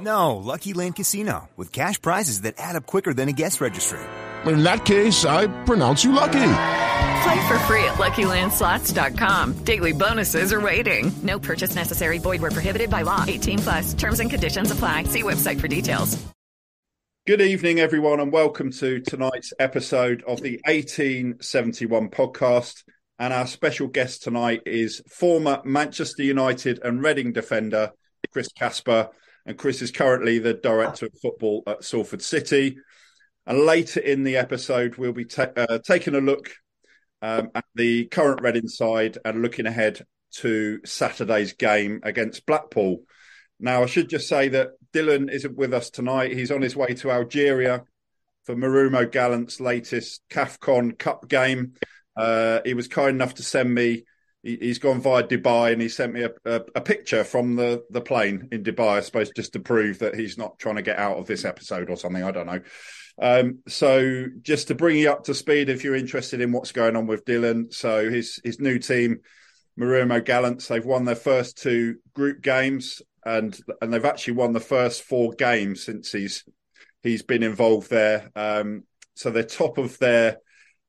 No, 0.00 0.36
Lucky 0.36 0.72
Land 0.72 0.96
Casino, 0.96 1.48
with 1.56 1.72
cash 1.72 2.00
prizes 2.00 2.42
that 2.42 2.54
add 2.58 2.76
up 2.76 2.86
quicker 2.86 3.14
than 3.14 3.28
a 3.28 3.32
guest 3.32 3.60
registry. 3.60 4.00
In 4.44 4.62
that 4.62 4.84
case, 4.84 5.24
I 5.24 5.46
pronounce 5.64 6.04
you 6.04 6.12
lucky. 6.12 6.32
Play 7.22 7.48
for 7.48 7.58
free 7.60 7.84
at 7.84 7.94
LuckyLandSlots.com. 7.94 9.64
Daily 9.64 9.92
bonuses 9.92 10.52
are 10.52 10.60
waiting. 10.60 11.10
No 11.22 11.38
purchase 11.38 11.74
necessary. 11.74 12.18
Void 12.18 12.40
where 12.40 12.50
prohibited 12.50 12.90
by 12.90 13.02
law. 13.02 13.24
18 13.26 13.58
plus. 13.58 13.94
Terms 13.94 14.20
and 14.20 14.30
conditions 14.30 14.70
apply. 14.70 15.04
See 15.04 15.22
website 15.22 15.60
for 15.60 15.68
details. 15.68 16.16
Good 17.26 17.40
evening, 17.40 17.80
everyone, 17.80 18.20
and 18.20 18.30
welcome 18.30 18.70
to 18.72 19.00
tonight's 19.00 19.52
episode 19.58 20.22
of 20.28 20.42
the 20.42 20.60
1871 20.66 22.10
podcast. 22.10 22.84
And 23.18 23.32
our 23.32 23.48
special 23.48 23.88
guest 23.88 24.22
tonight 24.22 24.62
is 24.66 25.02
former 25.08 25.60
Manchester 25.64 26.22
United 26.22 26.80
and 26.84 27.02
Reading 27.02 27.32
defender 27.32 27.90
Chris 28.32 28.48
Casper. 28.52 29.08
And 29.46 29.56
Chris 29.56 29.80
is 29.80 29.92
currently 29.92 30.38
the 30.40 30.54
director 30.54 31.06
of 31.06 31.18
football 31.22 31.62
at 31.66 31.84
Salford 31.84 32.20
City. 32.20 32.78
And 33.46 33.60
later 33.60 34.00
in 34.00 34.24
the 34.24 34.36
episode, 34.36 34.96
we'll 34.96 35.12
be 35.12 35.24
ta- 35.24 35.52
uh, 35.56 35.78
taking 35.78 36.16
a 36.16 36.20
look 36.20 36.52
um, 37.22 37.50
at 37.54 37.64
the 37.76 38.06
current 38.06 38.42
Reading 38.42 38.66
side 38.66 39.18
and 39.24 39.42
looking 39.42 39.66
ahead 39.66 40.04
to 40.38 40.80
Saturday's 40.84 41.52
game 41.52 42.00
against 42.02 42.44
Blackpool. 42.44 43.04
Now, 43.60 43.84
I 43.84 43.86
should 43.86 44.10
just 44.10 44.28
say 44.28 44.48
that 44.48 44.70
Dylan 44.92 45.30
isn't 45.30 45.56
with 45.56 45.72
us 45.72 45.90
tonight. 45.90 46.32
He's 46.32 46.50
on 46.50 46.60
his 46.60 46.76
way 46.76 46.94
to 46.94 47.12
Algeria 47.12 47.84
for 48.44 48.56
Marumo 48.56 49.10
Gallant's 49.10 49.60
latest 49.60 50.22
CAFCON 50.28 50.98
Cup 50.98 51.28
game. 51.28 51.74
Uh, 52.16 52.60
he 52.64 52.74
was 52.74 52.88
kind 52.88 53.10
enough 53.10 53.34
to 53.34 53.42
send 53.42 53.72
me. 53.72 54.04
He, 54.46 54.68
has 54.68 54.78
gone 54.78 55.00
via 55.00 55.24
Dubai 55.24 55.72
and 55.72 55.82
he 55.82 55.88
sent 55.88 56.14
me 56.14 56.22
a, 56.22 56.30
a, 56.44 56.62
a, 56.76 56.80
picture 56.80 57.24
from 57.24 57.56
the, 57.56 57.84
the 57.90 58.00
plane 58.00 58.48
in 58.52 58.62
Dubai, 58.62 58.98
I 58.98 59.00
suppose, 59.00 59.30
just 59.34 59.54
to 59.54 59.60
prove 59.60 59.98
that 59.98 60.14
he's 60.14 60.38
not 60.38 60.58
trying 60.58 60.76
to 60.76 60.82
get 60.82 60.98
out 60.98 61.16
of 61.16 61.26
this 61.26 61.44
episode 61.44 61.90
or 61.90 61.96
something. 61.96 62.22
I 62.22 62.30
don't 62.30 62.46
know. 62.46 62.60
Um, 63.20 63.58
so 63.66 64.26
just 64.42 64.68
to 64.68 64.74
bring 64.74 64.98
you 64.98 65.10
up 65.10 65.24
to 65.24 65.34
speed, 65.34 65.68
if 65.68 65.82
you're 65.82 65.96
interested 65.96 66.40
in 66.40 66.52
what's 66.52 66.72
going 66.72 66.96
on 66.96 67.06
with 67.06 67.24
Dylan, 67.24 67.72
so 67.72 68.08
his 68.10 68.40
his 68.44 68.60
new 68.60 68.78
team, 68.78 69.20
Marumo 69.78 70.24
Gallants, 70.24 70.68
they've 70.68 70.84
won 70.84 71.04
their 71.04 71.14
first 71.16 71.58
two 71.58 71.96
group 72.14 72.42
games, 72.42 73.00
and 73.24 73.58
and 73.80 73.92
they've 73.92 74.04
actually 74.04 74.34
won 74.34 74.52
the 74.52 74.60
first 74.60 75.02
four 75.02 75.32
games 75.32 75.82
since 75.82 76.12
he's 76.12 76.44
he's 77.02 77.22
been 77.22 77.42
involved 77.42 77.90
there. 77.90 78.30
Um, 78.36 78.84
so 79.14 79.30
they're 79.30 79.44
top 79.44 79.78
of 79.78 79.98
their 79.98 80.38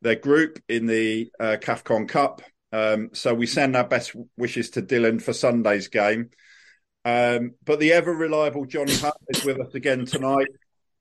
their 0.01 0.15
group 0.15 0.59
in 0.67 0.85
the 0.85 1.31
uh, 1.39 1.57
CAFCON 1.61 2.07
Cup. 2.07 2.41
Um, 2.71 3.09
so 3.13 3.33
we 3.33 3.47
send 3.47 3.75
our 3.75 3.87
best 3.87 4.15
wishes 4.37 4.71
to 4.71 4.81
Dylan 4.81 5.21
for 5.21 5.33
Sunday's 5.33 5.87
game. 5.87 6.29
Um, 7.05 7.53
but 7.63 7.79
the 7.79 7.93
ever 7.93 8.13
reliable 8.13 8.65
Johnny 8.65 8.95
Hutt 8.95 9.17
is 9.29 9.45
with 9.45 9.59
us 9.59 9.73
again 9.73 10.05
tonight. 10.05 10.49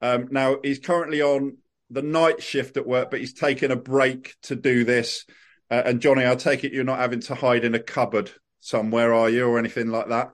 Um, 0.01 0.29
now 0.31 0.59
he's 0.63 0.79
currently 0.79 1.23
on 1.23 1.59
the 1.91 2.03
night 2.03 2.43
shift 2.43 2.77
at 2.77 2.87
work, 2.87 3.11
but 3.11 3.21
he's 3.21 3.33
taken 3.33 3.71
a 3.71 3.77
break 3.77 4.37
to 4.43 4.57
do 4.57 4.85
this. 4.85 5.25
Uh, 5.71 5.83
and 5.85 6.01
Johnny, 6.01 6.25
I 6.27 6.35
take 6.37 6.65
it 6.65 6.73
you're 6.73 6.85
not 6.85 6.99
having 6.99 7.21
to 7.23 7.35
hide 7.35 7.65
in 7.65 7.75
a 7.75 7.81
cupboard 7.81 8.31
somewhere, 8.61 9.13
are 9.15 9.29
you, 9.29 9.49
or 9.49 9.59
anything 9.59 9.89
like 9.89 10.09
that? 10.09 10.31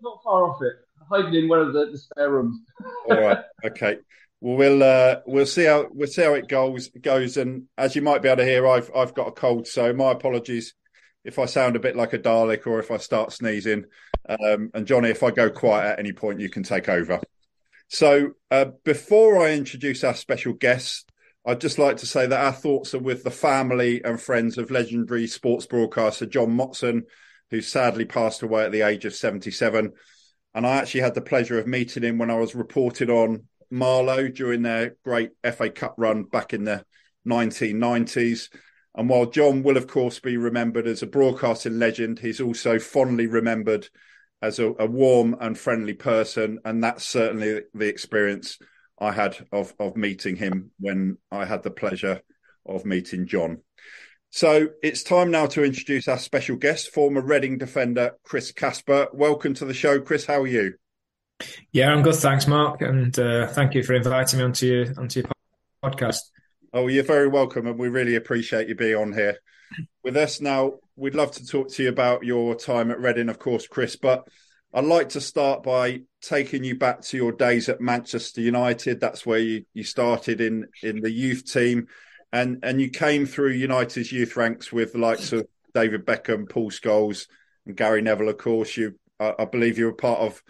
Not 0.00 0.20
far 0.24 0.44
off 0.44 0.62
it. 0.62 0.74
Hiding 1.10 1.34
in 1.34 1.48
one 1.48 1.60
of 1.60 1.72
the, 1.72 1.90
the 1.90 1.98
spare 1.98 2.30
rooms. 2.30 2.60
All 3.08 3.20
right. 3.20 3.38
Okay. 3.64 3.98
Well, 4.44 4.58
we'll 4.58 4.82
uh, 4.82 5.20
we'll 5.24 5.46
see 5.46 5.64
how 5.64 5.86
we'll 5.90 6.06
see 6.06 6.20
how 6.20 6.34
it 6.34 6.48
goes 6.48 6.88
goes. 6.88 7.38
And 7.38 7.62
as 7.78 7.96
you 7.96 8.02
might 8.02 8.20
be 8.20 8.28
able 8.28 8.42
to 8.42 8.44
hear, 8.44 8.68
I've 8.68 8.90
I've 8.94 9.14
got 9.14 9.28
a 9.28 9.32
cold, 9.32 9.66
so 9.66 9.90
my 9.94 10.12
apologies 10.12 10.74
if 11.24 11.38
I 11.38 11.46
sound 11.46 11.76
a 11.76 11.80
bit 11.80 11.96
like 11.96 12.12
a 12.12 12.18
Dalek 12.18 12.66
or 12.66 12.78
if 12.78 12.90
I 12.90 12.98
start 12.98 13.32
sneezing. 13.32 13.86
Um, 14.28 14.70
and 14.74 14.86
Johnny, 14.86 15.08
if 15.08 15.22
I 15.22 15.30
go 15.30 15.48
quiet 15.48 15.92
at 15.92 15.98
any 15.98 16.12
point, 16.12 16.40
you 16.40 16.50
can 16.50 16.62
take 16.62 16.90
over. 16.90 17.20
So, 17.88 18.32
uh, 18.50 18.66
before 18.84 19.42
I 19.42 19.52
introduce 19.52 20.04
our 20.04 20.14
special 20.14 20.52
guest, 20.52 21.10
I'd 21.46 21.62
just 21.62 21.78
like 21.78 21.96
to 21.98 22.06
say 22.06 22.26
that 22.26 22.44
our 22.44 22.52
thoughts 22.52 22.92
are 22.92 22.98
with 22.98 23.24
the 23.24 23.30
family 23.30 24.04
and 24.04 24.20
friends 24.20 24.58
of 24.58 24.70
legendary 24.70 25.26
sports 25.26 25.64
broadcaster 25.64 26.26
John 26.26 26.54
Motson, 26.54 27.04
who 27.50 27.62
sadly 27.62 28.04
passed 28.04 28.42
away 28.42 28.66
at 28.66 28.72
the 28.72 28.82
age 28.82 29.06
of 29.06 29.14
77. 29.14 29.92
And 30.54 30.66
I 30.66 30.76
actually 30.76 31.00
had 31.00 31.14
the 31.14 31.22
pleasure 31.22 31.58
of 31.58 31.66
meeting 31.66 32.02
him 32.02 32.18
when 32.18 32.30
I 32.30 32.36
was 32.36 32.54
reported 32.54 33.08
on 33.08 33.44
Marlow 33.74 34.28
during 34.28 34.62
their 34.62 34.96
great 35.04 35.30
FA 35.42 35.68
Cup 35.70 35.94
run 35.96 36.22
back 36.24 36.54
in 36.54 36.64
the 36.64 36.84
1990s. 37.26 38.48
And 38.94 39.08
while 39.08 39.26
John 39.26 39.62
will, 39.62 39.76
of 39.76 39.88
course, 39.88 40.20
be 40.20 40.36
remembered 40.36 40.86
as 40.86 41.02
a 41.02 41.06
broadcasting 41.06 41.78
legend, 41.78 42.20
he's 42.20 42.40
also 42.40 42.78
fondly 42.78 43.26
remembered 43.26 43.88
as 44.40 44.58
a, 44.58 44.72
a, 44.78 44.86
warm 44.86 45.36
and 45.40 45.58
friendly 45.58 45.94
person, 45.94 46.60
and 46.64 46.84
that's 46.84 47.04
certainly 47.04 47.62
the 47.72 47.88
experience 47.88 48.58
I 48.98 49.10
had 49.10 49.36
of 49.50 49.74
of 49.78 49.96
meeting 49.96 50.36
him 50.36 50.70
when 50.78 51.16
I 51.30 51.44
had 51.44 51.62
the 51.62 51.70
pleasure 51.70 52.20
of 52.66 52.84
meeting 52.84 53.26
John. 53.26 53.62
So 54.30 54.68
it's 54.82 55.02
time 55.02 55.30
now 55.30 55.46
to 55.46 55.64
introduce 55.64 56.08
our 56.08 56.18
special 56.18 56.56
guest, 56.56 56.92
former 56.92 57.22
Reading 57.22 57.56
defender 57.56 58.12
Chris 58.22 58.52
Casper. 58.52 59.08
Welcome 59.12 59.54
to 59.54 59.64
the 59.64 59.74
show, 59.74 60.00
Chris. 60.00 60.26
How 60.26 60.42
are 60.42 60.46
you? 60.46 60.74
Yeah, 61.72 61.92
I'm 61.92 62.02
good, 62.02 62.14
thanks, 62.14 62.46
Mark, 62.46 62.80
and 62.82 63.18
uh, 63.18 63.48
thank 63.48 63.74
you 63.74 63.82
for 63.82 63.94
inviting 63.94 64.38
me 64.38 64.44
onto 64.44 64.66
your 64.66 64.86
onto 64.98 65.20
your 65.20 65.30
podcast. 65.84 66.20
Oh, 66.72 66.86
you're 66.86 67.04
very 67.04 67.28
welcome, 67.28 67.66
and 67.66 67.78
we 67.78 67.88
really 67.88 68.14
appreciate 68.14 68.68
you 68.68 68.74
being 68.74 68.96
on 68.96 69.12
here 69.12 69.38
with 70.02 70.16
us. 70.16 70.40
Now, 70.40 70.74
we'd 70.96 71.14
love 71.14 71.32
to 71.32 71.46
talk 71.46 71.70
to 71.72 71.82
you 71.82 71.88
about 71.88 72.24
your 72.24 72.54
time 72.54 72.90
at 72.90 73.00
Reading, 73.00 73.28
of 73.28 73.38
course, 73.38 73.66
Chris, 73.66 73.96
but 73.96 74.28
I'd 74.72 74.84
like 74.84 75.10
to 75.10 75.20
start 75.20 75.62
by 75.62 76.02
taking 76.20 76.64
you 76.64 76.76
back 76.76 77.00
to 77.02 77.16
your 77.16 77.32
days 77.32 77.68
at 77.68 77.80
Manchester 77.80 78.40
United. 78.40 79.00
That's 79.00 79.26
where 79.26 79.38
you, 79.38 79.64
you 79.72 79.84
started 79.84 80.40
in, 80.40 80.66
in 80.82 81.00
the 81.00 81.10
youth 81.10 81.44
team, 81.52 81.88
and, 82.32 82.60
and 82.62 82.80
you 82.80 82.90
came 82.90 83.26
through 83.26 83.50
United's 83.50 84.12
youth 84.12 84.36
ranks 84.36 84.72
with 84.72 84.92
the 84.92 84.98
likes 84.98 85.32
of 85.32 85.46
David 85.74 86.06
Beckham, 86.06 86.48
Paul 86.48 86.70
Scholes, 86.70 87.26
and 87.66 87.76
Gary 87.76 88.02
Neville, 88.02 88.28
of 88.28 88.38
course. 88.38 88.76
You, 88.76 88.98
I, 89.18 89.34
I 89.40 89.44
believe 89.44 89.78
you 89.78 89.86
were 89.86 89.92
part 89.92 90.20
of 90.20 90.42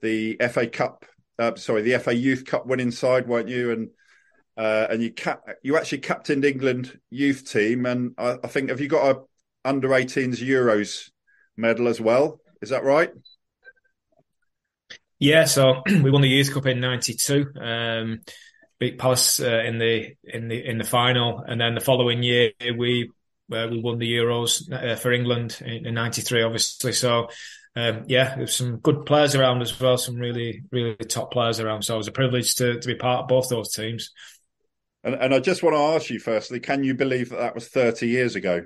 the 0.00 0.36
FA 0.50 0.66
Cup, 0.66 1.04
uh, 1.38 1.54
sorry, 1.56 1.82
the 1.82 1.98
FA 1.98 2.14
Youth 2.14 2.44
Cup 2.44 2.66
winning 2.66 2.90
side, 2.90 3.28
weren't 3.28 3.48
you? 3.48 3.70
And 3.72 3.90
uh, 4.56 4.88
and 4.90 5.02
you 5.02 5.12
cap- 5.12 5.44
you 5.62 5.76
actually 5.76 5.98
captained 5.98 6.44
England 6.44 6.98
youth 7.10 7.48
team, 7.50 7.86
and 7.86 8.14
I, 8.18 8.38
I 8.42 8.48
think 8.48 8.70
have 8.70 8.80
you 8.80 8.88
got 8.88 9.16
a 9.16 9.20
under 9.64 9.88
18s 9.88 10.42
Euros 10.42 11.10
medal 11.56 11.88
as 11.88 12.00
well? 12.00 12.40
Is 12.60 12.70
that 12.70 12.82
right? 12.82 13.10
Yeah, 15.18 15.44
so 15.44 15.82
we 15.86 16.10
won 16.10 16.22
the 16.22 16.28
Youth 16.28 16.52
Cup 16.52 16.66
in 16.66 16.80
'92. 16.80 17.52
Um, 17.60 18.20
beat 18.78 18.98
Palace 18.98 19.40
uh, 19.40 19.62
in 19.64 19.78
the 19.78 20.14
in 20.24 20.48
the 20.48 20.64
in 20.64 20.78
the 20.78 20.84
final, 20.84 21.44
and 21.46 21.60
then 21.60 21.74
the 21.74 21.80
following 21.80 22.22
year 22.22 22.52
we 22.76 23.10
uh, 23.52 23.66
we 23.70 23.80
won 23.80 23.98
the 23.98 24.12
Euros 24.12 24.72
uh, 24.72 24.96
for 24.96 25.12
England 25.12 25.60
in 25.64 25.94
'93, 25.94 26.42
obviously. 26.42 26.92
So 26.92 27.28
um, 27.76 28.04
yeah, 28.06 28.36
there's 28.36 28.54
some 28.54 28.78
good 28.78 29.06
players 29.06 29.34
around 29.34 29.62
as 29.62 29.78
well, 29.78 29.96
some 29.96 30.16
really, 30.16 30.62
really 30.72 30.96
top 30.96 31.32
players 31.32 31.60
around. 31.60 31.82
So 31.82 31.94
it 31.94 31.98
was 31.98 32.08
a 32.08 32.12
privilege 32.12 32.54
to, 32.56 32.80
to 32.80 32.86
be 32.86 32.94
part 32.94 33.22
of 33.22 33.28
both 33.28 33.48
those 33.48 33.72
teams. 33.72 34.10
And, 35.04 35.14
and 35.14 35.34
I 35.34 35.40
just 35.40 35.62
want 35.62 35.76
to 35.76 35.80
ask 35.80 36.10
you, 36.10 36.18
firstly, 36.18 36.60
can 36.60 36.82
you 36.82 36.94
believe 36.94 37.30
that 37.30 37.38
that 37.38 37.54
was 37.54 37.68
30 37.68 38.08
years 38.08 38.36
ago? 38.36 38.64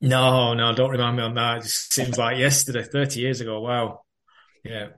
No, 0.00 0.54
no, 0.54 0.74
don't 0.74 0.90
remind 0.90 1.16
me 1.16 1.22
on 1.22 1.34
that. 1.34 1.58
It 1.58 1.64
seems 1.66 2.18
like 2.18 2.38
yesterday, 2.38 2.82
30 2.82 3.20
years 3.20 3.40
ago. 3.40 3.60
Wow. 3.60 4.02
Yeah. 4.64 4.88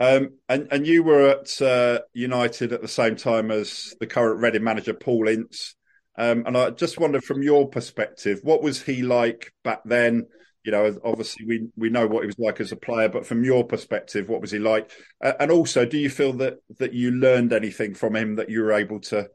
Um, 0.00 0.30
and, 0.48 0.68
and 0.70 0.86
you 0.86 1.02
were 1.02 1.28
at 1.28 1.60
uh, 1.60 2.00
United 2.12 2.72
at 2.72 2.82
the 2.82 2.88
same 2.88 3.16
time 3.16 3.50
as 3.50 3.94
the 4.00 4.06
current 4.06 4.40
Reading 4.40 4.62
manager, 4.62 4.94
Paul 4.94 5.28
Ince. 5.28 5.74
Um, 6.16 6.44
and 6.46 6.56
I 6.56 6.70
just 6.70 6.98
wondered 6.98 7.24
from 7.24 7.42
your 7.42 7.68
perspective, 7.68 8.40
what 8.42 8.62
was 8.62 8.82
he 8.82 9.02
like 9.02 9.52
back 9.64 9.80
then? 9.84 10.26
You 10.68 10.72
know, 10.72 11.00
obviously 11.02 11.46
we 11.46 11.68
we 11.78 11.88
know 11.88 12.06
what 12.06 12.24
he 12.24 12.26
was 12.26 12.38
like 12.38 12.60
as 12.60 12.72
a 12.72 12.76
player, 12.76 13.08
but 13.08 13.24
from 13.24 13.42
your 13.42 13.64
perspective, 13.64 14.28
what 14.28 14.42
was 14.42 14.50
he 14.50 14.58
like? 14.58 14.90
And 15.18 15.50
also, 15.50 15.86
do 15.86 15.96
you 15.96 16.10
feel 16.10 16.34
that 16.34 16.58
that 16.78 16.92
you 16.92 17.10
learned 17.10 17.54
anything 17.54 17.94
from 17.94 18.14
him 18.14 18.36
that 18.36 18.50
you 18.50 18.60
were 18.60 18.72
able 18.72 19.00
to 19.00 19.30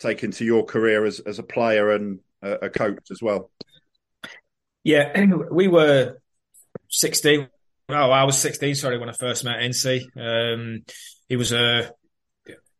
take 0.00 0.24
into 0.24 0.44
your 0.44 0.64
career 0.64 1.04
as 1.04 1.20
as 1.20 1.38
a 1.38 1.44
player 1.44 1.92
and 1.92 2.18
a, 2.42 2.54
a 2.62 2.70
coach 2.70 3.06
as 3.12 3.22
well? 3.22 3.52
Yeah, 4.82 5.24
we 5.52 5.68
were 5.68 6.16
sixteen. 6.88 7.46
Oh, 7.88 8.10
I 8.10 8.24
was 8.24 8.36
sixteen. 8.36 8.74
Sorry, 8.74 8.98
when 8.98 9.08
I 9.08 9.12
first 9.12 9.44
met 9.44 9.60
Incey, 9.60 10.00
Um, 10.16 10.82
he 11.28 11.36
was 11.36 11.52
a 11.52 11.92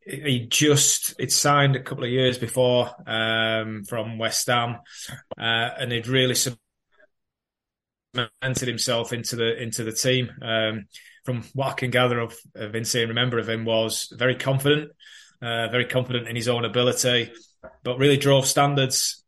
he 0.04 0.48
just 0.48 1.14
it 1.20 1.30
signed 1.30 1.76
a 1.76 1.82
couple 1.84 2.02
of 2.02 2.10
years 2.10 2.38
before 2.38 2.90
um, 3.06 3.84
from 3.84 4.18
West 4.18 4.48
Ham, 4.48 4.78
uh, 5.38 5.70
and 5.78 5.92
he'd 5.92 6.08
really 6.08 6.34
cemented 8.14 8.68
himself 8.68 9.12
into 9.12 9.36
the 9.36 9.60
into 9.60 9.84
the 9.84 9.92
team. 9.92 10.30
Um, 10.42 10.86
from 11.24 11.42
what 11.54 11.68
I 11.68 11.72
can 11.72 11.90
gather 11.90 12.20
of, 12.20 12.36
of 12.54 12.72
Vinci 12.72 13.00
and 13.00 13.08
remember 13.08 13.38
of 13.38 13.48
him 13.48 13.64
was 13.64 14.12
very 14.14 14.34
confident, 14.34 14.90
uh, 15.40 15.68
very 15.68 15.86
confident 15.86 16.28
in 16.28 16.36
his 16.36 16.48
own 16.48 16.64
ability, 16.64 17.32
but 17.82 17.98
really 17.98 18.18
drove 18.18 18.46
standards. 18.46 19.22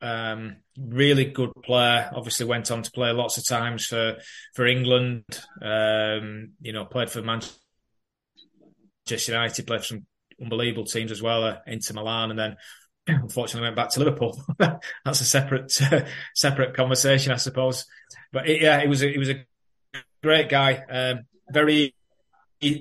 Um, 0.00 0.56
really 0.78 1.24
good 1.24 1.50
player. 1.64 2.10
Obviously, 2.14 2.46
went 2.46 2.70
on 2.70 2.82
to 2.82 2.90
play 2.90 3.10
lots 3.12 3.38
of 3.38 3.46
times 3.46 3.86
for 3.86 4.16
for 4.54 4.66
England. 4.66 5.24
Um, 5.60 6.52
you 6.60 6.72
know, 6.72 6.84
played 6.84 7.10
for 7.10 7.22
Manchester 7.22 7.58
United, 9.32 9.66
played 9.66 9.80
for 9.80 9.86
some 9.86 10.06
unbelievable 10.40 10.84
teams 10.84 11.10
as 11.10 11.22
well, 11.22 11.44
uh, 11.44 11.56
Inter 11.66 11.94
Milan, 11.94 12.30
and 12.30 12.38
then 12.38 12.56
unfortunately 13.08 13.66
went 13.66 13.76
back 13.76 13.90
to 13.90 14.00
Liverpool. 14.00 14.40
That's 14.58 15.20
a 15.20 15.24
separate 15.24 15.70
separate 16.34 16.74
conversation, 16.74 17.32
I 17.32 17.36
suppose. 17.36 17.86
But 18.32 18.48
it, 18.48 18.62
yeah, 18.62 18.80
it 18.80 18.88
was 18.88 19.02
a, 19.02 19.08
it 19.08 19.18
was 19.18 19.30
a 19.30 19.44
great 20.22 20.48
guy, 20.48 20.82
um, 20.90 21.20
very 21.50 21.94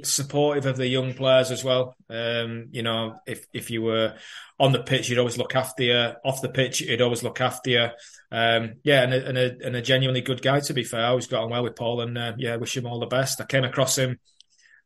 supportive 0.03 0.65
of 0.65 0.77
the 0.77 0.87
young 0.87 1.13
players 1.13 1.51
as 1.51 1.63
well. 1.63 1.95
Um, 2.09 2.67
you 2.71 2.83
know, 2.83 3.19
if 3.25 3.45
if 3.53 3.69
you 3.69 3.81
were 3.81 4.15
on 4.59 4.71
the 4.71 4.83
pitch, 4.83 5.09
you'd 5.09 5.19
always 5.19 5.37
look 5.37 5.55
after 5.55 5.83
you. 5.83 6.11
Off 6.25 6.41
the 6.41 6.49
pitch, 6.49 6.79
he'd 6.79 7.01
always 7.01 7.23
look 7.23 7.41
after 7.41 7.69
you. 7.69 7.87
Um, 8.31 8.75
yeah, 8.83 9.03
and 9.03 9.13
a, 9.13 9.27
and 9.27 9.37
a, 9.37 9.57
and 9.65 9.75
a 9.75 9.81
genuinely 9.81 10.21
good 10.21 10.41
guy. 10.41 10.59
To 10.61 10.73
be 10.73 10.83
fair, 10.83 11.01
I 11.01 11.09
always 11.09 11.27
got 11.27 11.43
on 11.43 11.51
well 11.51 11.63
with 11.63 11.75
Paul, 11.75 12.01
and 12.01 12.17
uh, 12.17 12.33
yeah, 12.37 12.55
wish 12.55 12.75
him 12.75 12.87
all 12.87 12.99
the 12.99 13.05
best. 13.05 13.39
I 13.41 13.45
came 13.45 13.63
across 13.63 13.97
him. 13.97 14.19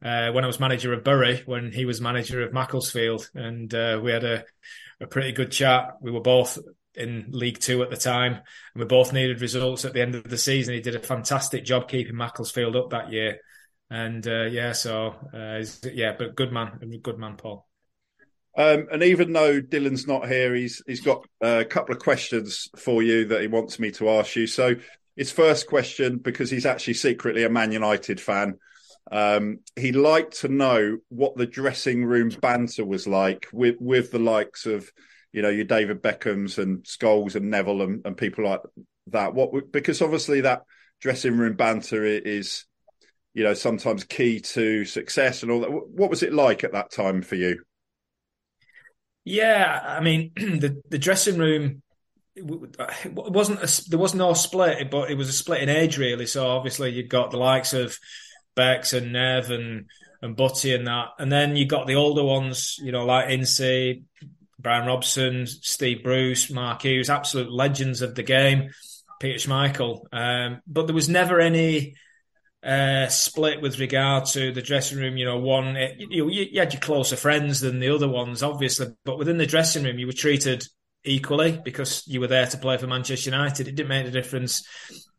Uh, 0.04 0.32
when 0.32 0.44
I 0.44 0.48
was 0.48 0.60
manager 0.60 0.94
of 0.94 1.04
Bury, 1.04 1.44
when 1.46 1.72
he 1.72 1.86
was 1.86 2.02
manager 2.02 2.42
of 2.42 2.54
Macclesfield, 2.54 3.30
and 3.36 3.72
uh, 3.74 4.00
we 4.04 4.12
had 4.12 4.24
a, 4.24 4.44
a 5.02 5.08
pretty 5.08 5.32
good 5.32 5.52
chat. 5.52 5.98
We 6.02 6.12
were 6.12 6.22
both 6.22 6.60
in 6.96 7.28
League 7.30 7.60
Two 7.60 7.84
at 7.84 7.90
the 7.90 7.98
time, 7.98 8.34
and 8.34 8.44
we 8.76 8.86
both 8.86 9.14
needed 9.14 9.42
results 9.42 9.86
at 9.86 9.94
the 9.94 10.02
end 10.02 10.16
of 10.16 10.24
the 10.24 10.38
season. 10.38 10.74
He 10.74 10.82
did 10.82 10.96
a 10.96 11.00
fantastic 11.00 11.66
job 11.66 11.90
keeping 11.90 12.16
Macclesfield 12.16 12.76
up 12.76 12.92
that 12.92 13.12
year, 13.12 13.40
and 13.90 14.26
uh, 14.28 14.44
yeah, 14.44 14.74
so 14.74 15.16
uh, 15.34 15.64
yeah, 15.92 16.14
but 16.18 16.36
good 16.36 16.52
man, 16.52 16.80
good 17.02 17.18
man, 17.18 17.36
Paul. 17.38 17.68
Um, 18.58 18.88
and 18.92 19.02
even 19.02 19.32
though 19.32 19.62
Dylan's 19.62 20.08
not 20.08 20.28
here, 20.28 20.54
he's 20.54 20.84
he's 20.86 21.02
got 21.02 21.26
a 21.42 21.64
couple 21.64 21.96
of 21.96 22.02
questions 22.02 22.70
for 22.78 23.02
you 23.02 23.26
that 23.26 23.42
he 23.42 23.48
wants 23.48 23.80
me 23.80 23.92
to 23.92 24.10
ask 24.10 24.36
you. 24.36 24.46
So 24.48 24.76
his 25.16 25.32
first 25.32 25.68
question, 25.68 26.18
because 26.18 26.50
he's 26.50 26.66
actually 26.66 26.96
secretly 26.96 27.44
a 27.44 27.50
Man 27.50 27.72
United 27.72 28.20
fan, 28.20 28.60
um, 29.10 29.60
he'd 29.76 29.96
like 29.96 30.32
to 30.32 30.48
know 30.48 30.98
what 31.10 31.36
the 31.36 31.48
dressing 31.48 32.06
room 32.06 32.30
banter 32.42 32.86
was 32.86 33.08
like 33.08 33.48
with 33.54 33.76
with 33.80 34.12
the 34.12 34.20
likes 34.20 34.66
of 34.66 34.92
you 35.32 35.42
know, 35.42 35.50
your 35.50 35.66
David 35.66 36.02
Beckhams 36.02 36.58
and 36.58 36.84
Scholes 36.84 37.36
and 37.36 37.50
Neville 37.50 37.82
and, 37.82 38.06
and 38.06 38.18
people 38.18 38.46
like 38.46 38.62
that. 39.08 39.34
What 39.34 39.72
because 39.72 40.02
obviously 40.02 40.42
that 40.42 40.64
dressing 41.00 41.38
room 41.38 41.56
banter 41.56 42.04
is, 42.04 42.66
you 43.34 43.44
know, 43.44 43.54
sometimes 43.54 44.04
key 44.04 44.40
to 44.42 44.86
success 44.86 45.44
and 45.44 45.52
all 45.52 45.62
that. 45.62 45.72
What 45.72 46.10
was 46.10 46.24
it 46.24 46.34
like 46.34 46.64
at 46.64 46.74
that 46.74 46.92
time 46.92 47.22
for 47.22 47.36
you? 47.36 47.64
Yeah, 49.24 49.80
I 49.84 50.02
mean, 50.02 50.32
the 50.36 50.82
the 50.90 51.00
dressing 51.00 51.38
room 51.38 51.82
it 52.34 52.46
wasn't 53.14 53.62
a, 53.62 53.90
there 53.90 54.00
was 54.00 54.16
no 54.16 54.34
split, 54.34 54.90
but 54.90 55.12
it 55.12 55.16
was 55.16 55.28
a 55.28 55.34
split 55.34 55.62
in 55.62 55.70
age 55.70 55.98
really. 55.98 56.26
So 56.26 56.48
obviously 56.48 56.92
you've 56.92 57.10
got 57.10 57.30
the 57.30 57.38
likes 57.38 57.74
of 57.74 57.98
Bex 58.56 58.94
and 58.94 59.14
Nev 59.14 59.52
and 59.52 59.86
and 60.22 60.36
Butty 60.36 60.76
and 60.76 60.86
that, 60.88 61.10
and 61.18 61.32
then 61.32 61.56
you 61.56 61.66
got 61.66 61.88
the 61.88 61.96
older 61.96 62.24
ones, 62.24 62.78
you 62.84 62.92
know, 62.92 63.06
like 63.06 63.30
Ince, 63.30 64.02
Brian 64.60 64.88
Robson, 64.88 65.48
Steve 65.48 66.04
Bruce, 66.04 66.52
Mark 66.52 66.84
Hughes, 66.84 67.10
absolute 67.10 67.52
legends 67.52 68.02
of 68.02 68.14
the 68.14 68.24
game, 68.24 68.70
Peter 69.20 69.40
Schmeichel. 69.40 70.02
Um, 70.12 70.62
but 70.68 70.86
there 70.86 70.96
was 70.96 71.10
never 71.10 71.40
any 71.40 71.96
uh, 72.64 73.08
split 73.08 73.62
with 73.62 73.80
regard 73.80 74.26
to 74.28 74.52
the 74.52 74.62
dressing 74.62 75.00
room. 75.00 75.18
You 75.18 75.26
know, 75.26 75.40
one 75.40 75.76
it, 75.76 75.96
you, 75.98 76.30
you, 76.30 76.60
had 76.60 76.74
your 76.74 76.82
closer 76.82 77.16
friends 77.16 77.60
than 77.60 77.80
the 77.80 77.94
other 77.94 78.08
ones, 78.08 78.44
obviously, 78.44 78.88
but 79.04 79.18
within 79.18 79.38
the 79.38 79.48
dressing 79.48 79.84
room, 79.84 79.98
you 79.98 80.08
were 80.08 80.14
treated 80.14 80.64
equally 81.04 81.60
because 81.64 82.08
you 82.08 82.20
were 82.20 82.28
there 82.28 82.46
to 82.46 82.58
play 82.58 82.78
for 82.78 82.88
Manchester 82.88 83.30
United. 83.30 83.68
It 83.68 83.76
didn't 83.76 83.90
make 83.90 84.08
a 84.08 84.12
difference 84.12 84.68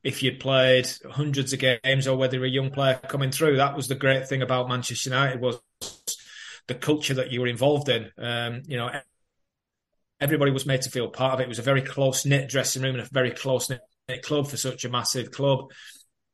if 0.03 0.23
you'd 0.23 0.41
played 0.41 0.89
hundreds 1.11 1.53
of 1.53 1.61
games 1.61 2.07
or 2.07 2.17
whether 2.17 2.37
you're 2.37 2.47
a 2.47 2.51
young 2.51 2.71
player 2.71 3.01
coming 3.09 3.31
through. 3.31 3.57
That 3.57 3.77
was 3.77 3.89
the 3.89 3.95
great 3.95 4.29
thing 4.29 4.43
about 4.43 4.69
Manchester 4.69 5.11
United 5.11 5.41
was 5.41 5.61
the 6.69 6.75
culture 6.75 7.15
that 7.15 7.33
you 7.33 7.41
were 7.41 7.47
involved 7.47 7.89
in. 7.89 8.11
Um, 8.19 8.63
you 8.67 8.77
know, 8.77 8.91
everybody 10.21 10.51
was 10.53 10.67
made 10.67 10.83
to 10.83 10.91
feel 10.91 11.09
part 11.09 11.35
of 11.35 11.41
it. 11.41 11.45
It 11.45 11.49
was 11.49 11.59
a 11.59 11.63
very 11.63 11.83
close 11.83 12.25
knit 12.25 12.49
dressing 12.49 12.83
room 12.83 12.95
and 12.95 13.05
a 13.05 13.09
very 13.11 13.33
close 13.33 13.69
knit 13.69 13.81
club 14.23 14.47
for 14.47 14.57
such 14.57 14.85
a 14.85 14.91
massive 14.91 15.31
club. 15.31 15.73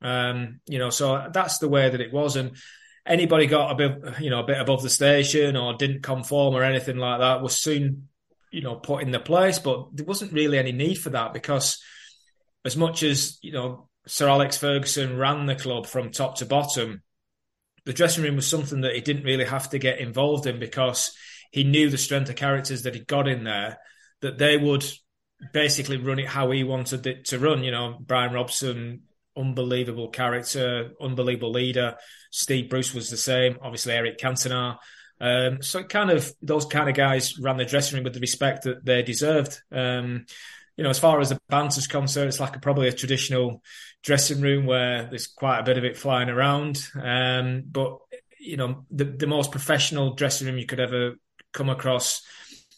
Um, 0.02 0.60
you 0.66 0.78
know, 0.78 0.90
so 0.90 1.28
that's 1.32 1.58
the 1.58 1.68
way 1.68 1.88
that 1.88 2.00
it 2.00 2.12
was. 2.12 2.36
And 2.36 2.56
anybody 3.06 3.46
got 3.46 3.72
a 3.72 3.74
bit, 3.74 4.20
you 4.20 4.30
know, 4.30 4.40
a 4.40 4.46
bit 4.46 4.60
above 4.60 4.82
the 4.82 4.90
station 4.90 5.56
or 5.56 5.74
didn't 5.74 6.02
conform 6.02 6.54
or 6.54 6.62
anything 6.62 6.98
like 6.98 7.20
that 7.20 7.42
was 7.42 7.56
soon, 7.56 8.08
you 8.50 8.62
know, 8.62 8.76
put 8.76 9.02
in 9.02 9.10
the 9.10 9.20
place. 9.20 9.58
But 9.58 9.88
there 9.93 10.06
wasn't 10.06 10.32
really 10.32 10.58
any 10.58 10.72
need 10.72 10.96
for 10.96 11.10
that 11.10 11.32
because 11.32 11.82
as 12.64 12.76
much 12.76 13.02
as, 13.02 13.38
you 13.43 13.52
know, 13.52 13.88
Sir 14.06 14.28
Alex 14.28 14.56
Ferguson 14.56 15.17
ran 15.17 15.46
the 15.46 15.55
club 15.55 15.86
from 15.86 16.10
top 16.10 16.36
to 16.36 16.46
bottom, 16.46 17.02
the 17.84 17.93
dressing 17.93 18.24
room 18.24 18.36
was 18.36 18.46
something 18.46 18.82
that 18.82 18.94
he 18.94 19.00
didn't 19.00 19.24
really 19.24 19.44
have 19.44 19.70
to 19.70 19.78
get 19.78 19.98
involved 19.98 20.46
in 20.46 20.58
because 20.58 21.14
he 21.52 21.64
knew 21.64 21.88
the 21.88 21.98
strength 21.98 22.28
of 22.28 22.36
characters 22.36 22.82
that 22.82 22.94
he 22.94 23.00
got 23.00 23.28
in 23.28 23.44
there, 23.44 23.78
that 24.20 24.38
they 24.38 24.56
would 24.56 24.84
basically 25.52 25.96
run 25.96 26.19
it 26.19 26.26
how 26.26 26.50
he 26.50 26.64
wanted 26.64 27.06
it 27.06 27.26
to 27.26 27.38
run. 27.38 27.62
You 27.62 27.70
know, 27.70 27.96
Brian 28.00 28.34
Robson, 28.34 29.02
unbelievable 29.36 30.08
character, 30.08 30.90
unbelievable 31.00 31.52
leader. 31.52 31.96
Steve 32.31 32.69
Bruce 32.69 32.93
was 32.93 33.10
the 33.10 33.17
same. 33.17 33.58
Obviously, 33.62 33.94
Eric 33.94 34.19
Cantona. 34.19 34.76
Um, 35.20 35.63
so 35.63 35.82
kind 35.82 36.10
of 36.10 36.32
those 36.43 36.67
kind 36.67 36.89
of 36.89 36.94
guys 36.94 37.39
ran 37.39 37.56
the 37.56 37.65
dressing 37.65 37.96
room 37.96 38.05
with 38.05 38.15
the 38.15 38.20
respect 38.20 38.65
that 38.65 38.84
they 38.84 39.03
deserved. 39.03 39.60
Um, 39.72 40.27
you 40.77 40.84
know, 40.84 40.91
as 40.91 40.98
far 40.98 41.20
as 41.20 41.31
the 41.31 41.41
banter's 41.48 41.89
concerned, 41.89 42.29
it's 42.29 42.39
like 42.41 42.55
a, 42.55 42.60
probably 42.60 42.87
a 42.87 42.93
traditional 42.93 43.63
dressing 44.05 44.41
room 44.41 44.65
where 44.65 45.06
there's 45.08 45.27
quite 45.27 45.58
a 45.58 45.65
bit 45.65 45.77
of 45.77 45.84
it 45.84 45.96
flying 45.96 46.29
around. 46.29 46.81
Um, 47.01 47.65
but 47.67 47.98
you 48.39 48.56
know, 48.56 48.87
the, 48.91 49.05
the 49.05 49.27
most 49.27 49.51
professional 49.51 50.15
dressing 50.15 50.46
room 50.46 50.58
you 50.58 50.67
could 50.67 50.79
ever 50.81 51.15
come 51.53 51.69
across 51.69 52.22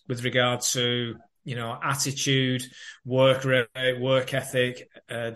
with 0.09 0.25
regard 0.25 0.63
to 0.63 1.17
you 1.45 1.57
know 1.57 1.79
attitude, 1.83 2.65
work 3.05 3.45
rate, 3.45 4.01
work 4.01 4.33
ethic, 4.33 4.89
uh, 5.11 5.33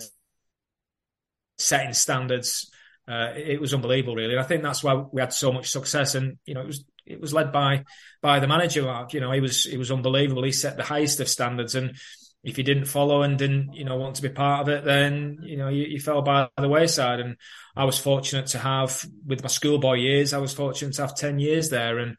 setting 1.58 1.92
standards. 1.92 2.70
Uh, 3.06 3.32
it 3.36 3.60
was 3.60 3.74
unbelievable, 3.74 4.16
really. 4.16 4.32
And 4.32 4.40
I 4.42 4.46
think 4.46 4.62
that's 4.62 4.82
why 4.82 4.94
we 4.94 5.20
had 5.20 5.32
so 5.32 5.52
much 5.52 5.70
success. 5.70 6.14
And 6.14 6.38
you 6.46 6.54
know, 6.54 6.62
it 6.62 6.66
was 6.66 6.84
it 7.06 7.20
was 7.20 7.32
led 7.32 7.52
by 7.52 7.84
by 8.22 8.40
the 8.40 8.46
manager. 8.46 8.82
Mark, 8.82 9.12
you 9.12 9.20
know, 9.20 9.32
he 9.32 9.40
was 9.40 9.64
he 9.64 9.76
was 9.76 9.90
unbelievable. 9.90 10.44
He 10.44 10.52
set 10.52 10.76
the 10.76 10.82
highest 10.82 11.20
of 11.20 11.28
standards, 11.28 11.74
and 11.74 11.96
if 12.42 12.58
you 12.58 12.64
didn't 12.64 12.86
follow 12.86 13.22
and 13.22 13.38
didn't 13.38 13.74
you 13.74 13.84
know 13.84 13.96
want 13.96 14.16
to 14.16 14.22
be 14.22 14.28
part 14.28 14.62
of 14.62 14.68
it, 14.68 14.84
then 14.84 15.38
you 15.42 15.56
know 15.56 15.68
you, 15.68 15.84
you 15.84 16.00
fell 16.00 16.22
by 16.22 16.48
the 16.56 16.68
wayside. 16.68 17.20
And 17.20 17.36
I 17.76 17.84
was 17.84 17.98
fortunate 17.98 18.48
to 18.48 18.58
have, 18.58 19.04
with 19.26 19.42
my 19.42 19.48
schoolboy 19.48 19.94
years, 19.94 20.32
I 20.32 20.38
was 20.38 20.54
fortunate 20.54 20.94
to 20.94 21.02
have 21.02 21.16
ten 21.16 21.38
years 21.38 21.70
there, 21.70 21.98
and 21.98 22.16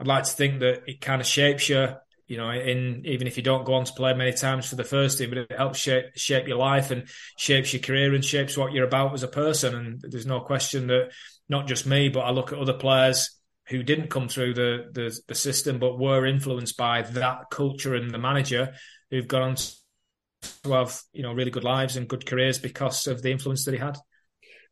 I'd 0.00 0.06
like 0.06 0.24
to 0.24 0.30
think 0.30 0.60
that 0.60 0.82
it 0.86 1.00
kind 1.00 1.20
of 1.20 1.26
shapes 1.26 1.68
you 1.68 1.88
you 2.28 2.36
know, 2.36 2.50
in 2.50 3.02
even 3.06 3.26
if 3.26 3.38
you 3.38 3.42
don't 3.42 3.64
go 3.64 3.74
on 3.74 3.86
to 3.86 3.92
play 3.94 4.12
many 4.12 4.32
times 4.32 4.68
for 4.68 4.76
the 4.76 4.84
first 4.84 5.16
team, 5.16 5.30
but 5.30 5.38
it 5.38 5.52
helps 5.56 5.78
shape 5.78 6.04
shape 6.14 6.46
your 6.46 6.58
life 6.58 6.90
and 6.90 7.08
shapes 7.38 7.72
your 7.72 7.80
career 7.80 8.14
and 8.14 8.22
shapes 8.22 8.56
what 8.56 8.72
you're 8.72 8.86
about 8.86 9.14
as 9.14 9.22
a 9.22 9.28
person. 9.28 9.74
And 9.74 10.00
there's 10.02 10.26
no 10.26 10.40
question 10.40 10.88
that 10.88 11.10
not 11.48 11.66
just 11.66 11.86
me, 11.86 12.10
but 12.10 12.20
I 12.20 12.30
look 12.30 12.52
at 12.52 12.58
other 12.58 12.74
players 12.74 13.37
who 13.68 13.82
didn't 13.82 14.10
come 14.10 14.28
through 14.28 14.54
the 14.54 14.88
the, 14.92 15.18
the 15.28 15.34
system, 15.34 15.78
but 15.78 15.98
were 15.98 16.26
influenced 16.26 16.76
by 16.76 17.02
that 17.02 17.50
culture 17.50 17.94
and 17.94 18.10
the 18.10 18.18
manager, 18.18 18.74
who've 19.10 19.28
gone 19.28 19.42
on 19.42 19.56
to 19.56 20.72
have 20.72 21.00
you 21.12 21.22
know 21.22 21.32
really 21.32 21.50
good 21.50 21.64
lives 21.64 21.96
and 21.96 22.08
good 22.08 22.26
careers 22.26 22.58
because 22.58 23.06
of 23.06 23.22
the 23.22 23.30
influence 23.30 23.64
that 23.64 23.74
he 23.74 23.80
had. 23.80 23.96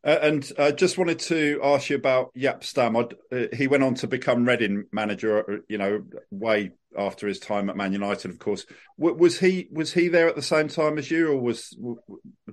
Uh, 0.05 0.19
and 0.23 0.53
I 0.57 0.71
just 0.71 0.99
wanted 0.99 1.19
to 1.21 1.59
ask 1.65 1.91
you 1.91 1.97
about 1.97 2.33
Jaap 2.37 2.63
Stam. 2.63 2.95
Uh, 2.95 3.07
he 3.53 3.67
went 3.67 3.83
on 3.83 3.95
to 3.97 4.07
become 4.07 4.45
Reading 4.45 4.85
manager, 4.93 5.51
uh, 5.51 5.57
you 5.69 5.79
know, 5.79 6.05
way 6.31 6.71
after 6.97 7.27
his 7.27 7.41
time 7.41 7.69
at 7.69 7.77
Man 7.77 7.93
United, 7.93 8.31
of 8.31 8.39
course. 8.39 8.67
W- 8.99 9.17
was 9.17 9.41
he 9.41 9.69
was 9.73 9.93
he 9.93 10.07
there 10.07 10.29
at 10.29 10.37
the 10.37 10.43
same 10.43 10.69
time 10.69 10.97
as 10.99 11.11
you, 11.11 11.33
or 11.33 11.41
was 11.41 11.77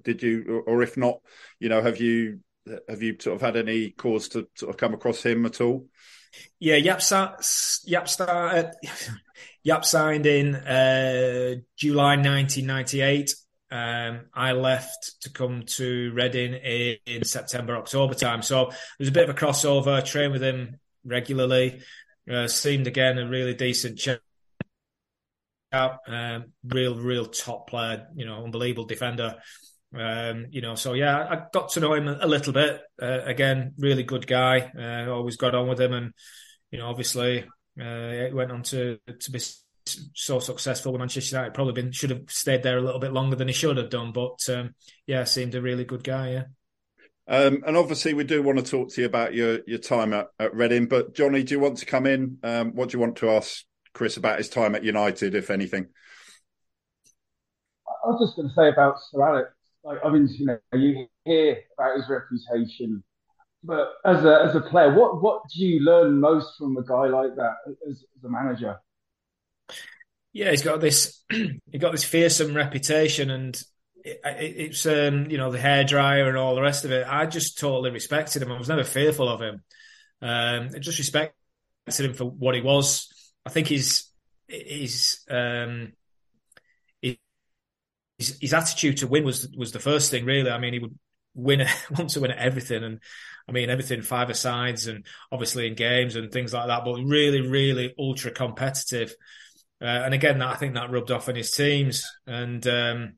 did 0.04 0.24
you, 0.24 0.64
or 0.66 0.82
if 0.82 0.98
not, 0.98 1.20
you 1.60 1.70
know, 1.70 1.82
have 1.82 2.02
you 2.02 2.40
have 2.90 3.04
you 3.04 3.16
sort 3.20 3.36
of 3.36 3.42
had 3.42 3.56
any 3.56 3.92
cause 3.92 4.30
to 4.30 4.48
sort 4.56 4.72
of 4.72 4.78
come 4.78 4.96
across 4.96 5.24
him 5.24 5.46
at 5.46 5.62
all? 5.62 5.86
Yeah, 6.60 6.78
Jaap, 6.78 7.00
Jaap, 7.88 8.08
started, 8.08 8.72
Jaap 9.66 9.86
signed 9.86 10.26
in 10.26 10.56
uh, 10.56 11.56
July 11.78 12.16
1998. 12.16 13.36
Um, 13.72 14.26
I 14.34 14.52
left 14.52 15.22
to 15.22 15.32
come 15.32 15.64
to 15.64 16.12
Reading 16.14 16.54
in, 16.54 16.98
in, 17.08 17.24
September, 17.24 17.76
October 17.76 18.14
time. 18.14 18.44
So 18.44 18.72
there's 18.98 19.10
a 19.10 19.12
bit 19.14 19.28
of 19.28 19.36
a 19.36 19.40
crossover. 19.40 20.06
Train 20.06 20.32
with 20.32 20.44
him 20.44 20.80
regularly. 21.04 21.82
Uh, 22.32 22.48
seemed 22.48 22.88
again 22.88 23.18
a 23.18 23.28
really 23.28 23.56
decent 23.56 23.98
chap. 23.98 24.22
Um, 25.74 26.54
real, 26.64 26.96
real 26.96 27.26
top 27.26 27.68
player. 27.68 28.08
You 28.16 28.26
know, 28.26 28.44
unbelievable 28.44 28.86
defender. 28.86 29.38
Um, 29.98 30.48
you 30.50 30.62
know, 30.62 30.76
so 30.76 30.94
yeah, 30.94 31.18
I 31.18 31.44
got 31.54 31.70
to 31.70 31.80
know 31.80 31.94
him 31.94 32.08
a, 32.08 32.26
little 32.26 32.52
bit. 32.52 32.82
Uh, 33.02 33.20
again, 33.26 33.74
really 33.78 34.04
good 34.04 34.26
guy. 34.26 34.72
Uh, 34.78 35.12
always 35.12 35.38
got 35.38 35.54
on 35.54 35.68
with 35.68 35.80
him, 35.80 35.94
and 35.94 36.14
you 36.72 36.80
know, 36.80 36.88
obviously, 36.88 37.44
uh, 37.80 38.26
went 38.32 38.52
on 38.52 38.64
to 38.64 39.00
to 39.20 39.32
be 39.32 39.40
so 39.86 40.40
successful 40.40 40.92
with 40.92 41.00
Manchester 41.00 41.36
United. 41.36 41.54
Probably 41.54 41.74
been 41.74 41.92
should 41.92 42.10
have 42.10 42.24
stayed 42.28 42.64
there 42.64 42.78
a 42.78 42.82
little 42.82 43.00
bit 43.00 43.14
longer 43.14 43.36
than 43.36 43.48
he 43.48 43.54
should 43.54 43.78
have 43.78 43.92
done, 43.92 44.12
but 44.12 44.40
um, 44.50 44.74
yeah, 45.06 45.24
seemed 45.26 45.54
a 45.54 45.62
really 45.62 45.86
good 45.86 46.04
guy. 46.04 46.32
Yeah. 46.32 46.44
Um, 47.28 47.64
and 47.66 47.78
obviously, 47.78 48.14
we 48.14 48.24
do 48.24 48.42
want 48.42 48.58
to 48.60 48.66
talk 48.66 48.92
to 48.94 49.02
you 49.02 49.08
about 49.08 49.36
your 49.36 49.60
your 49.68 49.80
time 49.80 50.14
at, 50.14 50.28
at 50.40 50.56
Reading. 50.56 50.88
But 50.88 51.14
Johnny, 51.14 51.44
do 51.44 51.54
you 51.54 51.60
want 51.60 51.78
to 51.78 51.86
come 51.86 52.08
in? 52.08 52.40
Um, 52.44 52.74
what 52.74 52.90
do 52.90 52.98
you 52.98 53.00
want 53.00 53.18
to 53.18 53.30
ask 53.30 53.64
Chris 53.94 54.18
about 54.18 54.40
his 54.40 54.50
time 54.50 54.74
at 54.74 54.84
United, 54.84 55.36
if 55.36 55.52
anything? 55.52 55.88
I 57.88 58.08
was 58.08 58.28
just 58.28 58.36
going 58.36 58.50
to 58.50 58.56
say 58.56 58.70
about 58.70 58.96
Sir 59.12 59.22
Alex. 59.22 59.52
Like, 59.84 60.00
I 60.04 60.10
mean, 60.10 60.28
you 60.38 60.46
know, 60.46 60.58
you 60.74 61.08
hear 61.26 61.58
about 61.78 61.98
his 61.98 62.10
reputation, 62.10 63.04
but 63.64 63.94
as 64.06 64.24
a 64.24 64.46
as 64.48 64.56
a 64.56 64.62
player, 64.62 64.94
what 64.94 65.22
what 65.22 65.42
do 65.54 65.66
you 65.66 65.82
learn 65.82 66.20
most 66.20 66.58
from 66.58 66.78
a 66.78 66.84
guy 66.84 67.08
like 67.08 67.36
that 67.36 67.56
as, 67.90 68.04
as 68.18 68.24
a 68.24 68.30
manager? 68.30 68.78
Yeah, 70.32 70.52
he's 70.52 70.64
got 70.64 70.82
this 70.82 71.24
he 71.30 71.78
got 71.78 71.92
this 71.92 72.04
fearsome 72.04 72.56
reputation, 72.56 73.30
and 73.30 73.56
it, 74.04 74.20
it, 74.24 74.56
it's 74.58 74.86
um, 74.86 75.30
you 75.30 75.38
know 75.38 75.52
the 75.52 75.60
hair 75.60 75.84
dryer 75.84 76.28
and 76.28 76.38
all 76.38 76.56
the 76.56 76.62
rest 76.62 76.86
of 76.86 76.92
it. 76.92 77.06
I 77.08 77.26
just 77.26 77.60
totally 77.60 77.92
respected 77.92 78.42
him. 78.42 78.52
I 78.52 78.58
was 78.58 78.70
never 78.70 78.84
fearful 78.84 79.30
of 79.30 79.42
him. 79.42 79.64
Um, 80.22 80.70
I 80.76 80.80
just 80.80 80.98
respected 80.98 81.36
him 81.88 82.14
for 82.14 82.26
what 82.26 82.56
he 82.56 82.62
was. 82.62 83.10
I 83.46 83.50
think 83.50 83.68
he's 83.68 84.10
he's 84.48 85.26
um, 85.30 85.94
his, 88.28 88.38
his 88.40 88.54
attitude 88.54 88.98
to 88.98 89.08
win 89.08 89.24
was 89.24 89.48
was 89.58 89.72
the 89.72 89.80
first 89.80 90.12
thing 90.12 90.26
really. 90.26 90.50
I 90.50 90.60
mean, 90.60 90.74
he 90.74 90.80
would 90.80 90.98
win 91.34 91.66
want 91.92 92.12
to 92.12 92.22
win 92.22 92.32
at 92.32 92.38
everything, 92.38 92.84
and 92.84 93.00
I 93.48 93.52
mean 93.52 93.70
everything 93.70 94.02
five 94.02 94.36
sides 94.38 94.88
and 94.88 95.06
obviously 95.32 95.68
in 95.68 95.76
games 95.76 96.16
and 96.16 96.32
things 96.32 96.54
like 96.54 96.68
that. 96.68 96.86
But 96.86 97.04
really, 97.04 97.42
really 97.42 97.94
ultra 97.98 98.32
competitive. 98.32 99.16
Uh, 99.82 99.86
and 100.06 100.14
again, 100.14 100.40
that 100.40 100.48
I 100.48 100.56
think 100.56 100.76
that 100.76 100.92
rubbed 100.92 101.12
off 101.12 101.28
on 101.28 101.36
his 101.36 101.52
teams, 101.52 102.06
and 102.26 102.66
um, 102.68 103.14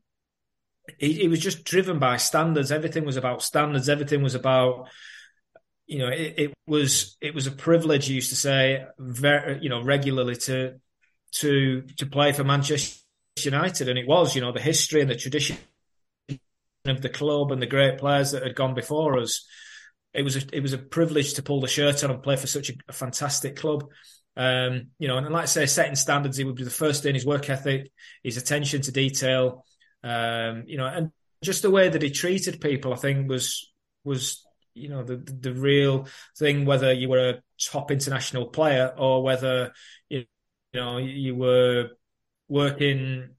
he, 0.98 1.12
he, 1.12 1.28
was 1.28 1.38
just 1.38 1.64
driven 1.64 2.00
by 2.00 2.16
standards. 2.16 2.72
Everything 2.72 3.04
was 3.04 3.16
about 3.16 3.42
standards. 3.42 3.88
Everything 3.88 4.20
was 4.20 4.34
about, 4.34 4.88
you 5.86 6.00
know, 6.00 6.08
it, 6.08 6.34
it 6.36 6.54
was 6.66 7.16
it 7.20 7.34
was 7.34 7.46
a 7.46 7.52
privilege. 7.52 8.08
He 8.08 8.14
used 8.14 8.30
to 8.30 8.36
say, 8.36 8.84
very, 8.98 9.60
you 9.62 9.68
know, 9.68 9.82
regularly 9.84 10.34
to 10.36 10.80
to 11.34 11.82
to 11.98 12.06
play 12.06 12.32
for 12.32 12.42
Manchester 12.42 13.05
United, 13.44 13.88
and 13.88 13.98
it 13.98 14.08
was, 14.08 14.34
you 14.34 14.40
know, 14.40 14.52
the 14.52 14.60
history 14.60 15.00
and 15.00 15.10
the 15.10 15.16
tradition 15.16 15.56
of 16.86 17.02
the 17.02 17.08
club 17.08 17.52
and 17.52 17.60
the 17.60 17.66
great 17.66 17.98
players 17.98 18.32
that 18.32 18.42
had 18.42 18.54
gone 18.54 18.74
before 18.74 19.18
us. 19.18 19.46
It 20.14 20.22
was 20.22 20.36
a, 20.36 20.42
it 20.52 20.60
was 20.60 20.72
a 20.72 20.78
privilege 20.78 21.34
to 21.34 21.42
pull 21.42 21.60
the 21.60 21.68
shirt 21.68 22.02
on 22.02 22.10
and 22.10 22.22
play 22.22 22.36
for 22.36 22.46
such 22.46 22.70
a, 22.70 22.74
a 22.88 22.92
fantastic 22.92 23.56
club. 23.56 23.84
Um, 24.36 24.88
you 24.98 25.08
know, 25.08 25.18
and 25.18 25.28
like 25.30 25.42
I 25.42 25.46
say, 25.46 25.66
setting 25.66 25.96
standards, 25.96 26.36
he 26.36 26.44
would 26.44 26.56
be 26.56 26.64
the 26.64 26.70
first 26.70 27.04
in 27.04 27.14
his 27.14 27.26
work 27.26 27.50
ethic, 27.50 27.90
his 28.22 28.36
attention 28.36 28.82
to 28.82 28.92
detail, 28.92 29.64
um, 30.02 30.64
you 30.66 30.78
know, 30.78 30.86
and 30.86 31.10
just 31.42 31.62
the 31.62 31.70
way 31.70 31.88
that 31.88 32.02
he 32.02 32.10
treated 32.10 32.60
people, 32.60 32.92
I 32.92 32.96
think 32.96 33.28
was 33.28 33.72
was 34.04 34.46
you 34.74 34.88
know 34.88 35.02
the 35.02 35.16
the 35.16 35.52
real 35.52 36.06
thing. 36.38 36.64
Whether 36.64 36.92
you 36.92 37.08
were 37.08 37.30
a 37.30 37.42
top 37.62 37.90
international 37.90 38.46
player 38.46 38.94
or 38.96 39.22
whether 39.22 39.72
you 40.08 40.24
you 40.72 40.80
know 40.80 40.98
you 40.98 41.34
were 41.34 41.90
working, 42.48 43.30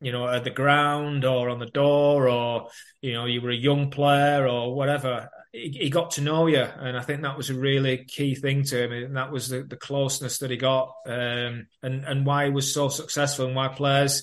you 0.00 0.12
know, 0.12 0.28
at 0.28 0.44
the 0.44 0.50
ground 0.50 1.24
or 1.24 1.48
on 1.50 1.58
the 1.58 1.66
door, 1.66 2.28
or 2.28 2.68
you 3.00 3.12
know 3.12 3.26
you 3.26 3.40
were 3.40 3.50
a 3.50 3.56
young 3.56 3.90
player 3.90 4.46
or 4.46 4.74
whatever 4.74 5.30
he, 5.56 5.70
he, 5.70 5.90
got 5.90 6.12
to 6.12 6.20
know 6.20 6.46
you, 6.46 6.60
and 6.60 6.96
I 6.96 7.02
think 7.02 7.22
that 7.22 7.36
was 7.36 7.50
a 7.50 7.54
really 7.54 8.04
key 8.04 8.34
thing 8.34 8.62
to 8.64 8.84
him, 8.84 8.92
and 8.92 9.16
that 9.16 9.32
was 9.32 9.48
the, 9.48 9.62
the 9.62 9.76
closeness 9.76 10.38
that 10.38 10.50
he 10.50 10.56
got, 10.56 10.92
um, 11.06 11.66
and 11.82 12.04
and 12.04 12.26
why 12.26 12.46
he 12.46 12.50
was 12.50 12.72
so 12.72 12.88
successful, 12.88 13.46
and 13.46 13.56
why 13.56 13.68
players, 13.68 14.22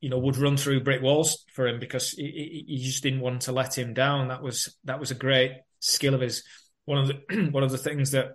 you 0.00 0.10
know, 0.10 0.18
would 0.18 0.36
run 0.36 0.56
through 0.56 0.84
brick 0.84 1.02
walls 1.02 1.44
for 1.54 1.66
him 1.66 1.80
because 1.80 2.10
he, 2.10 2.64
he 2.68 2.84
just 2.84 3.02
didn't 3.02 3.20
want 3.20 3.42
to 3.42 3.52
let 3.52 3.76
him 3.76 3.94
down. 3.94 4.28
That 4.28 4.42
was 4.42 4.76
that 4.84 5.00
was 5.00 5.10
a 5.10 5.16
great 5.16 5.52
skill 5.80 6.14
of 6.14 6.20
his. 6.20 6.44
One 6.84 6.98
of 6.98 7.08
the 7.08 7.48
one 7.50 7.64
of 7.64 7.72
the 7.72 7.78
things 7.78 8.12
that 8.12 8.34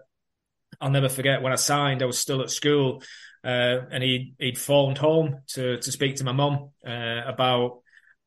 I'll 0.82 0.92
never 0.92 1.10
forget 1.10 1.42
when 1.42 1.54
I 1.54 1.58
signed, 1.58 2.04
I 2.04 2.06
was 2.06 2.20
still 2.20 2.42
at 2.42 2.50
school, 2.50 3.02
uh, 3.46 3.86
and 3.92 4.04
he 4.04 4.34
he'd 4.40 4.58
phoned 4.58 4.98
home 4.98 5.42
to 5.48 5.78
to 5.78 5.92
speak 5.92 6.16
to 6.18 6.24
my 6.24 6.32
mum 6.32 6.72
uh, 6.86 7.22
about 7.26 7.82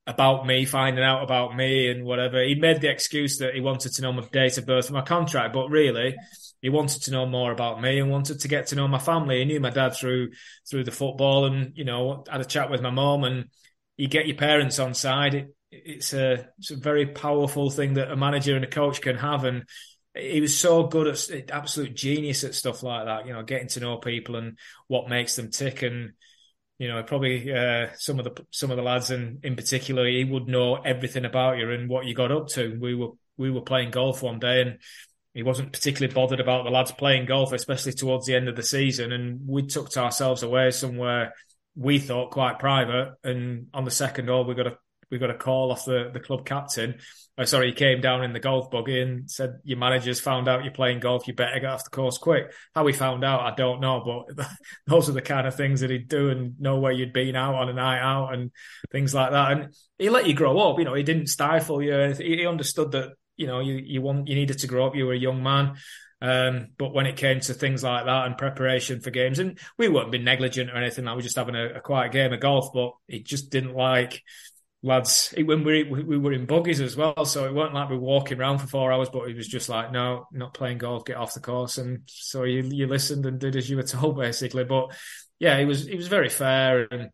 about 0.07 0.47
me, 0.47 0.65
finding 0.65 1.05
out 1.05 1.23
about 1.23 1.55
me 1.55 1.91
and 1.91 2.05
whatever. 2.05 2.43
He 2.43 2.55
made 2.55 2.81
the 2.81 2.91
excuse 2.91 3.39
that 3.39 3.55
he 3.55 3.61
wanted 3.61 3.93
to 3.93 4.03
know 4.03 4.13
my 4.13 4.27
date 4.33 4.57
of 4.57 4.65
birth 4.65 4.87
and 4.87 4.95
my 4.95 5.03
contract, 5.03 5.53
but 5.53 5.69
really 5.69 6.17
he 6.63 6.71
wanted 6.71 7.03
to 7.03 7.11
know 7.11 7.27
more 7.27 7.53
about 7.53 7.81
me 7.81 8.01
and 8.01 8.11
wanted 8.11 8.41
to 8.41 8.49
get 8.49 8.69
to 8.69 8.77
know 8.77 8.89
my 8.89 8.99
family. 8.99 9.41
He 9.41 9.45
knew 9.45 9.61
my 9.61 9.71
dad 9.71 9.95
through 9.95 10.31
through 10.69 10.85
the 10.85 10.91
football 10.91 11.45
and, 11.45 11.73
you 11.77 11.85
know, 11.85 12.25
had 12.29 12.41
a 12.41 12.45
chat 12.45 12.71
with 12.71 12.81
my 12.81 12.91
mum 12.91 13.25
and 13.25 13.51
you 13.97 14.09
get 14.09 14.27
your 14.27 14.37
parents 14.37 14.79
on 14.79 14.95
side. 14.95 15.35
It, 15.35 15.55
it's 15.71 16.15
a 16.15 16.49
it's 16.59 16.71
a 16.71 16.77
very 16.77 17.07
powerful 17.07 17.69
thing 17.71 17.95
that 17.95 18.11
a 18.11 18.17
manager 18.17 18.57
and 18.57 18.65
a 18.65 18.69
coach 18.69 19.03
can 19.03 19.17
have 19.17 19.45
and 19.45 19.65
he 20.15 20.41
was 20.41 20.57
so 20.57 20.85
good 20.85 21.07
at 21.07 21.51
absolute 21.51 21.95
genius 21.95 22.45
at 22.45 22.55
stuff 22.55 22.83
like 22.83 23.07
that, 23.07 23.27
you 23.27 23.33
know, 23.33 23.43
getting 23.43 23.69
to 23.69 23.81
know 23.81 23.99
people 23.99 24.37
and 24.37 24.59
what 24.87 25.09
makes 25.09 25.37
them 25.37 25.51
tick 25.51 25.83
and 25.83 26.13
you 26.79 26.87
know, 26.87 27.03
probably 27.03 27.53
uh, 27.53 27.89
some 27.97 28.21
of 28.21 28.25
the 28.25 28.47
some 28.53 28.71
of 28.71 28.77
the 28.77 28.85
lads, 28.85 29.11
and 29.11 29.45
in 29.45 29.57
particular, 29.57 30.07
he 30.07 30.23
would 30.23 30.47
know 30.47 30.77
everything 30.77 31.25
about 31.25 31.59
you 31.59 31.73
and 31.73 31.89
what 31.89 32.05
you 32.07 32.15
got 32.15 32.31
up 32.31 32.47
to. 32.51 32.79
We 32.81 32.95
were 32.95 33.09
we 33.37 33.51
were 33.51 33.63
playing 33.63 33.91
golf 33.91 34.23
one 34.23 34.39
day, 34.39 34.63
and 34.63 34.79
he 35.35 35.43
wasn't 35.43 35.73
particularly 35.73 36.15
bothered 36.15 36.39
about 36.39 36.63
the 36.63 36.71
lads 36.71 36.93
playing 36.93 37.27
golf, 37.27 37.53
especially 37.53 37.95
towards 37.95 38.27
the 38.27 38.37
end 38.37 38.49
of 38.49 38.55
the 38.55 38.63
season. 38.63 39.11
And 39.11 39.41
we 39.45 39.67
to 39.67 40.01
ourselves 40.01 40.45
away 40.45 40.71
somewhere 40.71 41.35
we 41.79 41.99
thought 41.99 42.33
quite 42.33 42.59
private. 42.59 43.15
And 43.23 43.69
on 43.73 43.85
the 43.85 43.91
second 43.91 44.29
hole, 44.29 44.45
we 44.45 44.55
got 44.55 44.67
a 44.67 44.79
we 45.11 45.19
got 45.19 45.31
a 45.31 45.35
call 45.35 45.73
off 45.73 45.85
the, 45.85 46.11
the 46.13 46.21
club 46.21 46.45
captain. 46.45 46.99
Oh, 47.37 47.45
sorry, 47.45 47.69
he 47.69 47.73
came 47.73 48.01
down 48.01 48.25
in 48.25 48.33
the 48.33 48.41
golf 48.41 48.71
buggy 48.71 49.01
and 49.01 49.31
said, 49.31 49.61
Your 49.63 49.79
manager's 49.79 50.21
found 50.21 50.49
out 50.49 50.65
you're 50.65 50.73
playing 50.73 51.01
golf, 51.01 51.29
you 51.29 51.35
better 51.35 51.61
get 51.61 51.71
off 51.71 51.85
the 51.85 51.91
course 51.91 52.19
quick. 52.19 52.53
How 52.75 52.87
he 52.87 52.93
found 52.93 53.25
out, 53.25 53.41
I 53.41 53.55
don't 53.55 53.81
know, 53.81 54.27
but 54.37 54.47
those 54.87 55.09
are 55.09 55.13
the 55.13 55.23
kind 55.23 55.47
of 55.47 55.55
things 55.55 55.81
that 55.81 55.91
he'd 55.91 56.09
do 56.09 56.31
and 56.31 56.61
know 56.61 56.79
where 56.79 56.93
you'd 56.93 57.13
been 57.13 57.37
out 57.37 57.55
on 57.55 57.69
a 57.69 57.73
night 57.73 58.01
out 58.01 58.35
and 58.35 58.51
things 58.91 59.15
like 59.15 59.31
that. 59.31 59.53
And 59.53 59.75
he 59.99 60.11
let 60.11 60.27
you 60.27 60.35
grow 60.35 60.59
up, 60.59 60.79
you 60.79 60.85
know, 60.85 60.95
he 60.95 61.05
didn't 61.05 61.29
stifle 61.29 61.81
you. 61.81 62.13
He 62.15 62.45
understood 62.47 62.93
that, 62.93 63.11
you 63.37 63.47
know, 63.47 63.61
you, 63.61 63.75
you 63.75 64.03
want 64.03 64.27
you 64.27 64.35
needed 64.35 64.59
to 64.59 64.67
grow 64.67 64.87
up, 64.87 64.97
you 64.97 65.07
were 65.07 65.13
a 65.13 65.19
young 65.19 65.43
man. 65.43 65.77
Um, 66.21 66.69
but 66.77 66.93
when 66.93 67.07
it 67.07 67.17
came 67.17 67.39
to 67.41 67.55
things 67.55 67.85
like 67.85 68.07
that 68.07 68.27
and 68.27 68.37
preparation 68.37 69.01
for 69.01 69.11
games, 69.11 69.39
and 69.39 69.59
we 69.79 69.89
weren't 69.89 70.11
being 70.11 70.25
negligent 70.25 70.71
or 70.71 70.77
anything, 70.77 71.05
like 71.05 71.15
we 71.15 71.19
were 71.19 71.23
just 71.23 71.37
having 71.37 71.55
a, 71.55 71.75
a 71.77 71.81
quiet 71.81 72.13
game 72.13 72.33
of 72.33 72.41
golf, 72.41 72.73
but 72.75 72.93
he 73.07 73.21
just 73.21 73.51
didn't 73.51 73.75
like 73.75 74.23
lads 74.83 75.35
when 75.37 75.65
we 75.65 75.83
we 75.83 76.19
were 76.19 76.33
in 76.33 76.47
buggies 76.47 76.81
as 76.81 76.97
well, 76.97 77.25
so 77.25 77.47
it 77.47 77.55
wasn't 77.55 77.75
like 77.75 77.91
we 77.91 77.97
were 77.97 78.03
walking 78.03 78.39
around 78.39 78.59
for 78.59 78.67
four 78.67 78.93
hours. 78.93 79.09
But 79.09 79.29
he 79.29 79.35
was 79.35 79.49
just 79.49 79.69
like, 79.69 79.93
no, 79.93 80.27
not 80.33 80.55
playing 80.55 80.79
golf, 80.79 81.05
get 81.05 81.17
off 81.17 81.35
the 81.35 81.41
course. 81.41 81.79
And 81.79 82.03
so 82.07 82.45
you 82.45 82.63
you 82.63 82.87
listened 82.87 83.27
and 83.27 83.39
did 83.39 83.57
as 83.57 83.69
you 83.69 83.77
were 83.77 83.83
told, 83.85 84.17
basically. 84.17 84.65
But 84.65 84.97
yeah, 85.39 85.59
he 85.59 85.65
was 85.65 85.87
he 85.87 85.97
was 85.97 86.09
very 86.09 86.29
fair, 86.29 86.87
and 86.91 87.11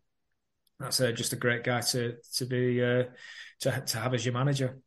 that's 0.79 1.01
uh, 1.01 1.11
just 1.11 1.33
a 1.33 1.37
great 1.37 1.63
guy 1.63 1.81
to 1.81 2.15
to 2.35 2.45
be 2.45 2.83
uh, 2.83 3.03
to 3.61 3.83
to 3.87 3.97
have 3.97 4.13
as 4.13 4.25
your 4.25 4.33
manager. 4.33 4.77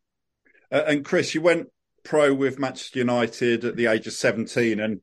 Uh, 0.71 0.83
and 0.87 1.05
Chris, 1.05 1.35
you 1.35 1.41
went 1.41 1.69
pro 2.05 2.33
with 2.33 2.59
Manchester 2.59 3.01
United 3.01 3.65
at 3.65 3.77
the 3.77 3.87
age 3.87 4.07
of 4.07 4.13
seventeen, 4.13 4.79
and 4.79 5.01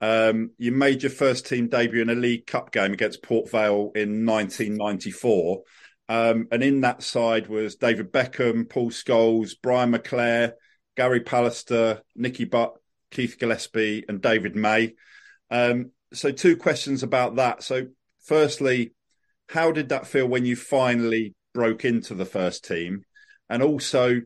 um, 0.00 0.50
you 0.58 0.72
made 0.72 1.02
your 1.02 1.10
first 1.10 1.46
team 1.46 1.68
debut 1.68 2.02
in 2.02 2.10
a 2.10 2.14
League 2.14 2.46
Cup 2.46 2.70
game 2.72 2.92
against 2.92 3.22
Port 3.22 3.50
Vale 3.50 3.92
in 3.94 4.26
1994. 4.26 5.62
Um, 6.08 6.48
and 6.52 6.62
in 6.62 6.82
that 6.82 7.02
side 7.02 7.48
was 7.48 7.76
David 7.76 8.12
Beckham, 8.12 8.68
Paul 8.68 8.90
Scholes, 8.90 9.52
Brian 9.60 9.92
McClair, 9.92 10.52
Gary 10.96 11.20
Pallister, 11.20 12.00
Nicky 12.14 12.44
Butt, 12.44 12.74
Keith 13.10 13.38
Gillespie, 13.38 14.04
and 14.08 14.20
David 14.20 14.54
May. 14.54 14.94
Um, 15.50 15.90
so, 16.12 16.30
two 16.30 16.56
questions 16.56 17.02
about 17.02 17.36
that. 17.36 17.62
So, 17.62 17.86
firstly, 18.24 18.92
how 19.48 19.72
did 19.72 19.88
that 19.90 20.06
feel 20.06 20.26
when 20.26 20.44
you 20.44 20.56
finally 20.56 21.34
broke 21.52 21.84
into 21.84 22.14
the 22.14 22.24
first 22.24 22.64
team? 22.64 23.04
And 23.48 23.62
also, 23.62 24.20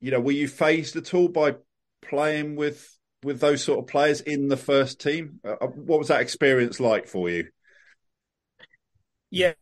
you 0.00 0.10
know, 0.10 0.20
were 0.20 0.32
you 0.32 0.48
phased 0.48 0.96
at 0.96 1.14
all 1.14 1.28
by 1.28 1.56
playing 2.02 2.56
with 2.56 2.92
with 3.22 3.40
those 3.40 3.64
sort 3.64 3.78
of 3.78 3.86
players 3.86 4.20
in 4.20 4.48
the 4.48 4.56
first 4.56 5.00
team? 5.00 5.40
Uh, 5.44 5.56
uh 5.60 5.66
what 5.66 5.98
was 5.98 6.08
that 6.08 6.20
experience 6.20 6.80
like 6.80 7.08
for 7.08 7.28
you? 7.28 7.48
Yeah, 9.30 9.54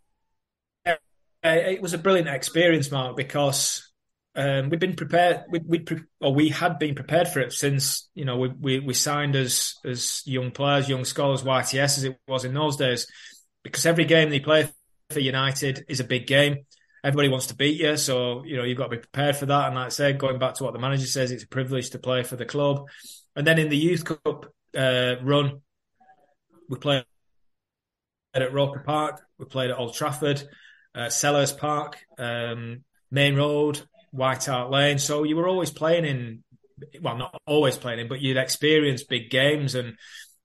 it 1.45 1.83
was 1.83 1.93
a 1.93 1.99
brilliant 1.99 2.29
experience, 2.29 2.91
Mark, 2.91 3.17
because 3.17 3.91
um, 4.35 4.71
we'd 4.71 4.81
been 4.81 4.97
prepared. 4.97 5.45
We'd, 5.49 5.67
we'd 5.67 5.87
pre- 5.87 6.03
or 6.21 6.35
we 6.35 6.49
had 6.49 6.79
been 6.79 6.95
prepared 6.95 7.29
for 7.29 7.41
it 7.41 7.53
since 7.53 8.09
you 8.15 8.25
know 8.25 8.37
we, 8.39 8.49
we, 8.49 8.81
we 8.81 8.95
signed 8.95 9.37
as 9.37 9.75
as 9.85 10.23
young 10.25 10.51
players, 10.51 10.89
young 10.89 11.05
scholars, 11.05 11.43
YTS 11.43 11.99
as 11.99 12.05
it 12.05 12.19
was 12.27 12.45
in 12.45 12.55
those 12.55 12.77
days, 12.77 13.07
because 13.63 13.87
every 13.87 14.05
game 14.05 14.31
they 14.31 14.41
play 14.41 14.69
for 15.11 15.21
United 15.21 15.85
is 15.89 16.01
a 16.01 16.05
big 16.05 16.27
game. 16.27 16.65
Everybody 17.05 17.29
wants 17.29 17.49
to 17.49 17.55
beat 17.55 17.79
you, 17.79 17.97
so 17.97 18.43
you 18.45 18.57
know 18.57 18.65
you've 18.65 18.79
got 18.79 18.85
to 18.85 18.97
be 18.97 19.03
prepared 19.03 19.37
for 19.37 19.47
that. 19.47 19.67
And 19.67 19.77
like 19.77 19.87
I 19.87 19.91
said, 19.91 20.19
going 20.19 20.39
back 20.39 20.55
to 20.55 20.65
what 20.65 20.73
the 20.73 20.79
manager 20.79 21.07
says, 21.07 21.31
it's 21.31 21.45
a 21.45 21.49
privilege 21.49 21.91
to 21.91 21.99
play 21.99 22.23
for 22.23 22.37
the 22.37 22.47
club. 22.47 22.87
And 23.37 23.47
then 23.47 23.59
in 23.59 23.69
the 23.69 23.77
youth 23.77 24.05
cup 24.05 24.47
uh, 24.77 25.17
run, 25.23 25.61
we 26.69 26.79
played 26.79 27.05
at 28.33 28.53
Roker 28.53 28.81
Park, 28.81 29.21
we 29.39 29.45
played 29.45 29.71
at 29.71 29.79
Old 29.79 29.95
Trafford, 29.95 30.43
uh, 30.95 31.07
Selhurst 31.07 31.59
Park, 31.59 31.99
um, 32.19 32.85
Maine 33.11 33.37
Road, 33.37 33.81
White 34.11 34.45
Hart 34.45 34.71
Lane. 34.71 34.99
So 34.99 35.25
you 35.25 35.37
were 35.37 35.49
always 35.49 35.71
playing 35.71 36.05
in, 36.05 36.45
well, 37.01 37.17
not 37.17 37.41
always 37.47 37.77
playing 37.77 38.01
in, 38.01 38.09
but 38.09 38.21
you'd 38.21 38.37
experience 38.37 39.03
big 39.03 39.31
games 39.31 39.75
and 39.75 39.97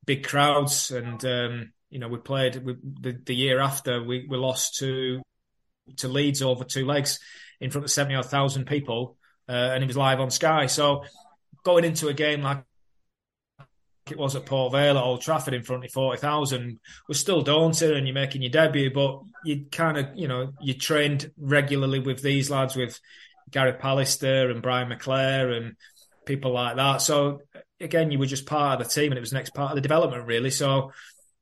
big 0.06 0.26
crowds. 0.26 0.92
And 0.92 1.24
um, 1.24 1.72
you 1.90 2.00
know, 2.00 2.08
we 2.08 2.18
played 2.18 2.64
we, 2.64 2.76
the, 2.82 3.20
the, 3.26 3.36
year 3.36 3.60
after 3.60 4.04
we, 4.04 4.26
we 4.28 4.38
lost 4.38 4.78
to 4.80 5.22
to 5.98 6.08
Leeds 6.08 6.42
over 6.42 6.64
two 6.64 6.86
legs 6.86 7.20
in 7.60 7.72
front 7.72 7.86
of 7.86 7.92
seventy 7.92 8.16
odd 8.16 8.26
thousand 8.26 8.66
people, 8.66 9.18
uh, 9.48 9.52
and 9.74 9.84
it 9.84 9.88
was 9.88 9.98
live 9.98 10.20
on 10.20 10.32
Sky. 10.32 10.68
So 10.68 11.04
going 11.64 11.84
into 11.84 12.08
a 12.08 12.14
game 12.14 12.42
like 12.42 12.64
it 14.12 14.18
was 14.18 14.36
at 14.36 14.46
Port 14.46 14.72
Vale 14.72 14.98
at 14.98 15.04
Old 15.04 15.22
Trafford 15.22 15.54
in 15.54 15.64
front 15.64 15.86
of 15.86 15.92
40,000 15.92 16.80
was 17.08 17.20
still 17.20 17.42
daunting 17.42 17.96
and 17.96 18.08
you're 18.08 18.14
making 18.14 18.42
your 18.42 18.52
debut, 18.52 18.92
but 18.94 19.22
you 19.44 19.66
kind 19.72 19.98
of, 19.98 20.08
you 20.16 20.28
know, 20.28 20.54
you 20.62 20.74
trained 20.74 21.32
regularly 21.38 22.00
with 22.00 22.22
these 22.22 22.50
lads, 22.50 22.76
with 22.76 23.00
Gary 23.52 23.74
Pallister 23.74 24.52
and 24.52 24.62
Brian 24.62 24.90
McClair 24.90 25.56
and 25.56 25.76
people 26.26 26.52
like 26.52 26.76
that. 26.76 26.98
So 26.98 27.42
again, 27.80 28.12
you 28.12 28.20
were 28.20 28.26
just 28.26 28.46
part 28.46 28.80
of 28.80 28.88
the 28.88 28.94
team 28.94 29.12
and 29.12 29.18
it 29.18 29.22
was 29.22 29.32
the 29.32 29.38
next 29.38 29.54
part 29.54 29.72
of 29.72 29.76
the 29.76 29.82
development 29.82 30.28
really. 30.28 30.52
So 30.52 30.92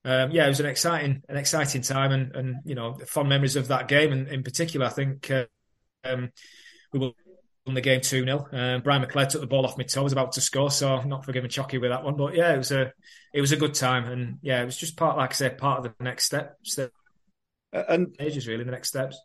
um, 0.05 0.31
yeah, 0.31 0.45
it 0.45 0.50
was 0.50 0.62
an 0.62 0.67
exciting, 0.67 1.21
an 1.27 1.36
exciting 1.36 1.81
time 1.81 2.12
and, 2.12 2.36
and, 2.36 2.55
you 2.63 2.75
know, 2.75 2.97
fond 3.07 3.27
memories 3.27 3.57
of 3.57 3.67
that 3.67 3.88
game. 3.88 4.13
And 4.13 4.27
in 4.29 4.43
particular, 4.43 4.86
I 4.86 4.89
think, 4.89 5.29
uh, 5.29 5.45
um, 6.05 6.31
we 6.93 7.13
won 7.67 7.75
the 7.75 7.81
game 7.81 8.01
2 8.01 8.24
0. 8.24 8.47
Um, 8.51 8.81
Brian 8.81 9.03
McClair 9.03 9.27
took 9.29 9.41
the 9.41 9.47
ball 9.47 9.65
off 9.65 9.77
my 9.77 9.83
toe, 9.83 10.03
was 10.03 10.13
about 10.13 10.31
to 10.33 10.41
score, 10.41 10.71
so 10.71 10.95
I'm 10.95 11.09
not 11.09 11.25
forgiving 11.25 11.50
Chucky 11.50 11.77
with 11.77 11.91
that 11.91 12.03
one. 12.03 12.15
But 12.15 12.33
yeah, 12.33 12.53
it 12.53 12.57
was 12.57 12.71
a 12.71 12.91
it 13.33 13.41
was 13.41 13.51
a 13.51 13.57
good 13.57 13.74
time. 13.74 14.05
And 14.05 14.39
yeah, 14.41 14.62
it 14.62 14.65
was 14.65 14.77
just 14.77 14.97
part, 14.97 15.17
like 15.17 15.31
I 15.31 15.33
said, 15.33 15.57
part 15.57 15.86
of 15.86 15.93
the 15.97 16.03
next 16.03 16.25
step. 16.25 16.57
step 16.63 16.91
and 17.71 18.15
ages 18.19 18.47
really, 18.47 18.63
the 18.63 18.71
next 18.71 18.89
steps. 18.89 19.19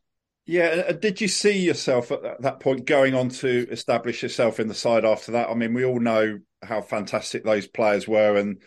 Yeah, 0.45 0.91
did 0.93 1.21
you 1.21 1.29
see 1.29 1.59
yourself 1.61 2.11
at 2.11 2.43
that 2.43 2.59
point 2.59 2.85
going 2.85 3.15
on 3.15 3.29
to 3.29 3.67
establish 3.71 4.23
yourself 4.23 4.59
in 4.59 4.67
the 4.67 4.75
side 4.75 5.05
after 5.05 5.33
that? 5.33 5.49
I 5.49 5.55
mean, 5.55 5.73
we 5.73 5.85
all 5.85 6.01
know 6.01 6.41
how 6.63 6.81
fantastic 6.81 7.45
those 7.45 7.69
players 7.69 8.09
were 8.09 8.37
and 8.37 8.61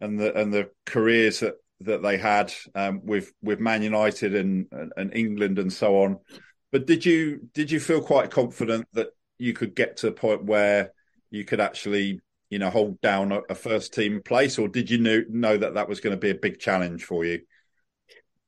and 0.00 0.18
the 0.18 0.34
and 0.34 0.52
the 0.52 0.70
careers 0.86 1.40
that 1.40 1.56
that 1.80 2.02
they 2.02 2.16
had 2.16 2.52
um, 2.74 3.04
with 3.04 3.32
with 3.42 3.60
Man 3.60 3.82
United 3.82 4.34
and, 4.34 4.66
and 4.96 5.14
England 5.14 5.58
and 5.58 5.72
so 5.72 6.02
on. 6.04 6.18
But 6.72 6.86
did 6.86 7.04
you 7.04 7.48
did 7.52 7.70
you 7.70 7.80
feel 7.80 8.02
quite 8.02 8.30
confident 8.30 8.86
that 8.92 9.08
you 9.38 9.52
could 9.52 9.74
get 9.74 9.98
to 9.98 10.08
a 10.08 10.12
point 10.12 10.44
where 10.44 10.92
you 11.30 11.44
could 11.44 11.60
actually 11.60 12.20
you 12.50 12.58
know 12.58 12.70
hold 12.70 13.00
down 13.00 13.32
a, 13.32 13.40
a 13.48 13.54
first 13.54 13.94
team 13.94 14.22
place, 14.22 14.58
or 14.58 14.68
did 14.68 14.90
you 14.90 14.98
know, 14.98 15.22
know 15.28 15.56
that 15.56 15.74
that 15.74 15.88
was 15.88 16.00
going 16.00 16.14
to 16.14 16.20
be 16.20 16.30
a 16.30 16.34
big 16.34 16.58
challenge 16.58 17.04
for 17.04 17.24
you? 17.24 17.40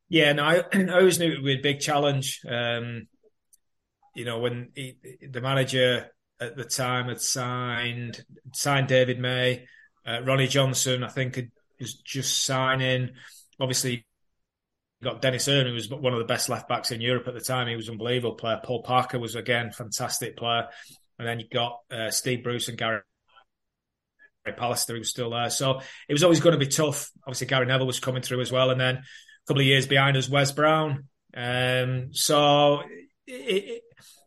Yeah, 0.09 0.33
no, 0.35 0.45
I, 0.45 0.63
I 0.73 0.99
always 0.99 1.19
knew 1.19 1.33
it 1.33 1.37
would 1.37 1.45
be 1.45 1.59
a 1.59 1.63
big 1.63 1.81
challenge. 1.81 2.41
Um, 2.47 3.07
you 4.15 4.25
know, 4.25 4.41
when 4.41 4.71
he, 4.75 4.97
the 5.27 5.41
manager 5.41 6.11
at 6.41 6.57
the 6.57 6.65
time 6.65 7.09
had 7.09 7.21
signed 7.21 8.25
signed 8.53 8.89
David 8.89 9.19
May, 9.19 9.67
uh, 10.07 10.21
Ronny 10.23 10.49
Johnsen, 10.49 11.05
I 11.05 11.09
think, 11.09 11.41
was 11.81 11.95
just 11.95 12.45
signing. 12.45 13.11
Obviously, 13.61 14.07
got 15.03 15.23
Denis 15.23 15.49
Irwin, 15.49 15.67
who 15.67 15.75
was 15.75 15.91
one 15.91 16.13
of 16.13 16.19
the 16.19 16.25
best 16.25 16.49
left 16.49 16.69
backs 16.69 16.91
in 16.91 17.01
Europe 17.01 17.29
at 17.29 17.35
the 17.35 17.41
time. 17.41 17.69
He 17.69 17.77
was 17.77 17.89
an 17.89 17.95
unbelievable 17.95 18.35
player. 18.35 18.61
Paul 18.63 18.83
Parker 18.83 19.19
was 19.19 19.35
again 19.35 19.71
fantastic 19.73 20.37
player, 20.37 20.69
and 21.19 21.27
then 21.27 21.41
you 21.41 21.47
got 21.49 21.79
uh, 21.91 22.11
Steve 22.11 22.43
Bruce 22.43 22.69
and 22.69 22.79
Gary. 22.79 23.01
Pallister, 24.51 24.95
who 24.95 24.99
was 24.99 25.11
still 25.11 25.31
there. 25.31 25.51
So 25.51 25.81
it 26.09 26.13
was 26.13 26.25
always 26.25 26.41
going 26.41 26.55
to 26.55 26.59
be 26.59 26.67
tough. 26.67 27.13
Obviously, 27.25 27.47
Gary 27.47 27.67
Neville 27.67 27.87
was 27.87 28.01
coming 28.01 28.23
through 28.23 28.41
as 28.41 28.51
well. 28.51 28.71
And 28.71 28.81
then 28.81 28.97
a 28.97 29.03
couple 29.47 29.61
of 29.61 29.67
years 29.67 29.87
behind 29.87 30.17
us, 30.17 30.29
Wes 30.29 30.51
Brown. 30.51 31.07
Um, 31.33 32.09
so 32.13 32.81
it, 33.27 33.33
it, 33.33 33.83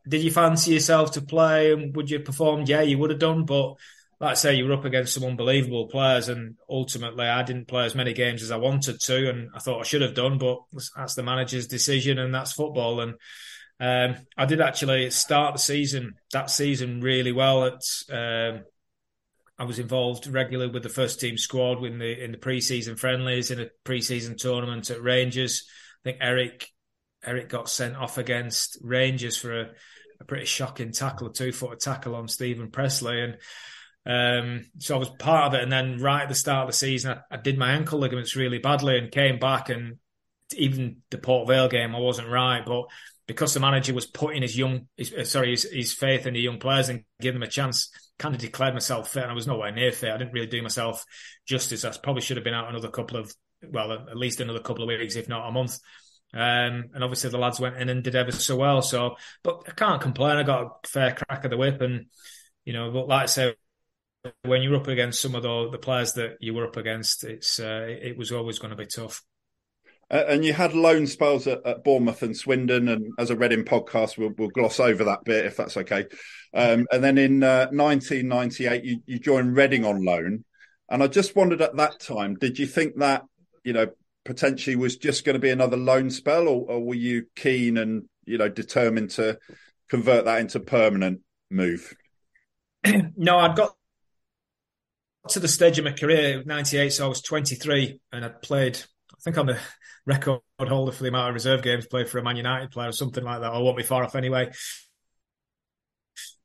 did 0.07 0.23
you 0.23 0.31
fancy 0.31 0.71
yourself 0.71 1.11
to 1.11 1.21
play 1.21 1.73
and 1.73 1.95
would 1.95 2.09
you 2.09 2.19
have 2.19 2.25
performed? 2.25 2.69
Yeah, 2.69 2.81
you 2.81 2.97
would 2.97 3.09
have 3.09 3.19
done. 3.19 3.43
But 3.43 3.75
like 4.19 4.31
I 4.31 4.35
say, 4.35 4.55
you 4.55 4.65
were 4.65 4.73
up 4.73 4.85
against 4.85 5.13
some 5.13 5.25
unbelievable 5.25 5.87
players, 5.87 6.29
and 6.29 6.55
ultimately, 6.69 7.25
I 7.25 7.43
didn't 7.43 7.67
play 7.67 7.85
as 7.85 7.95
many 7.95 8.13
games 8.13 8.41
as 8.43 8.51
I 8.51 8.57
wanted 8.57 8.99
to, 9.01 9.29
and 9.29 9.49
I 9.53 9.59
thought 9.59 9.81
I 9.81 9.83
should 9.83 10.01
have 10.01 10.13
done. 10.13 10.37
But 10.37 10.59
that's 10.95 11.15
the 11.15 11.23
manager's 11.23 11.67
decision, 11.67 12.17
and 12.17 12.33
that's 12.33 12.53
football. 12.53 13.01
And 13.01 13.15
um, 13.79 14.25
I 14.37 14.45
did 14.45 14.61
actually 14.61 15.09
start 15.09 15.53
the 15.53 15.59
season 15.59 16.15
that 16.31 16.49
season 16.49 17.01
really 17.01 17.33
well. 17.33 17.63
Um, 18.09 18.63
I 19.57 19.63
was 19.63 19.79
involved 19.79 20.27
regularly 20.27 20.71
with 20.71 20.83
the 20.83 20.89
first 20.89 21.19
team 21.19 21.37
squad 21.37 21.83
in 21.83 21.99
the 21.99 22.23
in 22.23 22.31
the 22.31 22.37
preseason 22.37 22.97
friendlies, 22.97 23.51
in 23.51 23.59
a 23.59 23.69
preseason 23.83 24.37
tournament 24.37 24.89
at 24.89 25.01
Rangers. 25.01 25.67
I 26.03 26.09
think 26.09 26.17
Eric 26.21 26.69
Eric 27.25 27.49
got 27.49 27.69
sent 27.69 27.95
off 27.95 28.17
against 28.17 28.77
Rangers 28.81 29.35
for 29.35 29.61
a, 29.61 29.71
a 30.21 30.25
pretty 30.25 30.45
shocking 30.45 30.91
tackle, 30.91 31.27
a 31.27 31.33
two 31.33 31.51
foot 31.51 31.79
tackle 31.79 32.15
on 32.15 32.27
Steven 32.27 32.69
Pressley, 32.69 33.21
and 33.21 33.37
um, 34.05 34.65
so 34.77 34.95
I 34.95 34.99
was 34.99 35.09
part 35.09 35.45
of 35.45 35.53
it. 35.55 35.63
And 35.63 35.71
then 35.71 35.99
right 35.99 36.23
at 36.23 36.29
the 36.29 36.35
start 36.35 36.63
of 36.63 36.67
the 36.67 36.77
season, 36.77 37.17
I, 37.17 37.35
I, 37.35 37.37
did 37.37 37.57
my 37.57 37.71
ankle 37.71 37.99
ligaments 37.99 38.35
really 38.35 38.59
badly 38.59 38.97
and 38.97 39.11
came 39.11 39.39
back. 39.39 39.69
And 39.69 39.97
even 40.55 40.97
the 41.09 41.17
Port 41.17 41.47
Vale 41.47 41.67
game, 41.67 41.95
I 41.95 41.99
wasn't 41.99 42.29
right. 42.29 42.63
But 42.63 42.85
because 43.25 43.53
the 43.53 43.59
manager 43.59 43.93
was 43.95 44.05
putting 44.05 44.43
his 44.43 44.55
young, 44.55 44.87
his, 44.95 45.11
uh, 45.11 45.25
sorry, 45.25 45.51
his, 45.51 45.63
his, 45.63 45.93
faith 45.93 46.27
in 46.27 46.35
the 46.35 46.39
young 46.39 46.59
players 46.59 46.89
and 46.89 47.03
giving 47.19 47.39
them 47.39 47.47
a 47.47 47.51
chance, 47.51 47.89
kind 48.19 48.35
of 48.35 48.41
declared 48.41 48.75
myself 48.75 49.11
fit. 49.11 49.23
And 49.23 49.31
I 49.31 49.35
was 49.35 49.47
nowhere 49.47 49.71
near 49.71 49.91
fit. 49.91 50.11
I 50.11 50.17
didn't 50.17 50.33
really 50.33 50.47
do 50.47 50.61
myself 50.61 51.03
justice. 51.47 51.83
I 51.83 51.91
probably 51.97 52.21
should 52.21 52.37
have 52.37 52.43
been 52.43 52.53
out 52.53 52.69
another 52.69 52.89
couple 52.89 53.17
of, 53.17 53.33
well, 53.67 53.91
at 53.91 54.15
least 54.15 54.39
another 54.39 54.59
couple 54.59 54.83
of 54.83 54.87
weeks, 54.87 55.15
if 55.15 55.27
not 55.27 55.49
a 55.49 55.51
month. 55.51 55.79
Um, 56.31 56.91
and 56.93 57.03
obviously 57.03 57.31
the 57.31 57.39
lads 57.39 57.59
went 57.59 57.77
in 57.77 57.89
and 57.89 58.03
did 58.03 58.15
ever 58.15 58.31
so 58.31 58.55
well. 58.55 58.83
So, 58.83 59.15
but 59.41 59.63
I 59.67 59.71
can't 59.71 60.01
complain. 60.01 60.37
I 60.37 60.43
got 60.43 60.61
a 60.61 60.87
fair 60.87 61.15
crack 61.15 61.43
of 61.43 61.49
the 61.49 61.57
whip 61.57 61.81
and, 61.81 62.05
you 62.65 62.73
know, 62.73 62.91
but 62.91 63.07
like 63.07 63.23
I 63.23 63.25
say, 63.27 63.55
when 64.43 64.61
you're 64.61 64.75
up 64.75 64.87
against 64.87 65.21
some 65.21 65.35
of 65.35 65.43
the, 65.43 65.69
the 65.71 65.77
players 65.77 66.13
that 66.13 66.37
you 66.39 66.53
were 66.53 66.65
up 66.65 66.77
against, 66.77 67.23
it's 67.23 67.59
uh, 67.59 67.85
it 67.87 68.17
was 68.17 68.31
always 68.31 68.59
going 68.59 68.71
to 68.71 68.77
be 68.77 68.85
tough. 68.85 69.21
Uh, 70.09 70.23
and 70.27 70.45
you 70.45 70.53
had 70.53 70.73
loan 70.73 71.07
spells 71.07 71.47
at, 71.47 71.65
at, 71.65 71.83
Bournemouth 71.83 72.21
and 72.21 72.37
Swindon, 72.37 72.87
and 72.87 73.13
as 73.17 73.31
a 73.31 73.35
Reading 73.35 73.63
podcast, 73.63 74.17
we'll, 74.17 74.33
we'll 74.37 74.49
gloss 74.49 74.79
over 74.79 75.03
that 75.05 75.23
bit 75.23 75.45
if 75.45 75.57
that's 75.57 75.77
okay. 75.77 76.05
Um, 76.53 76.85
and 76.91 77.03
then 77.03 77.17
in 77.17 77.43
uh, 77.43 77.67
1998, 77.71 78.83
you, 78.83 78.99
you 79.07 79.19
joined 79.19 79.55
Reading 79.57 79.83
on 79.83 80.05
loan, 80.05 80.45
and 80.89 81.01
I 81.01 81.07
just 81.07 81.35
wondered 81.35 81.61
at 81.61 81.75
that 81.77 81.99
time, 81.99 82.35
did 82.35 82.59
you 82.59 82.67
think 82.67 82.97
that 82.97 83.23
you 83.63 83.73
know 83.73 83.87
potentially 84.25 84.75
was 84.75 84.97
just 84.97 85.25
going 85.25 85.35
to 85.35 85.39
be 85.39 85.49
another 85.49 85.77
loan 85.77 86.11
spell, 86.11 86.47
or, 86.47 86.69
or 86.69 86.83
were 86.83 86.95
you 86.95 87.25
keen 87.35 87.77
and 87.77 88.03
you 88.25 88.37
know 88.37 88.49
determined 88.49 89.09
to 89.11 89.39
convert 89.89 90.25
that 90.25 90.39
into 90.39 90.59
permanent 90.59 91.21
move? 91.49 91.95
no, 93.17 93.39
I'd 93.39 93.55
got 93.55 93.74
to 95.29 95.39
the 95.39 95.47
stage 95.47 95.79
of 95.79 95.85
my 95.85 95.91
career, 95.91 96.43
98, 96.45 96.89
so 96.89 97.05
I 97.05 97.09
was 97.09 97.21
23 97.21 97.99
and 98.11 98.25
I'd 98.25 98.41
played, 98.41 98.77
I 99.11 99.17
think 99.21 99.37
I'm 99.37 99.47
the 99.47 99.59
record 100.05 100.41
holder 100.59 100.91
for 100.91 101.03
the 101.03 101.09
amount 101.09 101.29
of 101.29 101.33
reserve 101.33 101.63
games 101.63 101.87
played 101.87 102.07
for 102.07 102.19
a 102.19 102.23
Man 102.23 102.37
United 102.37 102.71
player 102.71 102.89
or 102.89 102.93
something 102.93 103.23
like 103.23 103.41
that. 103.41 103.51
I 103.51 103.57
won't 103.57 103.77
be 103.77 103.83
far 103.83 104.03
off 104.03 104.15
anyway. 104.15 104.51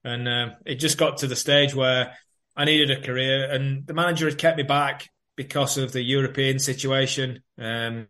And 0.02 0.26
uh, 0.26 0.50
it 0.64 0.76
just 0.76 0.98
got 0.98 1.18
to 1.18 1.26
the 1.26 1.36
stage 1.36 1.74
where 1.74 2.14
I 2.56 2.64
needed 2.64 2.90
a 2.90 3.02
career 3.02 3.50
and 3.50 3.86
the 3.86 3.94
manager 3.94 4.26
had 4.26 4.38
kept 4.38 4.56
me 4.56 4.62
back 4.62 5.08
because 5.36 5.78
of 5.78 5.92
the 5.92 6.02
European 6.02 6.58
situation. 6.58 7.42
Um, 7.58 8.06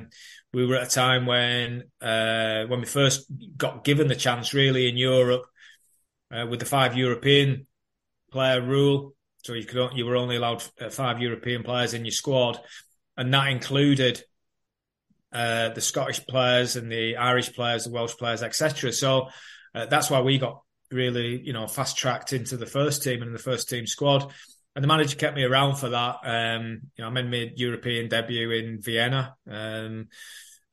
we 0.53 0.67
were 0.67 0.77
at 0.77 0.89
a 0.89 0.91
time 0.91 1.27
when 1.27 1.85
uh, 2.01 2.65
when 2.67 2.81
we 2.81 2.87
first 2.87 3.27
got 3.57 3.85
given 3.85 4.09
the 4.09 4.17
chance, 4.17 4.53
really, 4.53 4.89
in 4.89 4.97
Europe 4.97 5.45
uh, 6.33 6.47
with 6.49 6.59
the 6.59 6.67
five 6.67 6.97
European 6.97 7.67
player 8.33 8.61
rule. 8.61 9.15
So 9.43 9.55
you 9.55 9.65
could 9.65 9.93
you 9.95 10.07
were 10.07 10.17
only 10.17 10.37
allowed 10.37 10.63
uh, 10.81 10.91
five 10.91 11.21
European 11.21 11.63
players 11.63 11.95
in 11.95 12.05
your 12.05 12.13
squad, 12.13 12.61
and 13.17 13.33
that 13.33 13.49
included 13.49 14.23
uh, 15.33 15.71
the 15.71 15.81
Scottish 15.81 16.27
players 16.27 16.77
and 16.77 16.91
the 16.91 17.17
Irish 17.17 17.53
players, 17.53 17.85
the 17.85 17.91
Welsh 17.91 18.17
players, 18.17 18.43
etc. 18.43 18.93
So 18.93 19.29
uh, 19.75 19.87
that's 19.87 20.11
why 20.11 20.21
we 20.21 20.39
got 20.39 20.63
really, 20.91 21.41
you 21.41 21.53
know, 21.53 21.67
fast 21.67 21.97
tracked 21.97 22.33
into 22.33 22.57
the 22.57 22.67
first 22.67 23.03
team 23.03 23.23
and 23.23 23.35
the 23.35 23.39
first 23.39 23.69
team 23.69 23.87
squad. 23.87 24.33
And 24.75 24.85
the 24.85 24.89
manager 24.89 25.17
kept 25.17 25.37
me 25.37 25.45
around 25.45 25.77
for 25.77 25.89
that. 25.89 26.17
Um, 26.25 26.81
you 26.97 27.03
know, 27.03 27.09
I 27.09 27.11
made 27.11 27.31
my 27.31 27.53
European 27.57 28.09
debut 28.09 28.51
in 28.51 28.81
Vienna. 28.81 29.35
Um, 29.49 30.09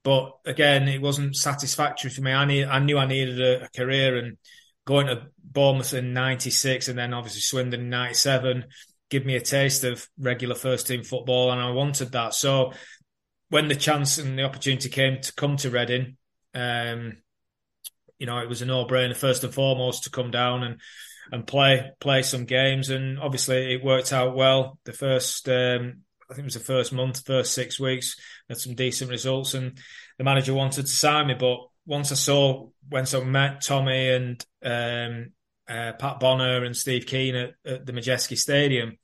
but 0.04 0.34
again, 0.46 0.88
it 0.88 1.02
wasn't 1.02 1.36
satisfactory 1.36 2.10
for 2.10 2.22
me. 2.22 2.32
I, 2.32 2.46
need, 2.46 2.66
I 2.66 2.80
knew 2.80 2.98
I 2.98 3.08
needed 3.08 3.42
a, 3.42 3.66
a 3.66 3.70
career 3.76 4.18
and 4.18 4.38
going 4.86 5.08
to 5.08 5.28
Bournemouth 5.52 5.94
in 5.94 6.14
96 6.14 6.88
and 6.88 6.98
then 6.98 7.14
obviously 7.14 7.42
Swindon 7.42 7.82
in 7.82 7.90
97 7.90 8.66
give 9.10 9.26
me 9.26 9.36
a 9.36 9.42
taste 9.42 9.84
of 9.84 10.08
regular 10.20 10.56
first 10.56 10.88
team 10.88 11.04
football 11.04 11.52
and 11.52 11.62
I 11.62 11.72
wanted 11.72 12.12
that. 12.12 12.34
So 12.34 12.74
when 13.50 13.68
the 13.68 13.76
chance 13.76 14.18
and 14.18 14.38
the 14.38 14.44
opportunity 14.44 14.90
came 14.90 15.22
to 15.22 15.34
come 15.34 15.58
to 15.58 15.70
Reading, 15.70 16.18
um, 16.54 17.18
you 18.20 18.26
know, 18.26 18.40
it 18.40 18.50
was 18.50 18.62
a 18.62 18.66
no-brainer 18.66 19.16
first 19.16 19.44
and 19.44 19.54
foremost 19.54 20.04
to 20.04 20.10
come 20.10 20.32
down 20.32 20.64
and 20.64 20.82
and 21.32 21.46
play 21.46 21.92
play 22.00 22.22
some 22.24 22.46
games. 22.46 22.90
And 22.90 23.20
obviously, 23.20 23.74
it 23.74 23.84
worked 23.84 24.14
out 24.14 24.36
well. 24.36 24.80
The 24.86 24.94
first, 24.94 25.48
um, 25.50 26.02
I 26.30 26.34
think 26.34 26.44
it 26.44 26.46
was 26.46 26.54
the 26.56 26.60
first 26.62 26.94
month, 26.94 27.26
first 27.26 27.54
six 27.54 27.80
weeks, 27.80 28.16
had 28.48 28.58
some 28.58 28.76
decent 28.76 29.12
results, 29.12 29.54
and 29.54 29.78
the 30.18 30.24
manager 30.24 30.54
wanted 30.54 30.84
to 30.84 30.92
sign 30.92 31.28
me. 31.28 31.36
But 31.36 31.60
once 31.86 32.12
I 32.12 32.16
saw, 32.16 32.70
once 32.90 33.14
I 33.14 33.24
met 33.24 33.62
Tommy 33.62 34.10
and 34.10 34.46
um, 34.64 35.32
uh, 35.70 35.94
Pat 35.94 36.20
Bonner 36.20 36.64
and 36.64 36.76
Steve 36.76 37.06
Kean 37.06 37.36
at, 37.36 37.54
at, 37.66 37.86
the 37.86 37.94
Madejski 37.94 38.38
Stadium, 38.38 38.98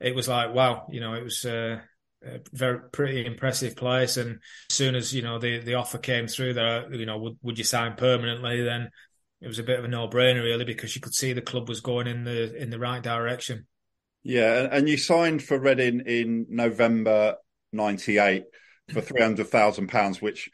it 0.00 0.14
was 0.14 0.28
like, 0.28 0.54
wow, 0.54 0.86
you 0.90 1.00
know, 1.00 1.14
it 1.14 1.24
was. 1.24 1.44
Uh, 1.44 1.80
a 2.20 2.40
very 2.52 2.80
pretty 2.90 3.24
impressive 3.24 3.76
place. 3.76 4.16
And 4.16 4.40
as 4.70 4.74
soon 4.74 4.94
as 4.94 5.14
you 5.14 5.22
know 5.22 5.38
the 5.38 5.58
the 5.58 5.74
offer 5.74 5.98
came 5.98 6.26
through, 6.26 6.54
that 6.54 6.92
you 6.92 7.06
know 7.06 7.18
would 7.18 7.38
would 7.42 7.58
you 7.58 7.64
sign 7.64 7.94
permanently? 7.94 8.62
Then 8.62 8.90
it 9.40 9.46
was 9.46 9.58
a 9.58 9.64
bit 9.64 9.78
of 9.78 9.84
a 9.84 9.88
no 9.88 10.08
brainer 10.08 10.42
really 10.42 10.64
because 10.64 10.94
you 10.94 11.00
could 11.00 11.14
see 11.14 11.32
the 11.32 11.42
club 11.42 11.68
was 11.68 11.80
going 11.80 12.06
in 12.06 12.24
the 12.24 12.54
in 12.56 12.70
the 12.70 12.78
right 12.78 13.02
direction. 13.02 13.66
Yeah, 14.22 14.68
and 14.70 14.88
you 14.88 14.96
signed 14.96 15.42
for 15.42 15.58
Reading 15.58 16.02
in 16.06 16.46
November 16.48 17.36
'98 17.72 18.44
for 18.92 19.00
three 19.00 19.22
hundred 19.22 19.48
thousand 19.48 19.88
pounds, 19.88 20.20
which 20.20 20.50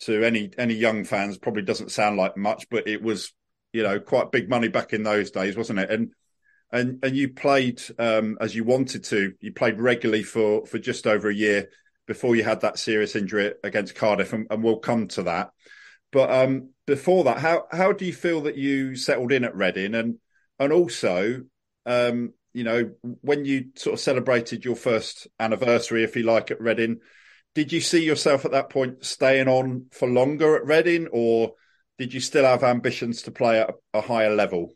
to 0.00 0.24
any 0.24 0.50
any 0.58 0.74
young 0.74 1.04
fans 1.04 1.38
probably 1.38 1.62
doesn't 1.62 1.92
sound 1.92 2.16
like 2.16 2.36
much, 2.36 2.68
but 2.70 2.88
it 2.88 3.02
was 3.02 3.32
you 3.74 3.82
know 3.82 3.98
quite 3.98 4.30
big 4.30 4.48
money 4.48 4.68
back 4.68 4.94
in 4.94 5.02
those 5.02 5.32
days, 5.32 5.56
wasn't 5.56 5.80
it? 5.80 5.90
And 5.90 6.12
and 6.70 7.04
and 7.04 7.16
you 7.16 7.28
played 7.28 7.82
um, 7.98 8.38
as 8.40 8.54
you 8.54 8.64
wanted 8.64 9.04
to. 9.04 9.34
You 9.40 9.52
played 9.52 9.80
regularly 9.80 10.22
for 10.22 10.64
for 10.64 10.78
just 10.78 11.06
over 11.06 11.28
a 11.28 11.34
year 11.34 11.68
before 12.06 12.36
you 12.36 12.44
had 12.44 12.60
that 12.60 12.78
serious 12.78 13.16
injury 13.16 13.52
against 13.64 13.96
Cardiff, 13.96 14.32
and, 14.32 14.46
and 14.48 14.62
we'll 14.62 14.78
come 14.78 15.08
to 15.08 15.24
that. 15.24 15.50
But 16.12 16.30
um, 16.30 16.70
before 16.86 17.24
that, 17.24 17.38
how 17.38 17.66
how 17.70 17.92
do 17.92 18.04
you 18.04 18.12
feel 18.12 18.42
that 18.42 18.56
you 18.56 18.94
settled 18.94 19.32
in 19.32 19.44
at 19.44 19.56
Reading, 19.56 19.96
and 19.96 20.18
and 20.60 20.72
also, 20.72 21.42
um, 21.84 22.32
you 22.52 22.62
know, 22.62 22.92
when 23.02 23.44
you 23.44 23.70
sort 23.74 23.94
of 23.94 24.00
celebrated 24.00 24.64
your 24.64 24.76
first 24.76 25.26
anniversary, 25.40 26.04
if 26.04 26.14
you 26.14 26.22
like, 26.22 26.52
at 26.52 26.60
Reading, 26.60 27.00
did 27.56 27.72
you 27.72 27.80
see 27.80 28.04
yourself 28.04 28.44
at 28.44 28.52
that 28.52 28.70
point 28.70 29.04
staying 29.04 29.48
on 29.48 29.86
for 29.90 30.08
longer 30.08 30.54
at 30.54 30.64
Reading, 30.64 31.08
or 31.10 31.54
did 31.98 32.12
you 32.12 32.20
still 32.20 32.44
have 32.44 32.62
ambitions 32.64 33.22
to 33.22 33.30
play 33.30 33.60
at 33.60 33.70
a 33.92 34.00
higher 34.00 34.34
level? 34.34 34.72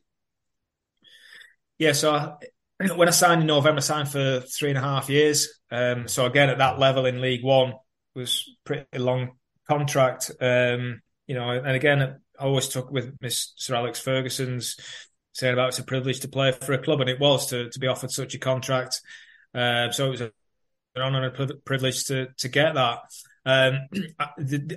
Yeah, 1.79 1.93
so 1.93 2.13
I, 2.13 2.37
when 2.95 3.09
I 3.09 3.13
signed 3.13 3.43
in 3.43 3.47
November, 3.47 3.79
I 3.79 3.81
signed 3.81 4.11
for 4.11 4.41
three 4.41 4.71
and 4.71 4.79
a 4.79 4.83
half 4.83 5.09
years. 5.09 5.49
Um, 5.71 6.09
so 6.09 6.27
again, 6.27 6.51
at 6.51 6.59
that 6.59 6.79
level 6.79 7.07
in 7.07 7.21
League 7.21 7.45
One 7.45 7.75
was 8.15 8.49
pretty 8.65 8.87
long 8.99 9.33
contract. 9.69 10.31
Um, 10.41 11.01
you 11.27 11.35
know, 11.35 11.51
and 11.51 11.69
again, 11.69 12.21
I 12.39 12.43
always 12.43 12.69
took 12.69 12.91
with 12.91 13.17
Miss 13.21 13.53
Sir 13.57 13.75
Alex 13.75 14.01
Ferguson's 14.01 14.77
saying 15.33 15.53
about 15.53 15.69
it's 15.69 15.79
a 15.79 15.85
privilege 15.85 16.21
to 16.21 16.29
play 16.29 16.53
for 16.53 16.73
a 16.73 16.83
club, 16.83 17.01
and 17.01 17.11
it 17.11 17.21
was 17.21 17.47
to 17.49 17.69
to 17.71 17.79
be 17.79 17.87
offered 17.87 18.11
such 18.11 18.35
a 18.35 18.39
contract. 18.39 19.01
Uh, 19.55 19.91
so 19.91 20.07
it 20.07 20.11
was 20.11 20.21
an 20.21 20.33
honour 20.97 21.27
and 21.27 21.51
a 21.51 21.55
privilege 21.65 22.05
to 22.07 22.29
to 22.39 22.49
get 22.49 22.75
that. 22.75 22.99
Um, 23.49 23.89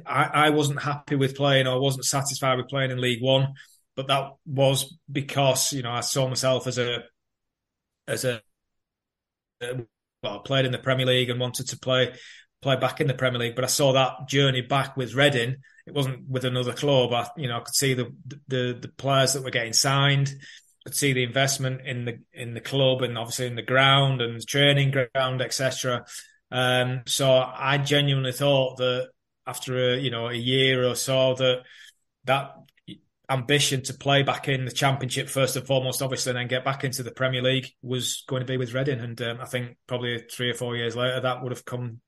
I, 0.05 0.23
I 0.33 0.49
wasn't 0.51 0.81
happy 0.81 1.15
with 1.15 1.35
playing, 1.35 1.67
or 1.67 1.79
wasn't 1.79 2.05
satisfied 2.05 2.57
with 2.57 2.69
playing 2.69 2.91
in 2.91 3.01
League 3.01 3.21
One 3.21 3.53
but 3.95 4.07
that 4.07 4.31
was 4.45 4.97
because 5.11 5.73
you 5.73 5.83
know 5.83 5.91
I 5.91 6.01
saw 6.01 6.27
myself 6.27 6.67
as 6.67 6.77
a 6.77 7.03
as 8.07 8.25
a 8.25 8.41
well, 9.61 9.85
I 10.23 10.39
played 10.43 10.65
in 10.65 10.71
the 10.71 10.77
Premier 10.77 11.05
League 11.05 11.29
and 11.29 11.39
wanted 11.39 11.67
to 11.69 11.79
play 11.79 12.13
play 12.61 12.75
back 12.75 13.01
in 13.01 13.07
the 13.07 13.13
Premier 13.13 13.39
League, 13.39 13.55
but 13.55 13.63
I 13.63 13.67
saw 13.67 13.93
that 13.93 14.27
journey 14.27 14.61
back 14.61 14.95
with 14.95 15.15
Reading. 15.15 15.55
It 15.87 15.93
wasn't 15.95 16.29
with 16.29 16.45
another 16.45 16.73
club. 16.73 17.11
I, 17.11 17.27
you 17.35 17.47
know, 17.47 17.57
I 17.57 17.61
could 17.61 17.75
see 17.75 17.93
the 17.93 18.13
the 18.47 18.77
the 18.79 18.91
players 18.97 19.33
that 19.33 19.43
were 19.43 19.51
getting 19.51 19.73
signed. 19.73 20.33
I 20.85 20.89
could 20.89 20.95
see 20.95 21.13
the 21.13 21.23
investment 21.23 21.81
in 21.85 22.05
the 22.05 22.19
in 22.33 22.53
the 22.53 22.61
club 22.61 23.01
and 23.01 23.17
obviously 23.17 23.47
in 23.47 23.55
the 23.55 23.61
ground 23.61 24.21
and 24.21 24.39
the 24.39 24.45
training 24.45 24.91
ground, 24.91 25.41
etc. 25.41 26.05
Um, 26.51 27.03
so 27.05 27.31
I 27.31 27.77
genuinely 27.77 28.33
thought 28.33 28.77
that 28.77 29.09
after 29.47 29.93
a 29.93 29.97
you 29.97 30.11
know 30.11 30.27
a 30.27 30.33
year 30.33 30.85
or 30.85 30.95
so 30.95 31.33
that 31.35 31.63
that 32.25 32.55
ambition 33.29 33.81
to 33.81 33.93
play 33.93 34.23
back 34.23 34.49
in 34.49 34.65
the 34.65 34.71
Championship 34.71 35.29
first 35.29 35.55
and 35.55 35.65
foremost, 35.65 36.01
obviously, 36.01 36.31
and 36.31 36.39
then 36.39 36.47
get 36.47 36.65
back 36.65 36.83
into 36.83 37.01
the 37.01 37.11
Premier 37.11 37.41
League 37.41 37.71
was 37.81 38.23
going 38.27 38.41
to 38.41 38.45
be 38.45 38.57
with 38.57 38.73
Reading. 38.73 38.99
And 38.99 39.19
um, 39.21 39.39
I 39.39 39.45
think 39.45 39.77
probably 39.87 40.25
three 40.29 40.49
or 40.49 40.53
four 40.53 40.75
years 40.75 40.95
later, 40.95 41.21
that 41.21 41.41
would 41.41 41.53
have 41.53 41.65
come 41.65 42.01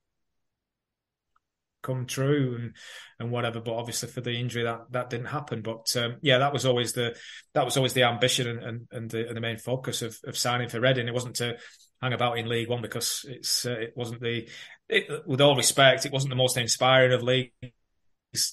come 1.81 2.05
true 2.05 2.55
and 2.59 2.75
and 3.19 3.31
whatever. 3.31 3.61
But 3.61 3.75
obviously, 3.75 4.09
for 4.09 4.21
the 4.21 4.33
injury, 4.33 4.63
that 4.63 4.91
that 4.91 5.09
didn't 5.09 5.27
happen. 5.27 5.61
But 5.61 5.95
um, 5.95 6.17
yeah, 6.21 6.39
that 6.39 6.53
was 6.53 6.65
always 6.65 6.91
the 6.93 7.15
that 7.53 7.65
was 7.65 7.77
always 7.77 7.93
the 7.93 8.03
ambition 8.03 8.47
and 8.47 8.63
and, 8.63 8.87
and, 8.91 9.09
the, 9.09 9.27
and 9.27 9.37
the 9.37 9.41
main 9.41 9.57
focus 9.57 10.01
of, 10.01 10.17
of 10.25 10.37
signing 10.37 10.67
for 10.67 10.81
Reading. 10.81 11.07
It 11.07 11.13
wasn't 11.13 11.37
to 11.37 11.57
hang 12.03 12.13
about 12.13 12.37
in 12.37 12.49
League 12.49 12.69
One 12.69 12.81
because 12.81 13.25
it's 13.27 13.65
uh, 13.65 13.71
it 13.71 13.93
wasn't 13.95 14.21
the 14.21 14.47
it, 14.89 15.25
with 15.25 15.41
all 15.41 15.55
respect, 15.55 16.05
it 16.05 16.11
wasn't 16.11 16.29
the 16.29 16.35
most 16.35 16.57
inspiring 16.57 17.13
of 17.13 17.23
leagues 17.23 17.51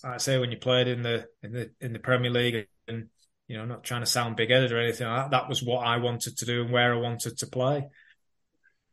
I 0.04 0.18
say 0.18 0.38
when 0.38 0.50
you 0.50 0.58
played 0.58 0.88
in 0.88 1.02
the 1.02 1.26
in 1.42 1.52
the 1.52 1.70
in 1.80 1.92
the 1.92 1.98
Premier 1.98 2.30
League 2.30 2.66
and 2.86 3.08
you 3.48 3.56
know 3.56 3.64
not 3.64 3.84
trying 3.84 4.02
to 4.02 4.06
sound 4.06 4.36
big 4.36 4.50
headed 4.50 4.72
or 4.72 4.80
anything 4.80 5.06
like 5.06 5.22
that, 5.22 5.30
that 5.30 5.48
was 5.48 5.62
what 5.62 5.86
I 5.86 5.96
wanted 5.96 6.36
to 6.38 6.44
do 6.44 6.62
and 6.62 6.70
where 6.70 6.94
I 6.94 6.98
wanted 6.98 7.38
to 7.38 7.46
play. 7.46 7.88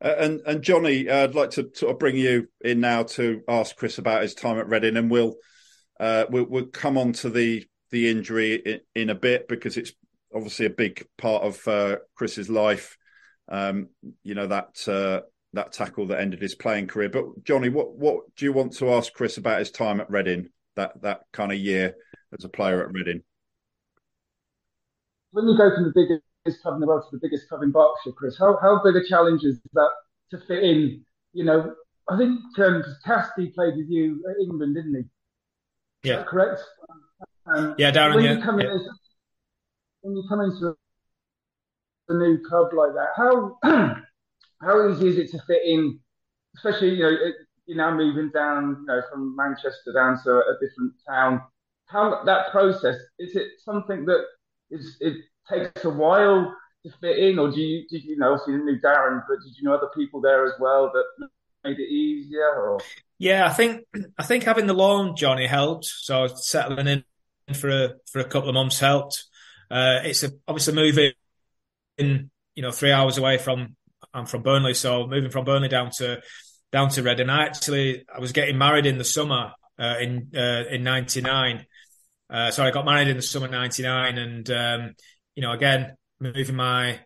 Uh, 0.03 0.15
and 0.17 0.41
and 0.45 0.61
Johnny, 0.61 1.09
I'd 1.09 1.35
like 1.35 1.51
to 1.51 1.69
sort 1.73 1.91
of 1.91 1.99
bring 1.99 2.15
you 2.15 2.47
in 2.61 2.79
now 2.79 3.03
to 3.03 3.41
ask 3.47 3.75
Chris 3.75 3.97
about 3.97 4.21
his 4.21 4.33
time 4.33 4.59
at 4.59 4.69
Reading, 4.69 4.97
and 4.97 5.11
we'll 5.11 5.35
uh, 5.99 6.25
we'll, 6.29 6.45
we'll 6.45 6.67
come 6.67 6.97
on 6.97 7.13
to 7.13 7.29
the 7.29 7.65
the 7.91 8.09
injury 8.09 8.55
in, 8.55 8.79
in, 8.95 9.09
a 9.09 9.15
bit 9.15 9.47
because 9.47 9.77
it's 9.77 9.93
obviously 10.35 10.65
a 10.65 10.69
big 10.69 11.05
part 11.17 11.43
of 11.43 11.67
uh, 11.67 11.97
Chris's 12.15 12.49
life. 12.49 12.97
Um, 13.49 13.89
you 14.23 14.35
know 14.35 14.47
that 14.47 14.87
uh, 14.87 15.21
that 15.53 15.71
tackle 15.71 16.07
that 16.07 16.19
ended 16.19 16.41
his 16.41 16.55
playing 16.55 16.87
career. 16.87 17.09
But 17.09 17.43
Johnny, 17.43 17.69
what 17.69 17.95
what 17.95 18.35
do 18.35 18.45
you 18.45 18.53
want 18.53 18.73
to 18.77 18.93
ask 18.93 19.13
Chris 19.13 19.37
about 19.37 19.59
his 19.59 19.71
time 19.71 20.01
at 20.01 20.09
Reading? 20.09 20.49
that 20.77 21.01
that 21.01 21.21
kind 21.33 21.51
of 21.51 21.57
year 21.57 21.95
as 22.37 22.45
a 22.45 22.49
player 22.49 22.81
at 22.81 22.93
Reading? 22.93 23.21
When 25.31 25.45
you 25.47 25.57
go 25.57 25.75
from 25.75 25.83
the 25.83 25.91
biggest 25.93 26.61
club 26.61 26.75
in 26.75 26.79
the 26.79 26.87
world 26.87 27.03
to 27.09 27.17
the 27.17 27.19
biggest 27.21 27.49
club 27.49 27.61
in 27.63 27.71
Berkshire, 27.71 28.13
Chris, 28.15 28.37
how 28.39 28.57
how 28.61 28.81
big 28.81 28.95
a 28.95 29.05
challenge 29.05 29.43
is 29.43 29.59
that 29.73 29.89
to 30.31 30.37
fit 30.47 30.63
in? 30.63 31.03
You 31.33 31.43
know, 31.43 31.75
I 32.09 32.17
think 32.17 32.39
um, 32.59 32.83
Caskey 33.05 33.53
played 33.53 33.75
with 33.75 33.89
you 33.89 34.23
at 34.29 34.41
England, 34.41 34.75
didn't 34.75 34.95
he? 34.95 36.09
Yeah, 36.09 36.23
correct. 36.23 36.61
Um, 37.45 37.75
yeah, 37.77 37.91
Darren. 37.91 38.15
When 38.15 38.23
yeah. 38.23 38.37
you 38.37 38.41
come 38.41 38.59
yeah. 38.61 38.71
in, 38.71 38.89
when 40.01 40.15
you 40.15 40.23
come 40.29 40.39
into 40.41 40.75
a 42.09 42.13
new 42.13 42.39
club 42.47 42.69
like 42.73 42.93
that, 42.93 43.09
how 43.15 43.57
how 44.61 44.89
easy 44.89 45.09
is 45.09 45.17
it 45.17 45.31
to 45.31 45.39
fit 45.45 45.61
in? 45.65 45.99
Especially, 46.55 46.95
you 46.95 47.03
know, 47.03 47.17
you're 47.65 47.77
now 47.77 47.95
moving 47.95 48.31
down, 48.33 48.77
you 48.79 48.85
know, 48.85 49.01
from 49.11 49.35
Manchester 49.35 49.93
down 49.93 50.17
to 50.23 50.31
a 50.31 50.53
different 50.61 50.93
town. 51.07 51.41
how 51.85 52.23
that 52.25 52.51
process 52.51 52.95
is 53.19 53.35
it 53.35 53.47
something 53.63 54.05
that 54.05 54.23
is 54.71 54.97
it 54.99 55.17
takes 55.49 55.85
a 55.85 55.89
while 55.89 56.53
to 56.83 56.91
fit 56.99 57.19
in, 57.19 57.39
or 57.39 57.51
do 57.51 57.59
you 57.59 57.87
did 57.89 58.03
you 58.03 58.17
know 58.17 58.33
obviously 58.33 58.53
you 58.53 58.65
knew 58.65 58.79
Darren, 58.79 59.21
but 59.27 59.37
did 59.43 59.55
you 59.57 59.63
know 59.63 59.75
other 59.75 59.89
people 59.95 60.21
there 60.21 60.45
as 60.45 60.53
well 60.59 60.91
that 60.93 61.29
made 61.63 61.79
it 61.79 61.89
easier? 61.89 62.55
Or 62.55 62.79
yeah, 63.17 63.45
I 63.45 63.53
think 63.53 63.85
I 64.17 64.23
think 64.23 64.43
having 64.43 64.67
the 64.67 64.73
loan 64.73 65.15
Johnny 65.15 65.47
helped. 65.47 65.85
So 65.85 66.27
settling 66.27 66.87
in 66.87 67.53
for 67.53 67.69
a 67.69 67.93
for 68.11 68.19
a 68.19 68.25
couple 68.25 68.49
of 68.49 68.55
months 68.55 68.79
helped. 68.79 69.25
Uh, 69.69 69.99
it's 70.03 70.23
a, 70.23 70.31
obviously 70.47 70.73
moving 70.73 71.05
in 71.05 71.11
you 71.97 72.63
know 72.63 72.71
three 72.71 72.91
hours 72.91 73.17
away 73.17 73.37
from 73.37 73.75
I'm 74.13 74.25
from 74.25 74.43
Burnley, 74.43 74.73
so 74.73 75.07
moving 75.07 75.31
from 75.31 75.45
Burnley 75.45 75.69
down 75.69 75.91
to 75.97 76.21
down 76.71 76.89
to 76.89 77.03
Reading. 77.03 77.29
I 77.29 77.45
actually 77.45 78.05
I 78.13 78.19
was 78.19 78.31
getting 78.31 78.57
married 78.57 78.85
in 78.85 78.97
the 78.97 79.03
summer 79.03 79.53
uh, 79.79 79.95
in 79.99 80.31
uh, 80.35 80.63
in 80.69 80.83
'99. 80.83 81.65
Uh, 82.29 82.51
so 82.51 82.63
I 82.63 82.71
got 82.71 82.85
married 82.85 83.07
in 83.07 83.15
the 83.15 83.21
summer 83.21 83.47
'99, 83.47 84.17
and 84.17 84.49
um, 84.51 84.95
you 85.35 85.41
know 85.41 85.51
again 85.51 85.95
moving 86.19 86.55
my 86.55 86.99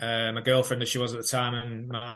uh, 0.00 0.32
my 0.32 0.40
girlfriend 0.42 0.82
as 0.82 0.88
she 0.88 0.98
was 0.98 1.14
at 1.14 1.22
the 1.22 1.26
time 1.26 1.54
and 1.54 1.88
my 1.88 2.14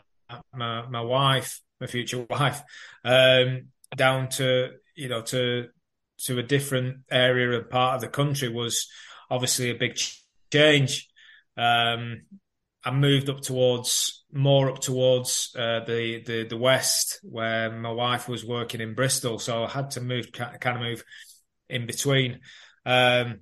my, 0.53 0.87
my 0.87 1.01
wife, 1.01 1.61
my 1.79 1.87
future 1.87 2.25
wife, 2.29 2.61
um, 3.03 3.67
down 3.95 4.29
to 4.29 4.71
you 4.95 5.09
know 5.09 5.21
to 5.21 5.67
to 6.19 6.39
a 6.39 6.43
different 6.43 6.97
area 7.11 7.57
and 7.59 7.69
part 7.69 7.95
of 7.95 8.01
the 8.01 8.07
country 8.07 8.49
was 8.49 8.87
obviously 9.29 9.69
a 9.69 9.75
big 9.75 9.99
change. 10.51 11.09
Um, 11.57 12.23
I 12.85 12.91
moved 12.91 13.29
up 13.29 13.41
towards 13.41 14.25
more 14.31 14.69
up 14.69 14.79
towards 14.79 15.55
uh, 15.57 15.81
the, 15.85 16.21
the 16.25 16.47
the 16.49 16.57
west 16.57 17.19
where 17.23 17.71
my 17.71 17.91
wife 17.91 18.27
was 18.27 18.45
working 18.45 18.81
in 18.81 18.93
Bristol, 18.93 19.39
so 19.39 19.63
I 19.63 19.69
had 19.69 19.91
to 19.91 20.01
move 20.01 20.31
kind 20.31 20.77
of 20.77 20.81
move 20.81 21.03
in 21.69 21.85
between. 21.85 22.39
Um, 22.85 23.41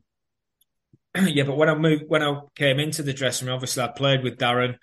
yeah, 1.16 1.44
but 1.44 1.58
when 1.58 1.70
I 1.70 1.76
moved 1.76 2.04
when 2.08 2.22
I 2.22 2.40
came 2.56 2.80
into 2.80 3.04
the 3.04 3.14
dressing 3.14 3.48
room, 3.48 3.56
obviously 3.56 3.84
I 3.84 3.88
played 3.88 4.24
with 4.24 4.38
Darren. 4.38 4.76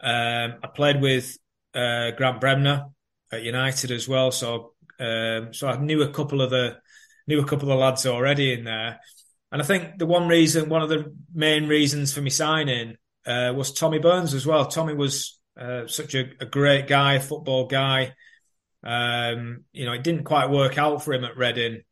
Um, 0.00 0.54
I 0.62 0.68
played 0.74 1.00
with 1.00 1.36
uh, 1.74 2.12
Grant 2.12 2.40
Brebner 2.40 2.92
at 3.32 3.42
United 3.42 3.90
as 3.90 4.08
well, 4.08 4.30
so 4.30 4.74
um, 5.00 5.52
so 5.52 5.68
I 5.68 5.78
knew 5.78 6.02
a 6.02 6.12
couple 6.12 6.42
of 6.42 6.50
the 6.50 6.78
knew 7.26 7.40
a 7.40 7.46
couple 7.46 7.72
of 7.72 7.78
lads 7.78 8.06
already 8.06 8.52
in 8.52 8.64
there. 8.64 9.00
And 9.52 9.62
I 9.62 9.64
think 9.64 9.98
the 9.98 10.06
one 10.06 10.28
reason, 10.28 10.68
one 10.68 10.82
of 10.82 10.88
the 10.88 11.14
main 11.32 11.68
reasons 11.68 12.12
for 12.12 12.20
me 12.20 12.30
signing 12.30 12.96
uh, 13.26 13.52
was 13.56 13.72
Tommy 13.72 13.98
Burns 13.98 14.34
as 14.34 14.46
well. 14.46 14.66
Tommy 14.66 14.94
was 14.94 15.38
uh, 15.58 15.86
such 15.86 16.14
a, 16.14 16.30
a, 16.40 16.46
great 16.46 16.86
guy, 16.86 17.18
football 17.18 17.66
guy. 17.66 18.14
Um, 18.82 19.64
you 19.72 19.84
know, 19.84 19.92
it 19.92 20.04
didn't 20.04 20.24
quite 20.24 20.50
work 20.50 20.78
out 20.78 21.02
for 21.02 21.14
him 21.14 21.24
at 21.24 21.36
Reading. 21.36 21.82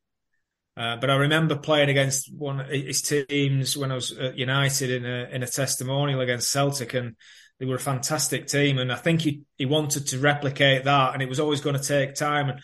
Uh, 0.76 0.96
but 0.96 1.08
I 1.08 1.16
remember 1.16 1.56
playing 1.56 1.88
against 1.88 2.32
one 2.34 2.60
of 2.60 2.68
his 2.68 3.02
teams 3.02 3.76
when 3.76 3.92
I 3.92 3.94
was 3.94 4.10
at 4.12 4.36
United 4.36 4.90
in 4.90 5.06
a 5.06 5.28
in 5.30 5.42
a 5.44 5.46
testimonial 5.46 6.20
against 6.20 6.50
Celtic, 6.50 6.94
and 6.94 7.14
they 7.60 7.66
were 7.66 7.76
a 7.76 7.80
fantastic 7.80 8.48
team. 8.48 8.78
And 8.78 8.92
I 8.92 8.96
think 8.96 9.20
he 9.20 9.42
he 9.56 9.66
wanted 9.66 10.08
to 10.08 10.18
replicate 10.18 10.84
that, 10.84 11.14
and 11.14 11.22
it 11.22 11.28
was 11.28 11.38
always 11.38 11.60
going 11.60 11.78
to 11.78 11.82
take 11.82 12.16
time. 12.16 12.50
And 12.50 12.60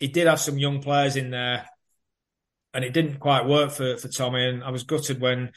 he 0.00 0.08
did 0.08 0.26
have 0.26 0.40
some 0.40 0.58
young 0.58 0.80
players 0.80 1.16
in 1.16 1.30
there, 1.30 1.66
and 2.74 2.84
it 2.84 2.92
didn't 2.92 3.18
quite 3.18 3.46
work 3.46 3.70
for 3.70 3.96
for 3.96 4.08
Tommy. 4.08 4.46
And 4.46 4.64
I 4.64 4.70
was 4.70 4.84
gutted 4.84 5.20
when 5.20 5.52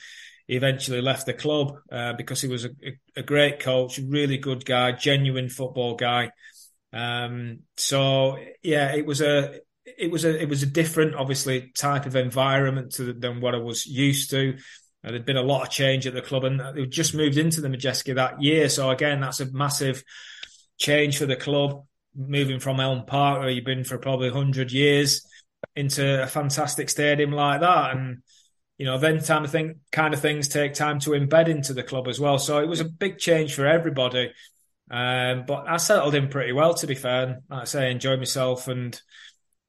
he 0.48 0.56
eventually 0.56 1.02
left 1.02 1.26
the 1.26 1.34
club 1.34 1.78
uh, 1.92 2.14
because 2.14 2.42
he 2.42 2.48
was 2.48 2.66
a, 2.66 2.70
a, 3.16 3.24
great 3.24 3.60
coach, 3.60 4.00
really 4.00 4.38
good 4.38 4.66
guy, 4.66 4.92
genuine 4.92 5.50
football 5.50 5.96
guy. 5.96 6.32
Um, 6.94 7.60
so 7.78 8.38
yeah, 8.64 8.94
it 8.94 9.06
was 9.06 9.22
a 9.22 9.60
it 9.86 10.12
was 10.12 10.26
a 10.26 10.42
it 10.42 10.50
was 10.50 10.64
a 10.64 10.68
different, 10.68 11.16
obviously, 11.16 11.72
type 11.76 12.06
of 12.06 12.16
environment 12.16 12.94
to, 12.94 13.14
than 13.14 13.42
what 13.42 13.56
I 13.56 13.60
was 13.60 13.86
used 13.86 14.30
to. 14.32 14.58
Uh, 15.04 15.10
there'd 15.10 15.26
been 15.26 15.38
a 15.38 15.42
lot 15.42 15.64
of 15.64 15.70
change 15.70 16.06
at 16.06 16.14
the 16.14 16.22
club, 16.22 16.44
and 16.44 16.62
they 16.76 16.86
just 16.86 17.16
moved 17.16 17.38
into 17.38 17.62
the 17.62 17.70
Madejski 17.70 18.16
that 18.16 18.42
year. 18.42 18.70
So 18.70 18.90
again, 18.90 19.22
that's 19.22 19.40
a 19.40 19.52
massive 19.52 20.04
change 20.78 21.18
for 21.18 21.26
the 21.26 21.36
club, 21.36 21.86
moving 22.16 22.60
from 22.60 22.80
Elm 22.80 23.06
Park, 23.06 23.40
where 23.40 23.50
you've 23.50 23.66
been 23.66 23.84
for 23.84 23.98
probably 23.98 24.30
hundred 24.30 24.72
years, 24.72 25.26
into 25.76 26.24
a 26.24 26.28
fantastic 26.28 26.90
stadium 26.90 27.32
like 27.32 27.62
that, 27.62 27.96
and 27.96 28.24
you 28.78 28.86
know, 28.86 28.98
then 28.98 29.22
time 29.22 29.44
of 29.44 29.52
thing 29.52 29.82
kind 29.92 30.14
of 30.14 30.22
things 30.22 30.48
take 30.48 30.74
time 30.74 31.00
to 31.02 31.12
embed 31.12 31.48
into 31.48 31.74
the 31.74 31.84
club 31.84 32.08
as 32.08 32.20
well. 32.20 32.40
So 32.40 32.60
it 32.60 32.68
was 32.68 32.80
a 32.80 32.86
big 32.86 33.20
change 33.20 33.54
for 33.54 33.68
everybody. 33.68 34.34
Um, 34.90 35.46
but 35.48 35.70
I 35.70 35.78
settled 35.78 36.16
in 36.16 36.28
pretty 36.28 36.52
well, 36.52 36.74
to 36.74 36.88
be 36.88 36.96
fair. 36.96 37.42
like 37.50 37.62
I 37.62 37.64
say, 37.66 37.88
I 37.88 37.92
enjoyed 37.92 38.20
myself, 38.20 38.68
and 38.68 39.00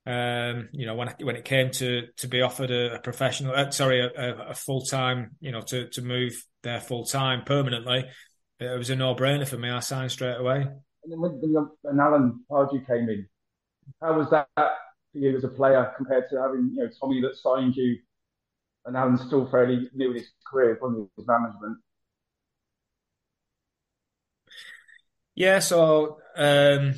um, 0.04 0.68
you 0.72 0.86
know, 0.86 0.94
when 0.94 1.14
when 1.20 1.36
it 1.36 1.44
came 1.44 1.70
to 1.72 2.08
to 2.16 2.28
be 2.28 2.42
offered 2.42 2.70
a, 2.70 2.94
a 2.94 2.98
professional, 3.00 3.54
uh, 3.54 3.70
sorry, 3.70 4.00
a, 4.00 4.48
a 4.48 4.54
full 4.54 4.82
time, 4.82 5.36
you 5.40 5.52
know, 5.52 5.60
to 5.60 5.88
to 5.90 6.02
move 6.02 6.42
there 6.62 6.80
full 6.80 7.04
time 7.04 7.44
permanently, 7.44 8.06
it 8.58 8.78
was 8.78 8.90
a 8.90 8.96
no 8.96 9.14
brainer 9.14 9.46
for 9.46 9.58
me. 9.58 9.70
I 9.70 9.80
signed 9.80 10.10
straight 10.10 10.38
away. 10.38 10.66
And 11.04 11.12
then 11.12 11.20
when, 11.20 11.68
when 11.82 12.00
Alan 12.00 12.44
Pardew 12.50 12.86
came 12.86 13.08
in, 13.08 13.28
how 14.00 14.16
was 14.18 14.30
that 14.30 14.48
for 15.12 15.18
you 15.18 15.36
as 15.36 15.44
a 15.44 15.48
player 15.48 15.92
compared 15.96 16.28
to 16.30 16.40
having 16.40 16.70
you 16.74 16.82
know 16.82 16.90
Tommy 17.00 17.20
that 17.22 17.36
signed 17.36 17.76
you 17.76 17.98
and 18.84 18.96
Alan's 18.96 19.22
still 19.22 19.46
fairly 19.46 19.88
new 19.94 20.10
in 20.10 20.16
his 20.16 20.28
career 20.46 20.76
from 20.80 21.08
his 21.16 21.26
management. 21.26 21.78
Yeah, 25.34 25.60
so 25.60 26.18
um, 26.36 26.94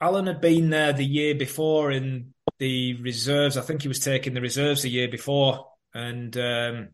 Alan 0.00 0.26
had 0.26 0.40
been 0.40 0.70
there 0.70 0.92
the 0.92 1.04
year 1.04 1.34
before 1.34 1.90
in 1.90 2.34
the 2.58 2.94
reserves. 3.00 3.56
I 3.56 3.62
think 3.62 3.82
he 3.82 3.88
was 3.88 4.00
taking 4.00 4.34
the 4.34 4.40
reserves 4.40 4.82
the 4.82 4.90
year 4.90 5.08
before, 5.08 5.66
and 5.94 6.36
um, 6.36 6.88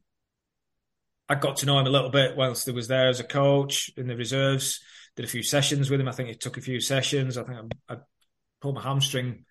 I 1.29 1.35
got 1.35 1.57
to 1.59 1.67
know 1.67 1.79
him 1.79 1.87
a 1.87 1.91
little 1.91 2.11
bit 2.11 2.37
whilst 2.37 2.67
he 2.67 2.73
was 2.73 2.89
there 2.89 3.09
as 3.09 3.21
a 3.21 3.25
coach 3.25 3.91
in 3.97 4.07
the 4.07 4.17
reserves. 4.17 4.81
Did 5.17 5.25
a 5.25 5.29
few 5.29 5.43
sessions 5.43 5.91
with 5.91 6.01
him. 6.01 6.09
I 6.09 6.13
think 6.13 6.29
it 6.29 6.41
took 6.41 6.57
a 6.57 6.63
few 6.63 6.81
sessions. 6.81 7.37
I 7.37 7.43
think 7.43 7.73
I, 7.89 7.95
I 7.95 7.97
pulled 8.61 8.77
my 8.77 8.83
hamstring 8.83 9.45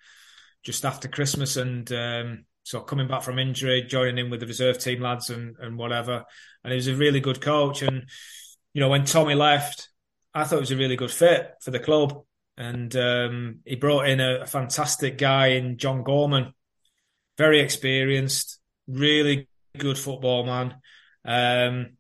just 0.67 0.84
after 0.84 1.08
Christmas, 1.08 1.56
and 1.56 1.89
um, 1.93 2.43
so 2.63 2.82
coming 2.82 3.08
back 3.08 3.23
from 3.23 3.39
injury, 3.39 3.84
joining 3.84 4.17
in 4.17 4.30
with 4.30 4.41
the 4.41 4.45
reserve 4.45 4.80
team 4.80 5.01
lads 5.01 5.30
and, 5.30 5.56
and 5.62 5.77
whatever. 5.77 6.25
And 6.62 6.73
he 6.73 6.75
was 6.75 6.89
a 6.89 6.95
really 6.95 7.21
good 7.21 7.39
coach. 7.39 7.82
And, 7.82 8.10
you 8.73 8.82
know, 8.82 8.89
when 8.89 9.06
Tommy 9.06 9.34
left, 9.36 9.88
I 10.34 10.43
thought 10.43 10.58
it 10.58 10.60
was 10.60 10.71
a 10.71 10.75
really 10.75 10.97
good 10.97 11.10
fit 11.10 11.51
for 11.62 11.71
the 11.71 11.80
club. 11.80 12.21
And 12.58 12.93
um, 12.97 13.60
he 13.63 13.77
brought 13.77 14.10
in 14.10 14.19
a, 14.19 14.41
a, 14.41 14.45
fantastic 14.45 15.17
guy 15.17 15.51
in 15.51 15.77
John 15.77 16.03
Gorman, 16.03 16.51
very 17.38 17.62
experienced, 17.62 18.60
really 18.86 19.47
good 19.77 19.97
football 19.97 20.45
man. 20.45 20.75
Um, 21.23 21.95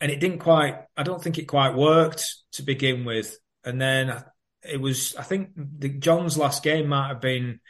and 0.00 0.12
it 0.12 0.20
didn't 0.20 0.38
quite, 0.38 0.76
I 0.96 1.02
don't 1.02 1.20
think 1.20 1.38
it 1.38 1.46
quite 1.46 1.74
worked 1.74 2.24
to 2.52 2.62
begin 2.62 3.04
with. 3.04 3.36
And 3.64 3.80
then 3.80 4.22
it 4.68 4.80
was, 4.80 5.14
I 5.16 5.22
think 5.22 5.50
the, 5.56 5.88
John's 5.88 6.38
last 6.38 6.62
game 6.62 6.88
might 6.88 7.08
have 7.08 7.20
been 7.20 7.60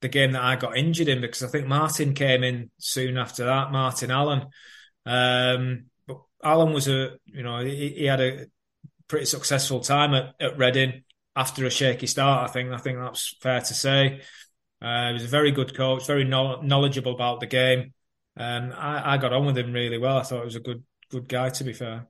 the 0.00 0.08
game 0.08 0.32
that 0.32 0.42
I 0.42 0.56
got 0.56 0.76
injured 0.76 1.08
in 1.08 1.20
because 1.20 1.42
I 1.42 1.48
think 1.48 1.66
Martin 1.66 2.14
came 2.14 2.44
in 2.44 2.70
soon 2.78 3.16
after 3.16 3.46
that, 3.46 3.72
Martin 3.72 4.10
Allen. 4.10 4.46
Um, 5.04 5.86
but 6.06 6.18
Allen 6.42 6.72
was 6.72 6.88
a, 6.88 7.12
you 7.24 7.42
know, 7.42 7.64
he, 7.64 7.90
he, 7.90 8.04
had 8.04 8.20
a 8.20 8.46
pretty 9.08 9.26
successful 9.26 9.80
time 9.80 10.14
at, 10.14 10.34
at 10.40 10.58
Reading 10.58 11.04
after 11.34 11.64
a 11.64 11.70
shaky 11.70 12.06
start. 12.06 12.48
I 12.48 12.52
think 12.52 12.72
I 12.72 12.78
think 12.78 12.98
that's 12.98 13.36
fair 13.40 13.60
to 13.60 13.74
say. 13.74 14.20
Uh, 14.82 15.08
he 15.08 15.12
was 15.14 15.24
a 15.24 15.28
very 15.28 15.52
good 15.52 15.74
coach, 15.74 16.06
very 16.06 16.24
knowledgeable 16.24 17.14
about 17.14 17.40
the 17.40 17.46
game. 17.46 17.94
Um, 18.36 18.72
I, 18.76 19.14
I, 19.14 19.16
got 19.16 19.32
on 19.32 19.46
with 19.46 19.56
him 19.56 19.72
really 19.72 19.96
well. 19.96 20.18
I 20.18 20.22
thought 20.22 20.40
he 20.40 20.44
was 20.44 20.56
a 20.56 20.60
good 20.60 20.84
good 21.10 21.28
guy, 21.28 21.48
to 21.48 21.64
be 21.64 21.72
fair. 21.72 22.06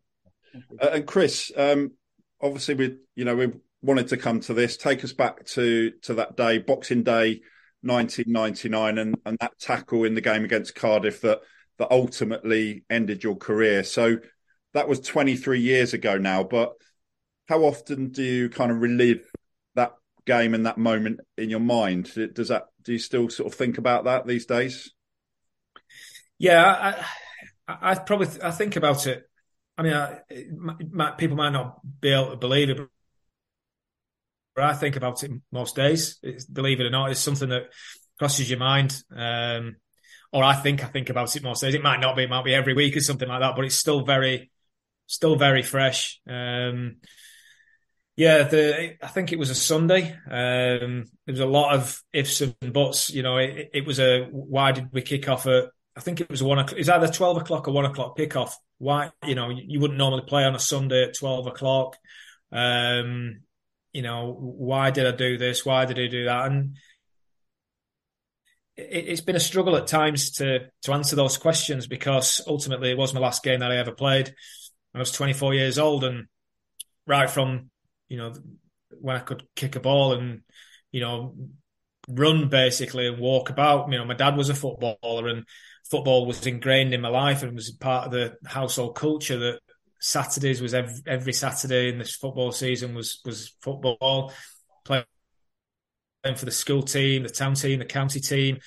Uh, 0.80 0.88
and 0.88 1.06
Chris, 1.06 1.52
um, 1.56 1.92
obviously, 2.40 2.74
we 2.74 2.96
you 3.14 3.24
know 3.24 3.36
we 3.36 3.52
wanted 3.86 4.08
to 4.08 4.16
come 4.16 4.40
to 4.40 4.54
this. 4.54 4.76
Take 4.76 5.04
us 5.04 5.12
back 5.12 5.44
to 5.46 5.92
to 6.02 6.14
that 6.14 6.36
day, 6.36 6.58
Boxing 6.58 7.02
Day 7.02 7.40
1999 7.82 8.98
and, 8.98 9.16
and 9.24 9.38
that 9.40 9.58
tackle 9.58 10.04
in 10.04 10.14
the 10.14 10.20
game 10.20 10.44
against 10.44 10.74
Cardiff 10.74 11.20
that 11.20 11.40
that 11.78 11.90
ultimately 11.90 12.84
ended 12.90 13.22
your 13.22 13.36
career. 13.36 13.84
So 13.84 14.16
that 14.72 14.88
was 14.88 15.00
23 15.00 15.60
years 15.60 15.94
ago 15.94 16.16
now, 16.18 16.42
but 16.42 16.72
how 17.48 17.64
often 17.64 18.08
do 18.08 18.22
you 18.22 18.48
kind 18.48 18.70
of 18.70 18.80
relive 18.80 19.30
that 19.74 19.92
game 20.26 20.54
and 20.54 20.66
that 20.66 20.78
moment 20.78 21.20
in 21.36 21.50
your 21.50 21.60
mind? 21.60 22.12
Does 22.34 22.48
that 22.48 22.64
do 22.82 22.92
you 22.92 22.98
still 22.98 23.28
sort 23.28 23.52
of 23.52 23.58
think 23.58 23.78
about 23.78 24.04
that 24.04 24.26
these 24.26 24.46
days? 24.46 24.92
Yeah, 26.38 27.04
I, 27.68 27.90
I 27.92 27.94
probably 27.94 28.28
I 28.42 28.50
think 28.50 28.76
about 28.76 29.06
it. 29.06 29.28
I 29.78 29.82
mean, 29.82 29.92
I, 29.92 31.10
people 31.18 31.36
might 31.36 31.50
not 31.50 31.80
be 32.00 32.10
able 32.12 32.30
to 32.30 32.36
believe 32.36 32.70
it, 32.70 32.88
I 34.62 34.74
think 34.74 34.96
about 34.96 35.22
it 35.22 35.30
most 35.52 35.76
days. 35.76 36.18
It's, 36.22 36.44
believe 36.44 36.80
it 36.80 36.86
or 36.86 36.90
not, 36.90 37.10
it's 37.10 37.20
something 37.20 37.48
that 37.50 37.64
crosses 38.18 38.48
your 38.48 38.58
mind. 38.58 39.02
Um, 39.14 39.76
or 40.32 40.42
I 40.44 40.54
think 40.54 40.82
I 40.82 40.88
think 40.88 41.10
about 41.10 41.34
it 41.34 41.42
most 41.42 41.60
days. 41.60 41.74
It 41.74 41.82
might 41.82 42.00
not 42.00 42.16
be, 42.16 42.24
it 42.24 42.30
might 42.30 42.44
be 42.44 42.54
every 42.54 42.74
week 42.74 42.96
or 42.96 43.00
something 43.00 43.28
like 43.28 43.40
that, 43.40 43.56
but 43.56 43.64
it's 43.64 43.76
still 43.76 44.04
very, 44.04 44.50
still 45.06 45.36
very 45.36 45.62
fresh. 45.62 46.20
Um, 46.28 46.96
Yeah, 48.16 48.44
the 48.44 48.96
I 49.04 49.08
think 49.08 49.32
it 49.32 49.38
was 49.38 49.50
a 49.50 49.54
Sunday. 49.54 50.12
Um, 50.12 51.04
there 51.26 51.34
was 51.34 51.40
a 51.40 51.46
lot 51.46 51.74
of 51.74 52.02
ifs 52.12 52.40
and 52.40 52.72
buts. 52.72 53.10
You 53.10 53.22
know, 53.22 53.36
it, 53.36 53.70
it 53.74 53.86
was 53.86 54.00
a 54.00 54.24
why 54.30 54.72
did 54.72 54.88
we 54.92 55.02
kick 55.02 55.28
off 55.28 55.46
at? 55.46 55.64
I 55.94 56.00
think 56.00 56.20
it 56.20 56.30
was 56.30 56.42
one. 56.42 56.58
It's 56.76 56.88
either 56.88 57.08
twelve 57.08 57.36
o'clock 57.36 57.68
or 57.68 57.72
one 57.72 57.84
o'clock 57.84 58.16
kickoff. 58.16 58.52
Why? 58.78 59.10
You 59.26 59.34
know, 59.34 59.50
you 59.50 59.80
wouldn't 59.80 59.98
normally 59.98 60.24
play 60.26 60.44
on 60.44 60.54
a 60.54 60.58
Sunday 60.58 61.04
at 61.04 61.14
twelve 61.14 61.46
o'clock. 61.46 61.96
Um, 62.52 63.40
you 63.96 64.02
know, 64.02 64.36
why 64.38 64.90
did 64.90 65.06
I 65.06 65.16
do 65.16 65.38
this? 65.38 65.64
Why 65.64 65.86
did 65.86 65.98
I 65.98 66.06
do 66.06 66.26
that? 66.26 66.52
And 66.52 66.76
it, 68.76 69.08
has 69.08 69.22
been 69.22 69.36
a 69.36 69.40
struggle 69.40 69.74
at 69.74 69.86
times 69.86 70.32
to 70.32 70.68
to 70.82 70.92
answer 70.92 71.16
those 71.16 71.38
questions 71.38 71.86
because 71.86 72.42
ultimately 72.46 72.90
it 72.90 72.98
was 72.98 73.14
my 73.14 73.20
last 73.20 73.42
game 73.42 73.60
that 73.60 73.72
I 73.72 73.78
ever 73.78 73.92
played. 73.92 74.34
I 74.94 74.98
was 74.98 75.12
24 75.12 75.54
years 75.54 75.78
old, 75.78 76.04
and 76.04 76.26
right 77.06 77.30
from 77.30 77.70
you 78.10 78.18
know 78.18 78.34
when 79.00 79.16
I 79.16 79.20
could 79.20 79.44
kick 79.56 79.76
a 79.76 79.80
ball 79.80 80.12
and 80.12 80.42
you 80.92 81.00
know 81.00 81.34
run 82.06 82.50
basically 82.50 83.06
and 83.06 83.18
walk 83.18 83.48
about. 83.48 83.90
You 83.90 83.96
know, 83.96 84.04
my 84.04 84.12
dad 84.12 84.36
was 84.36 84.50
a 84.50 84.54
footballer, 84.54 85.26
and 85.26 85.46
football 85.90 86.26
was 86.26 86.46
ingrained 86.46 86.92
in 86.92 87.00
my 87.00 87.08
life 87.08 87.42
and 87.42 87.54
was 87.54 87.70
part 87.70 88.08
of 88.08 88.12
the 88.12 88.36
household 88.44 88.94
culture 88.94 89.38
that 89.38 89.60
Saturdays 90.00 90.60
was 90.60 90.74
every, 90.74 90.94
every 91.06 91.32
Saturday 91.32 91.88
in 91.88 91.98
this 91.98 92.14
football 92.14 92.52
season 92.52 92.94
was 92.94 93.20
was 93.24 93.54
football. 93.60 94.32
Playing 94.84 95.04
for 96.36 96.44
the 96.44 96.50
school 96.50 96.82
team, 96.82 97.22
the 97.22 97.28
town 97.28 97.54
team, 97.54 97.78
the 97.78 97.84
county 97.84 98.20
team, 98.20 98.58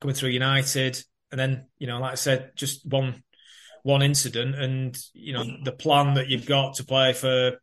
coming 0.00 0.14
through 0.14 0.30
United, 0.30 1.02
and 1.30 1.38
then 1.38 1.66
you 1.78 1.86
know, 1.86 1.98
like 1.98 2.12
I 2.12 2.16
said, 2.16 2.52
just 2.56 2.86
one 2.86 3.22
one 3.82 4.02
incident, 4.02 4.54
and 4.54 4.96
you 5.14 5.32
know, 5.32 5.44
the 5.64 5.72
plan 5.72 6.14
that 6.14 6.28
you've 6.28 6.46
got 6.46 6.74
to 6.76 6.84
play 6.84 7.12
for 7.12 7.58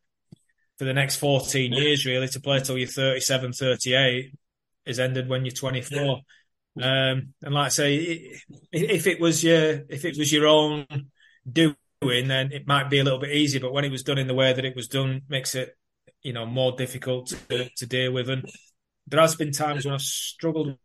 for 0.77 0.83
the 0.83 0.93
next 0.93 1.17
14 1.17 1.71
years, 1.71 2.05
really, 2.05 2.27
to 2.27 2.39
play 2.41 2.59
till 2.59 2.77
you're 2.77 2.87
37, 2.87 3.53
38, 3.53 4.33
is 4.85 4.99
ended 4.99 5.29
when 5.29 5.45
you're 5.45 5.53
24. 5.53 6.19
Um, 6.81 7.33
and 7.41 7.53
like 7.53 7.67
I 7.67 7.69
say, 7.69 8.39
if 8.71 9.07
it 9.07 9.21
was 9.21 9.43
your 9.43 9.83
if 9.87 10.03
it 10.03 10.17
was 10.17 10.31
your 10.31 10.47
own 10.47 10.85
doing, 11.49 11.75
then 12.01 12.51
it 12.51 12.67
might 12.67 12.89
be 12.89 12.99
a 12.99 13.03
little 13.03 13.19
bit 13.19 13.31
easier. 13.31 13.61
But 13.61 13.73
when 13.73 13.85
it 13.85 13.91
was 13.91 14.03
done 14.03 14.17
in 14.17 14.27
the 14.27 14.33
way 14.33 14.53
that 14.53 14.65
it 14.65 14.75
was 14.75 14.87
done, 14.87 15.21
makes 15.27 15.55
it 15.55 15.75
you 16.21 16.33
know 16.33 16.45
more 16.45 16.71
difficult 16.73 17.27
to, 17.27 17.69
to 17.77 17.85
deal 17.85 18.11
with. 18.11 18.29
And 18.29 18.49
there 19.07 19.21
has 19.21 19.35
been 19.35 19.51
times 19.51 19.85
when 19.85 19.93
I've 19.93 20.01
struggled 20.01 20.77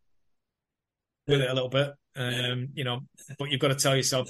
with 1.27 1.41
it 1.41 1.51
a 1.51 1.55
little 1.55 1.69
bit. 1.69 1.93
Um, 2.17 2.69
you 2.75 2.85
know, 2.85 3.01
but 3.39 3.51
you've 3.51 3.61
got 3.61 3.69
to 3.69 3.75
tell 3.75 3.97
yourself 3.97 4.29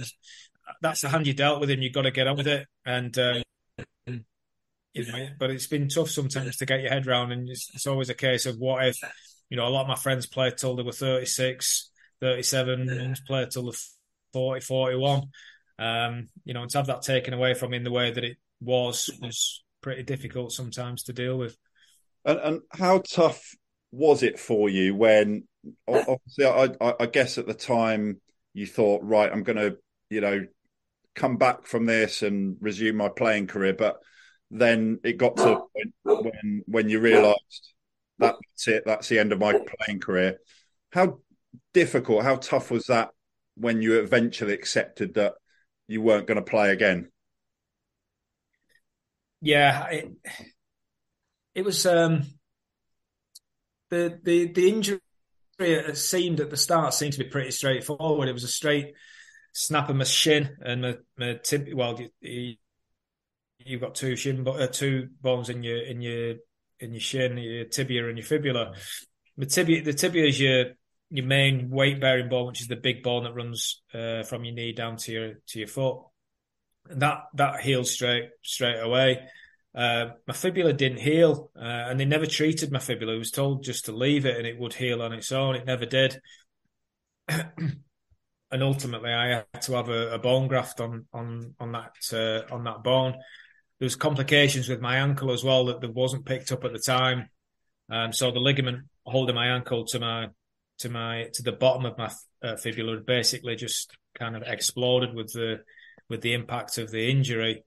that's 0.80 1.00
the 1.00 1.08
hand 1.08 1.26
you 1.26 1.34
dealt 1.34 1.60
with, 1.60 1.70
and 1.70 1.82
you've 1.82 1.92
got 1.92 2.02
to 2.02 2.10
get 2.10 2.26
on 2.26 2.36
with 2.36 2.46
it. 2.46 2.66
And 2.84 3.16
uh, 3.18 3.40
you 4.94 5.06
know, 5.06 5.28
but 5.38 5.50
it's 5.50 5.66
been 5.66 5.88
tough 5.88 6.10
sometimes 6.10 6.56
to 6.56 6.66
get 6.66 6.80
your 6.80 6.90
head 6.90 7.06
around, 7.06 7.32
and 7.32 7.48
it's, 7.48 7.70
it's, 7.74 7.86
always 7.86 8.10
a 8.10 8.14
case 8.14 8.46
of 8.46 8.56
what 8.58 8.86
if. 8.86 8.98
You 9.48 9.56
know, 9.56 9.66
a 9.66 9.68
lot 9.68 9.82
of 9.82 9.88
my 9.88 9.96
friends 9.96 10.26
played 10.26 10.56
till 10.56 10.76
they 10.76 10.82
were 10.82 10.92
36, 10.92 11.90
37, 12.20 12.88
and 12.88 13.20
played 13.26 13.50
till 13.50 13.66
the 13.66 13.80
40, 14.32 14.60
41. 14.60 15.22
Um, 15.80 16.28
you 16.44 16.52
know, 16.52 16.66
to 16.66 16.78
have 16.78 16.86
that 16.88 17.02
taken 17.02 17.32
away 17.32 17.54
from 17.54 17.72
in 17.72 17.84
the 17.84 17.90
way 17.90 18.12
that 18.12 18.22
it 18.22 18.36
was 18.60 19.10
was 19.20 19.64
pretty 19.80 20.02
difficult 20.02 20.52
sometimes 20.52 21.04
to 21.04 21.12
deal 21.12 21.38
with. 21.38 21.56
And, 22.24 22.38
and 22.38 22.60
how 22.70 22.98
tough 22.98 23.42
was 23.92 24.22
it 24.22 24.38
for 24.38 24.68
you 24.68 24.94
when 24.94 25.44
obviously 25.88 26.46
I, 26.46 26.68
I, 26.80 27.06
guess 27.06 27.38
at 27.38 27.46
the 27.46 27.54
time 27.54 28.20
you 28.54 28.66
thought 28.66 29.02
right 29.02 29.30
i'm 29.30 29.42
going 29.42 29.56
to 29.56 29.76
you 30.08 30.20
know 30.20 30.46
come 31.14 31.36
back 31.36 31.66
from 31.66 31.86
this 31.86 32.22
and 32.22 32.56
resume 32.60 32.96
my 32.96 33.08
playing 33.08 33.48
career 33.48 33.72
but 33.72 33.96
then 34.50 35.00
it 35.02 35.18
got 35.18 35.36
to 35.38 35.52
a 35.52 35.56
point 35.56 35.94
when 36.04 36.62
when 36.66 36.88
you 36.88 37.00
realized 37.00 37.72
that's 38.18 38.68
it 38.68 38.84
that's 38.86 39.08
the 39.08 39.18
end 39.18 39.32
of 39.32 39.40
my 39.40 39.52
playing 39.52 40.00
career 40.00 40.38
how 40.92 41.18
difficult 41.74 42.22
how 42.22 42.36
tough 42.36 42.70
was 42.70 42.86
that 42.86 43.10
when 43.56 43.82
you 43.82 43.98
eventually 44.00 44.52
accepted 44.52 45.14
that 45.14 45.34
you 45.90 46.00
weren't 46.00 46.26
going 46.26 46.36
to 46.36 46.42
play 46.42 46.70
again 46.70 47.08
yeah 49.40 49.86
it, 49.88 50.12
it 51.54 51.64
was 51.64 51.84
um 51.86 52.22
the 53.90 54.18
the 54.22 54.52
the 54.52 54.68
injury 54.68 55.00
seemed 55.94 56.40
at 56.40 56.50
the 56.50 56.56
start 56.56 56.94
seemed 56.94 57.12
to 57.12 57.18
be 57.18 57.28
pretty 57.28 57.50
straightforward. 57.50 58.28
It 58.28 58.32
was 58.32 58.44
a 58.44 58.48
straight 58.48 58.94
snap 59.52 59.90
of 59.90 59.96
my 59.96 60.04
shin 60.04 60.56
and 60.62 60.82
my, 60.82 60.96
my. 61.18 61.40
Well, 61.74 62.00
you, 62.20 62.56
have 63.68 63.80
got 63.80 63.94
two 63.94 64.16
shin, 64.16 64.46
uh, 64.46 64.66
two 64.68 65.08
bones 65.20 65.48
in 65.48 65.62
your 65.62 65.82
in 65.82 66.00
your 66.00 66.36
in 66.78 66.92
your 66.92 67.00
shin, 67.00 67.36
your 67.36 67.64
tibia 67.64 68.08
and 68.08 68.16
your 68.16 68.26
fibula. 68.26 68.74
The 69.36 69.46
tibia, 69.46 69.82
the 69.82 69.92
tibia 69.92 70.26
is 70.26 70.40
your 70.40 70.64
your 71.10 71.26
main 71.26 71.70
weight 71.70 72.00
bearing 72.00 72.28
bone, 72.28 72.46
which 72.46 72.60
is 72.60 72.68
the 72.68 72.76
big 72.76 73.02
bone 73.02 73.24
that 73.24 73.34
runs 73.34 73.82
uh, 73.92 74.22
from 74.22 74.44
your 74.44 74.54
knee 74.54 74.72
down 74.72 74.96
to 74.96 75.12
your 75.12 75.34
to 75.48 75.58
your 75.58 75.68
foot. 75.68 75.98
And 76.88 77.02
that 77.02 77.24
that 77.34 77.60
healed 77.60 77.86
straight 77.86 78.30
straight 78.42 78.78
away. 78.78 79.26
Uh, 79.74 80.06
my 80.26 80.34
fibula 80.34 80.72
didn't 80.72 80.98
heal, 80.98 81.50
uh, 81.56 81.60
and 81.88 81.98
they 81.98 82.04
never 82.04 82.26
treated 82.26 82.72
my 82.72 82.78
fibula. 82.78 83.14
I 83.14 83.18
was 83.18 83.30
told 83.30 83.62
just 83.62 83.84
to 83.84 83.92
leave 83.92 84.26
it 84.26 84.36
and 84.36 84.46
it 84.46 84.58
would 84.58 84.74
heal 84.74 85.02
on 85.02 85.12
its 85.12 85.30
own. 85.30 85.54
It 85.54 85.66
never 85.66 85.86
did. 85.86 86.20
and 87.28 87.82
ultimately, 88.52 89.12
I 89.12 89.44
had 89.52 89.62
to 89.62 89.74
have 89.74 89.88
a, 89.88 90.14
a 90.14 90.18
bone 90.18 90.48
graft 90.48 90.80
on 90.80 91.06
on 91.12 91.54
on 91.58 91.72
that 91.72 91.92
uh, 92.12 92.54
on 92.54 92.64
that 92.64 92.82
bone. 92.82 93.12
There 93.78 93.86
was 93.86 93.96
complications 93.96 94.68
with 94.68 94.80
my 94.80 94.96
ankle 94.96 95.32
as 95.32 95.42
well 95.42 95.66
that, 95.66 95.80
that 95.80 95.94
wasn't 95.94 96.26
picked 96.26 96.52
up 96.52 96.64
at 96.64 96.72
the 96.72 96.78
time. 96.78 97.30
Um, 97.88 98.12
so 98.12 98.30
the 98.30 98.38
ligament 98.38 98.84
holding 99.04 99.34
my 99.34 99.46
ankle 99.48 99.86
to 99.86 99.98
my 99.98 100.28
to 100.80 100.88
my 100.88 101.28
to 101.34 101.42
the 101.42 101.52
bottom 101.52 101.86
of 101.86 101.96
my 101.96 102.10
uh, 102.42 102.56
fibula 102.56 102.94
had 102.94 103.06
basically 103.06 103.56
just 103.56 103.96
kind 104.18 104.36
of 104.36 104.42
exploded 104.42 105.14
with 105.14 105.32
the 105.32 105.60
with 106.08 106.20
the 106.20 106.34
impact 106.34 106.78
of 106.78 106.90
the 106.90 107.10
injury. 107.10 107.64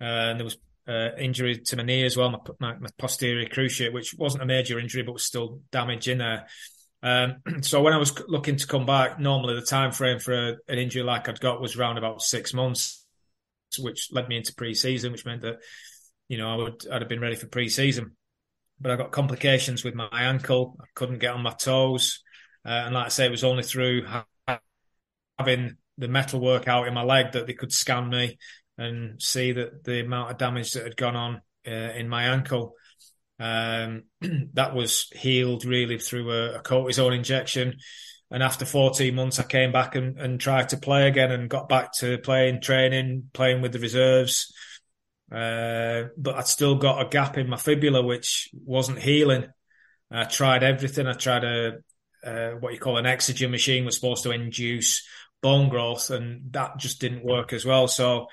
Uh, 0.00 0.04
and 0.04 0.40
there 0.40 0.44
was 0.44 0.58
uh, 0.88 1.10
injury 1.18 1.58
to 1.58 1.76
my 1.76 1.82
knee 1.82 2.04
as 2.04 2.16
well, 2.16 2.30
my, 2.30 2.38
my, 2.60 2.78
my, 2.78 2.88
posterior 2.98 3.48
cruciate, 3.48 3.92
which 3.92 4.14
wasn't 4.14 4.42
a 4.42 4.46
major 4.46 4.78
injury, 4.78 5.02
but 5.02 5.12
was 5.12 5.24
still 5.24 5.60
damage 5.72 6.08
in 6.08 6.18
there. 6.18 6.46
Um, 7.02 7.36
so 7.62 7.82
when 7.82 7.92
I 7.92 7.98
was 7.98 8.12
looking 8.28 8.56
to 8.56 8.66
come 8.66 8.86
back, 8.86 9.18
normally 9.18 9.54
the 9.54 9.62
time 9.62 9.92
frame 9.92 10.18
for 10.18 10.34
a, 10.34 10.56
an 10.68 10.78
injury 10.78 11.02
like 11.02 11.28
I'd 11.28 11.40
got 11.40 11.60
was 11.60 11.76
around 11.76 11.98
about 11.98 12.22
six 12.22 12.54
months, 12.54 13.04
which 13.78 14.08
led 14.12 14.28
me 14.28 14.36
into 14.36 14.54
pre-season, 14.54 15.12
which 15.12 15.24
meant 15.24 15.42
that 15.42 15.56
you 16.28 16.38
know 16.38 16.50
I 16.50 16.56
would 16.56 16.86
I'd 16.90 17.02
have 17.02 17.08
been 17.08 17.20
ready 17.20 17.36
for 17.36 17.46
pre-season. 17.46 18.16
But 18.78 18.92
I 18.92 18.96
got 18.96 19.10
complications 19.10 19.82
with 19.84 19.94
my 19.94 20.08
ankle. 20.12 20.76
I 20.80 20.84
couldn't 20.94 21.18
get 21.18 21.32
on 21.32 21.42
my 21.42 21.52
toes, 21.52 22.22
uh, 22.66 22.86
and 22.86 22.94
like 22.94 23.06
I 23.06 23.08
say, 23.08 23.26
it 23.26 23.30
was 23.30 23.44
only 23.44 23.62
through 23.62 24.06
having 25.38 25.76
the 25.98 26.08
metal 26.08 26.40
work 26.40 26.66
out 26.68 26.88
in 26.88 26.94
my 26.94 27.02
leg 27.02 27.32
that 27.32 27.46
they 27.46 27.54
could 27.54 27.72
scan 27.72 28.08
me 28.08 28.38
and 28.76 29.22
see 29.22 29.52
that 29.52 29.84
the 29.84 30.00
amount 30.00 30.30
of 30.30 30.38
damage 30.38 30.72
that 30.72 30.84
had 30.84 30.96
gone 30.96 31.16
on 31.16 31.42
uh, 31.66 31.70
in 31.70 32.08
my 32.08 32.24
ankle 32.24 32.74
um, 33.38 34.04
that 34.54 34.74
was 34.74 35.08
healed 35.14 35.64
really 35.64 35.98
through 35.98 36.30
a, 36.30 36.56
a 36.56 36.62
cortisone 36.62 37.16
injection. 37.16 37.76
And 38.30 38.42
after 38.42 38.64
14 38.64 39.14
months, 39.14 39.38
I 39.38 39.44
came 39.44 39.70
back 39.70 39.94
and, 39.94 40.18
and 40.18 40.40
tried 40.40 40.70
to 40.70 40.76
play 40.76 41.06
again 41.06 41.30
and 41.30 41.48
got 41.48 41.68
back 41.68 41.92
to 41.98 42.18
playing, 42.18 42.60
training, 42.60 43.30
playing 43.32 43.62
with 43.62 43.72
the 43.72 43.78
reserves. 43.78 44.52
Uh, 45.30 46.04
but 46.16 46.34
I'd 46.34 46.48
still 46.48 46.74
got 46.74 47.04
a 47.04 47.08
gap 47.08 47.38
in 47.38 47.48
my 47.48 47.56
fibula, 47.56 48.02
which 48.02 48.48
wasn't 48.52 48.98
healing. 48.98 49.46
I 50.10 50.24
tried 50.24 50.64
everything. 50.64 51.06
I 51.06 51.12
tried 51.12 51.44
a, 51.44 51.78
uh, 52.24 52.50
what 52.60 52.72
you 52.72 52.78
call 52.78 52.98
an 52.98 53.04
exogen 53.04 53.50
machine 53.50 53.84
was 53.84 53.94
supposed 53.94 54.22
to 54.24 54.30
induce 54.30 55.06
bone 55.42 55.68
growth 55.68 56.10
and 56.10 56.52
that 56.52 56.78
just 56.78 57.00
didn't 57.00 57.24
work 57.24 57.52
as 57.52 57.64
well. 57.64 57.88
So 57.88 58.28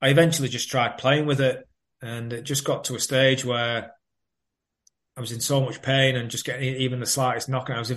I 0.00 0.08
eventually 0.08 0.48
just 0.48 0.70
tried 0.70 0.98
playing 0.98 1.26
with 1.26 1.40
it, 1.40 1.66
and 2.00 2.32
it 2.32 2.42
just 2.42 2.64
got 2.64 2.84
to 2.84 2.94
a 2.94 3.00
stage 3.00 3.44
where 3.44 3.92
I 5.16 5.20
was 5.20 5.32
in 5.32 5.40
so 5.40 5.60
much 5.60 5.82
pain 5.82 6.14
and 6.16 6.30
just 6.30 6.44
getting 6.44 6.76
even 6.76 7.00
the 7.00 7.06
slightest 7.06 7.48
knock. 7.48 7.70
I 7.70 7.78
was, 7.78 7.90
I 7.90 7.96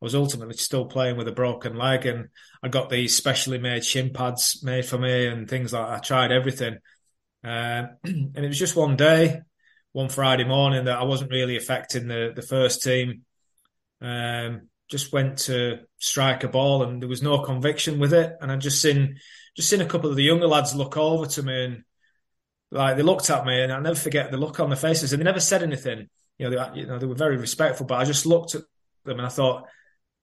was 0.00 0.16
ultimately 0.16 0.56
still 0.56 0.86
playing 0.86 1.16
with 1.16 1.28
a 1.28 1.32
broken 1.32 1.76
leg, 1.76 2.06
and 2.06 2.28
I 2.62 2.68
got 2.68 2.90
these 2.90 3.16
specially 3.16 3.58
made 3.58 3.84
shin 3.84 4.12
pads 4.12 4.62
made 4.64 4.86
for 4.86 4.98
me 4.98 5.26
and 5.26 5.48
things 5.48 5.72
like. 5.72 5.86
That. 5.86 5.94
I 5.94 5.98
tried 6.00 6.32
everything, 6.32 6.78
uh, 7.44 7.84
and 8.04 8.36
it 8.36 8.48
was 8.48 8.58
just 8.58 8.76
one 8.76 8.96
day, 8.96 9.42
one 9.92 10.08
Friday 10.08 10.44
morning 10.44 10.86
that 10.86 10.98
I 10.98 11.04
wasn't 11.04 11.30
really 11.30 11.56
affecting 11.56 12.08
the 12.08 12.32
the 12.34 12.42
first 12.42 12.82
team. 12.82 13.22
Um, 14.00 14.68
just 14.88 15.12
went 15.12 15.38
to 15.38 15.80
strike 15.98 16.44
a 16.44 16.48
ball, 16.48 16.82
and 16.82 17.02
there 17.02 17.08
was 17.08 17.22
no 17.22 17.40
conviction 17.40 17.98
with 17.98 18.12
it, 18.12 18.36
and 18.40 18.52
I 18.52 18.56
just 18.56 18.80
seen 18.80 19.18
just 19.56 19.70
seen 19.70 19.80
a 19.80 19.86
couple 19.86 20.10
of 20.10 20.16
the 20.16 20.22
younger 20.22 20.46
lads 20.46 20.74
look 20.74 20.96
over 20.96 21.26
to 21.26 21.42
me 21.42 21.64
and 21.64 21.84
like 22.70 22.96
they 22.96 23.02
looked 23.02 23.30
at 23.30 23.46
me 23.46 23.62
and 23.62 23.72
I'll 23.72 23.80
never 23.80 23.96
forget 23.96 24.30
the 24.30 24.36
look 24.36 24.60
on 24.60 24.68
their 24.68 24.76
faces 24.76 25.12
and 25.12 25.20
they 25.20 25.24
never 25.24 25.40
said 25.40 25.62
anything. 25.62 26.08
You 26.38 26.50
know, 26.50 26.72
they, 26.74 26.80
you 26.80 26.86
know, 26.86 26.98
they 26.98 27.06
were 27.06 27.14
very 27.14 27.38
respectful, 27.38 27.86
but 27.86 27.98
I 27.98 28.04
just 28.04 28.26
looked 28.26 28.54
at 28.54 28.62
them 29.04 29.18
and 29.18 29.26
I 29.26 29.30
thought, 29.30 29.64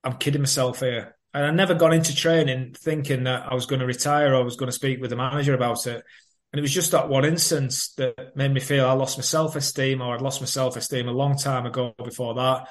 I'm 0.03 0.17
kidding 0.17 0.41
myself 0.41 0.81
here. 0.81 1.15
And 1.33 1.45
I 1.45 1.49
never 1.49 1.73
got 1.73 1.95
into 1.95 2.15
training 2.15 2.75
thinking 2.77 3.23
that 3.23 3.51
I 3.51 3.55
was 3.55 3.65
going 3.65 3.79
to 3.79 3.87
retire 3.87 4.33
or 4.33 4.35
I 4.35 4.43
was 4.43 4.55
going 4.55 4.67
to 4.67 4.75
speak 4.75 5.01
with 5.01 5.09
the 5.09 5.15
manager 5.15 5.55
about 5.55 5.87
it. 5.87 6.03
And 6.51 6.59
it 6.59 6.61
was 6.61 6.73
just 6.73 6.91
that 6.91 7.09
one 7.09 7.25
instance 7.25 7.93
that 7.95 8.35
made 8.35 8.53
me 8.53 8.59
feel 8.59 8.85
I 8.85 8.93
lost 8.93 9.17
my 9.17 9.23
self 9.23 9.55
esteem, 9.55 10.01
or 10.01 10.13
I'd 10.13 10.21
lost 10.21 10.39
my 10.39 10.45
self 10.45 10.77
esteem 10.77 11.07
a 11.07 11.11
long 11.11 11.35
time 11.35 11.65
ago 11.65 11.95
before 11.97 12.35
that. 12.35 12.67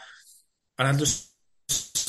And 0.82 0.96
I 0.96 0.98
just 0.98 1.30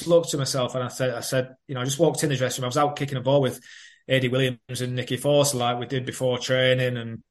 looked 0.07 0.29
to 0.31 0.37
myself 0.39 0.73
and 0.73 0.83
I 0.83 0.87
said, 0.87 1.13
I 1.13 1.19
said, 1.19 1.55
you 1.67 1.75
know, 1.75 1.81
I 1.81 1.85
just 1.85 1.99
walked 1.99 2.23
in 2.23 2.29
the 2.29 2.35
dressing 2.35 2.63
room. 2.63 2.65
I 2.65 2.69
was 2.69 2.77
out 2.77 2.95
kicking 2.95 3.19
a 3.19 3.21
ball 3.21 3.39
with 3.39 3.61
Ady 4.07 4.29
Williams 4.29 4.81
and 4.81 4.95
Nicky 4.95 5.15
Forster 5.15 5.57
like 5.57 5.79
we 5.79 5.85
did 5.85 6.07
before 6.07 6.39
training 6.39 6.97
and 6.97 7.21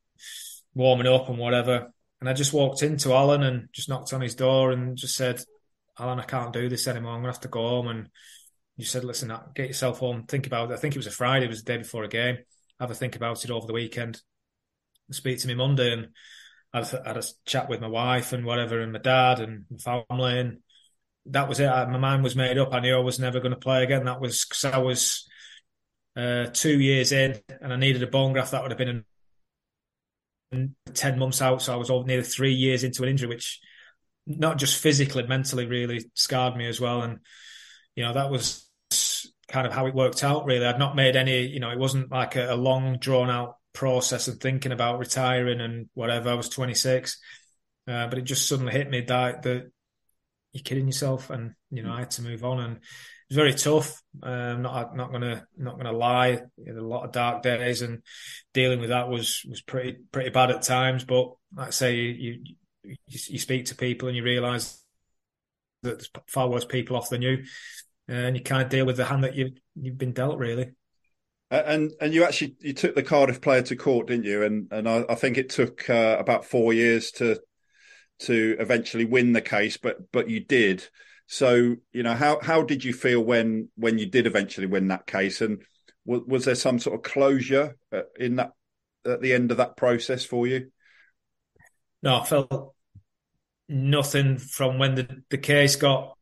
warming 0.73 1.09
up 1.09 1.29
and 1.29 1.39
whatever. 1.39 1.93
And 2.21 2.29
I 2.29 2.33
just 2.33 2.53
walked 2.53 2.85
into 2.85 3.13
Alan 3.13 3.43
and 3.43 3.69
just 3.73 3.89
knocked 3.89 4.13
on 4.13 4.21
his 4.21 4.37
door 4.37 4.71
and 4.71 4.97
just 4.97 5.17
said, 5.17 5.43
Alan, 5.99 6.21
I 6.21 6.25
can't 6.25 6.53
do 6.53 6.69
this 6.69 6.87
anymore. 6.87 7.13
I'm 7.13 7.23
gonna 7.23 7.33
have 7.33 7.41
to 7.41 7.49
go 7.49 7.69
home. 7.69 7.89
And 7.89 8.09
you 8.77 8.85
said, 8.85 9.03
listen, 9.03 9.33
uh, 9.33 9.43
get 9.53 9.67
yourself 9.67 9.99
home, 9.99 10.27
think 10.29 10.47
about 10.47 10.71
it. 10.71 10.75
I 10.75 10.77
think 10.77 10.95
it 10.95 10.99
was 10.99 11.09
a 11.09 11.11
Friday, 11.11 11.47
it 11.47 11.51
was 11.51 11.65
the 11.65 11.73
day 11.73 11.79
before 11.79 12.05
a 12.05 12.09
game. 12.09 12.39
Have 12.79 12.93
a 12.93 12.95
think 12.95 13.17
about 13.17 13.45
it 13.45 13.51
over 13.51 13.67
the 13.67 13.73
weekend. 13.73 14.23
And 15.09 15.17
speak 15.17 15.41
to 15.41 15.49
me 15.49 15.55
Monday 15.55 15.93
and 15.93 16.09
I 16.73 16.85
had 16.85 17.17
a 17.17 17.25
chat 17.45 17.69
with 17.69 17.81
my 17.81 17.89
wife 17.89 18.33
and 18.33 18.47
whatever, 18.47 18.81
and 18.81 18.93
my 18.93 18.99
dad 18.99 19.41
and 19.41 19.67
my 19.71 19.77
family, 19.77 20.39
and 20.39 20.59
that 21.27 21.49
was 21.49 21.61
it. 21.61 21.67
My 21.67 21.99
mind 21.99 22.23
was 22.23 22.37
made 22.37 22.59
up. 22.59 22.73
I 22.73 22.81
knew 22.81 22.97
I 22.97 23.01
was 23.01 23.19
never 23.19 23.41
going 23.41 23.53
to 23.53 23.59
play 23.59 23.83
again. 23.83 24.05
That 24.05 24.21
was 24.21 24.45
because 24.45 24.65
I 24.65 24.79
was 24.79 25.29
uh, 26.17 26.47
two 26.53 26.81
years 26.81 27.13
in, 27.13 27.41
and 27.61 27.73
I 27.73 27.77
needed 27.77 28.03
a 28.03 28.07
bone 28.09 28.33
graft. 28.33 28.53
That 28.53 28.63
would 28.63 28.71
have 28.71 28.79
been 28.79 29.05
in 30.53 30.75
ten 30.95 31.19
months 31.19 31.41
out. 31.41 31.63
So 31.63 31.73
I 31.73 31.77
was 31.77 31.91
all, 31.91 32.05
nearly 32.05 32.25
three 32.25 32.55
years 32.55 32.85
into 32.85 33.03
an 33.03 33.09
injury, 33.09 33.29
which 33.29 33.61
not 34.27 34.59
just 34.59 34.81
physically, 34.81 35.27
mentally, 35.27 35.67
really 35.67 36.11
scarred 36.15 36.57
me 36.57 36.67
as 36.67 36.81
well. 36.81 37.03
And 37.03 37.19
you 37.95 38.05
know 38.05 38.15
that 38.15 38.31
was 38.31 38.69
kind 39.49 39.67
of 39.67 39.73
how 39.73 39.87
it 39.87 39.95
worked 39.95 40.25
out. 40.25 40.45
Really, 40.45 40.67
I'd 40.67 40.79
not 40.79 40.97
made 40.97 41.17
any. 41.17 41.47
You 41.47 41.61
know, 41.61 41.71
it 41.71 41.79
wasn't 41.79 42.11
like 42.11 42.37
a, 42.37 42.55
a 42.55 42.57
long, 42.57 42.99
drawn 42.99 43.31
out 43.31 43.57
process 43.73 44.29
and 44.29 44.41
thinking 44.41 44.73
about 44.73 44.99
retiring 44.99 45.61
and 45.61 45.89
whatever. 45.95 46.31
I 46.31 46.35
was 46.35 46.49
26, 46.49 47.19
uh, 47.87 48.09
but 48.09 48.19
it 48.19 48.23
just 48.23 48.49
suddenly 48.49 48.73
hit 48.73 48.91
me 48.91 49.03
that 49.03 49.43
that 49.43 49.71
you're 50.53 50.63
kidding 50.63 50.87
yourself, 50.87 51.31
and 51.31 51.55
you 51.71 51.83
know 51.83 51.93
I 51.93 52.01
had 52.01 52.11
to 52.13 52.23
move 52.23 52.45
on, 52.45 52.61
and 52.61 52.77
it 52.77 52.83
was 53.31 53.37
very 53.37 53.55
tough. 53.55 54.03
Um, 54.23 54.63
not 54.63 54.95
not 54.95 55.11
gonna 55.11 55.47
not 55.57 55.77
gonna 55.77 55.93
lie, 55.93 56.41
a 56.69 56.73
lot 56.73 57.05
of 57.05 57.13
dark 57.13 57.43
days, 57.43 57.83
and 57.83 58.03
dealing 58.53 58.81
with 58.81 58.91
that 58.91 59.09
was 59.09 59.45
was 59.49 59.63
pretty 59.63 59.99
pretty 60.13 60.31
bad 60.31 60.51
at 60.51 60.63
times. 60.63 61.05
But 61.05 61.33
like 61.57 61.69
I 61.69 61.71
say, 61.71 61.97
you 61.97 62.45
you, 62.85 62.97
you 63.07 63.39
speak 63.39 63.67
to 63.67 63.75
people 63.75 64.09
and 64.09 64.17
you 64.17 64.23
realise 64.23 64.83
that 65.83 65.99
there's 65.99 66.11
far 66.27 66.49
worse 66.49 66.65
people 66.65 66.97
off 66.97 67.09
than 67.09 67.23
you, 67.23 67.45
and 68.09 68.37
you 68.37 68.43
can't 68.43 68.71
deal 68.71 68.87
with 68.87 68.99
the 68.99 69.05
hand 69.07 69.25
that 69.25 69.35
you 69.35 69.53
you've 69.75 69.99
been 69.99 70.13
dealt, 70.13 70.39
really. 70.39 70.73
And 71.51 71.93
and 72.01 72.15
you 72.15 72.25
actually 72.25 72.57
you 72.61 72.73
took 72.73 72.95
the 72.95 73.03
Cardiff 73.03 73.41
player 73.41 73.63
to 73.63 73.77
court, 73.77 74.07
didn't 74.09 74.25
you? 74.25 74.43
And 74.43 74.69
and 74.71 74.89
I, 74.89 75.05
I 75.09 75.15
think 75.15 75.39
it 75.39 75.51
took 75.51 75.89
uh, 75.89 76.17
about 76.19 76.45
four 76.45 76.73
years 76.73 77.11
to 77.13 77.41
to 78.23 78.57
eventually 78.59 79.05
win 79.05 79.33
the 79.33 79.41
case, 79.41 79.77
but 79.77 80.11
but 80.13 80.29
you 80.29 80.41
did. 80.41 80.87
So 81.27 81.77
you 81.93 82.03
know 82.03 82.15
how 82.15 82.41
how 82.41 82.63
did 82.63 82.85
you 82.85 82.93
feel 82.93 83.21
when 83.23 83.69
when 83.77 83.99
you 83.99 84.07
did 84.07 84.27
eventually 84.27 84.67
win 84.67 84.89
that 84.89 85.07
case, 85.07 85.41
and 85.41 85.63
was, 86.05 86.23
was 86.27 86.45
there 86.45 86.55
some 86.55 86.79
sort 86.79 86.97
of 86.97 87.03
closure 87.03 87.77
uh, 87.93 88.03
in 88.19 88.37
that 88.37 88.53
at 89.07 89.21
the 89.21 89.33
end 89.33 89.51
of 89.51 89.57
that 89.57 89.77
process 89.77 90.25
for 90.25 90.47
you? 90.47 90.71
No, 92.03 92.21
I 92.21 92.25
felt 92.25 92.75
nothing 93.69 94.39
from 94.39 94.79
when 94.79 94.95
the 94.95 95.23
the 95.31 95.39
case 95.39 95.77
got 95.77 96.17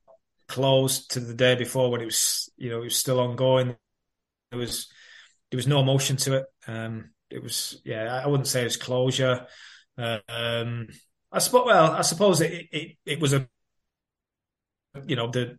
closed 0.48 1.12
to 1.12 1.20
the 1.20 1.34
day 1.34 1.54
before 1.54 1.90
when 1.90 2.00
it 2.00 2.06
was 2.06 2.50
you 2.56 2.70
know 2.70 2.80
it 2.80 2.84
was 2.84 2.96
still 2.96 3.20
ongoing. 3.20 3.76
There 4.50 4.58
was 4.58 4.88
there 5.50 5.58
was 5.58 5.66
no 5.66 5.80
emotion 5.80 6.16
to 6.18 6.34
it. 6.34 6.46
Um, 6.66 7.10
it 7.30 7.42
was 7.42 7.80
yeah, 7.84 8.20
I 8.22 8.26
wouldn't 8.26 8.48
say 8.48 8.62
it 8.62 8.64
was 8.64 8.76
closure. 8.76 9.46
Uh, 9.98 10.18
um, 10.28 10.88
I 11.32 11.38
suppose. 11.38 11.66
Well, 11.66 11.92
I 11.92 12.02
suppose 12.02 12.40
it, 12.40 12.68
it, 12.72 12.96
it 13.06 13.20
was 13.20 13.32
a, 13.32 13.48
you 15.06 15.16
know, 15.16 15.30
the 15.30 15.58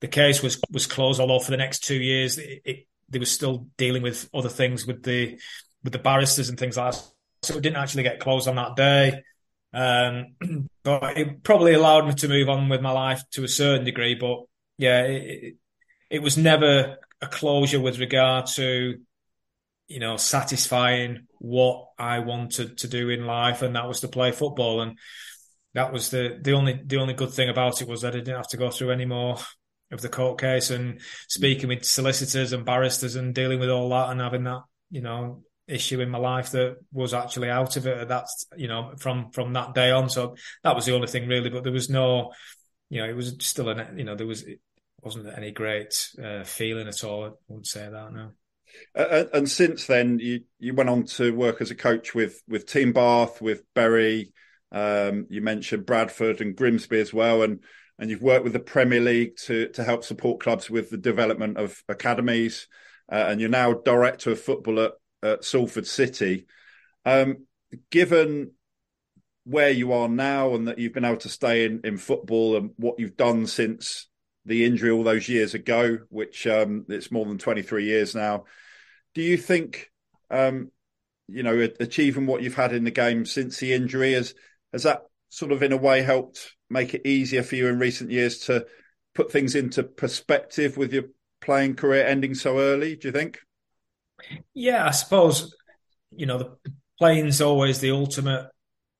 the 0.00 0.08
case 0.08 0.42
was 0.42 0.60
was 0.70 0.86
closed. 0.86 1.20
Although 1.20 1.40
for 1.40 1.50
the 1.50 1.56
next 1.56 1.84
two 1.84 1.96
years, 1.96 2.38
it, 2.38 2.62
it 2.64 2.86
they 3.08 3.18
were 3.18 3.26
still 3.26 3.66
dealing 3.76 4.02
with 4.02 4.28
other 4.32 4.48
things 4.48 4.86
with 4.86 5.02
the 5.02 5.38
with 5.84 5.92
the 5.92 5.98
barristers 5.98 6.48
and 6.48 6.58
things 6.58 6.76
like 6.76 6.92
that. 6.92 7.04
So 7.42 7.56
it 7.56 7.62
didn't 7.62 7.76
actually 7.76 8.02
get 8.02 8.20
closed 8.20 8.48
on 8.48 8.56
that 8.56 8.76
day. 8.76 9.22
Um, 9.72 10.34
but 10.82 11.16
it 11.16 11.42
probably 11.42 11.74
allowed 11.74 12.06
me 12.06 12.14
to 12.14 12.28
move 12.28 12.48
on 12.48 12.68
with 12.68 12.80
my 12.80 12.92
life 12.92 13.22
to 13.32 13.44
a 13.44 13.48
certain 13.48 13.84
degree. 13.84 14.14
But 14.14 14.40
yeah, 14.78 15.02
it, 15.02 15.22
it, 15.22 15.54
it 16.10 16.22
was 16.22 16.36
never 16.36 16.98
a 17.20 17.26
closure 17.26 17.80
with 17.80 17.98
regard 17.98 18.46
to 18.46 18.98
you 19.90 19.98
know, 19.98 20.16
satisfying 20.16 21.26
what 21.38 21.88
I 21.98 22.20
wanted 22.20 22.78
to 22.78 22.88
do 22.88 23.08
in 23.08 23.26
life, 23.26 23.62
and 23.62 23.74
that 23.74 23.88
was 23.88 24.00
to 24.00 24.08
play 24.08 24.30
football. 24.30 24.82
And 24.82 24.96
that 25.74 25.92
was 25.92 26.10
the 26.10 26.38
the 26.40 26.52
only 26.52 26.80
the 26.86 26.98
only 26.98 27.14
good 27.14 27.32
thing 27.32 27.48
about 27.48 27.82
it 27.82 27.88
was 27.88 28.02
that 28.02 28.14
I 28.14 28.18
didn't 28.18 28.36
have 28.36 28.48
to 28.48 28.56
go 28.56 28.70
through 28.70 28.92
any 28.92 29.04
more 29.04 29.36
of 29.90 30.00
the 30.00 30.08
court 30.08 30.40
case 30.40 30.70
and 30.70 31.00
speaking 31.28 31.68
with 31.68 31.84
solicitors 31.84 32.52
and 32.52 32.64
barristers 32.64 33.16
and 33.16 33.34
dealing 33.34 33.58
with 33.58 33.68
all 33.68 33.88
that 33.88 34.10
and 34.10 34.20
having 34.20 34.44
that 34.44 34.62
you 34.92 35.00
know 35.00 35.42
issue 35.66 36.00
in 36.00 36.08
my 36.08 36.18
life 36.18 36.52
that 36.52 36.76
was 36.92 37.12
actually 37.12 37.50
out 37.50 37.76
of 37.76 37.84
it. 37.88 38.06
That's 38.06 38.46
you 38.56 38.68
know 38.68 38.94
from 38.96 39.32
from 39.32 39.52
that 39.54 39.74
day 39.74 39.90
on. 39.90 40.08
So 40.08 40.36
that 40.62 40.76
was 40.76 40.86
the 40.86 40.94
only 40.94 41.08
thing 41.08 41.26
really. 41.26 41.50
But 41.50 41.64
there 41.64 41.72
was 41.72 41.90
no, 41.90 42.30
you 42.90 43.02
know, 43.02 43.08
it 43.08 43.16
was 43.16 43.34
still 43.40 43.70
an 43.70 43.98
you 43.98 44.04
know 44.04 44.14
there 44.14 44.26
was 44.26 44.44
it 44.44 44.60
wasn't 45.02 45.36
any 45.36 45.50
great 45.50 46.10
uh, 46.22 46.44
feeling 46.44 46.86
at 46.86 47.02
all. 47.02 47.24
I 47.24 47.30
wouldn't 47.48 47.66
say 47.66 47.88
that 47.90 48.12
no. 48.12 48.30
And 48.94 49.48
since 49.48 49.86
then, 49.86 50.18
you 50.18 50.40
you 50.58 50.74
went 50.74 50.90
on 50.90 51.04
to 51.04 51.34
work 51.34 51.60
as 51.60 51.70
a 51.70 51.76
coach 51.76 52.14
with 52.14 52.42
with 52.48 52.66
Team 52.66 52.92
Bath, 52.92 53.40
with 53.40 53.62
Bury. 53.74 54.32
Um, 54.72 55.26
you 55.30 55.40
mentioned 55.40 55.86
Bradford 55.86 56.40
and 56.40 56.56
Grimsby 56.56 57.00
as 57.00 57.12
well, 57.12 57.42
and 57.42 57.60
and 57.98 58.10
you've 58.10 58.22
worked 58.22 58.44
with 58.44 58.52
the 58.52 58.60
Premier 58.60 59.00
League 59.00 59.36
to 59.44 59.68
to 59.68 59.84
help 59.84 60.04
support 60.04 60.40
clubs 60.40 60.68
with 60.68 60.90
the 60.90 60.96
development 60.96 61.56
of 61.56 61.82
academies. 61.88 62.66
Uh, 63.10 63.26
and 63.28 63.40
you're 63.40 63.50
now 63.50 63.74
director 63.74 64.30
of 64.30 64.40
football 64.40 64.80
at, 64.80 64.92
at 65.22 65.44
Salford 65.44 65.86
City. 65.86 66.46
Um, 67.04 67.46
given 67.90 68.52
where 69.44 69.70
you 69.70 69.92
are 69.92 70.08
now 70.08 70.54
and 70.54 70.68
that 70.68 70.78
you've 70.78 70.92
been 70.92 71.04
able 71.04 71.16
to 71.16 71.28
stay 71.28 71.64
in, 71.64 71.80
in 71.82 71.96
football 71.96 72.56
and 72.56 72.70
what 72.76 72.98
you've 72.98 73.16
done 73.16 73.46
since 73.46 74.06
the 74.44 74.64
injury 74.64 74.90
all 74.90 75.04
those 75.04 75.28
years 75.28 75.54
ago, 75.54 75.98
which 76.08 76.46
um, 76.46 76.86
it's 76.88 77.12
more 77.12 77.26
than 77.26 77.38
23 77.38 77.84
years 77.84 78.14
now. 78.14 78.44
Do 79.14 79.22
you 79.22 79.36
think, 79.36 79.90
um, 80.30 80.70
you 81.28 81.42
know, 81.42 81.68
achieving 81.78 82.26
what 82.26 82.42
you've 82.42 82.54
had 82.54 82.72
in 82.72 82.84
the 82.84 82.90
game 82.90 83.24
since 83.26 83.58
the 83.58 83.72
injury 83.72 84.12
has 84.14 84.34
has 84.72 84.84
that 84.84 85.02
sort 85.28 85.52
of 85.52 85.62
in 85.62 85.72
a 85.72 85.76
way 85.76 86.02
helped 86.02 86.54
make 86.68 86.94
it 86.94 87.06
easier 87.06 87.42
for 87.42 87.56
you 87.56 87.66
in 87.68 87.78
recent 87.78 88.10
years 88.10 88.38
to 88.38 88.66
put 89.14 89.32
things 89.32 89.54
into 89.54 89.82
perspective 89.82 90.76
with 90.76 90.92
your 90.92 91.04
playing 91.40 91.74
career 91.74 92.06
ending 92.06 92.34
so 92.34 92.58
early? 92.58 92.96
Do 92.96 93.08
you 93.08 93.12
think? 93.12 93.40
Yeah, 94.54 94.86
I 94.86 94.90
suppose 94.90 95.54
you 96.10 96.26
know 96.26 96.38
the 96.38 96.72
playing's 96.98 97.40
always 97.40 97.80
the 97.80 97.90
ultimate 97.92 98.50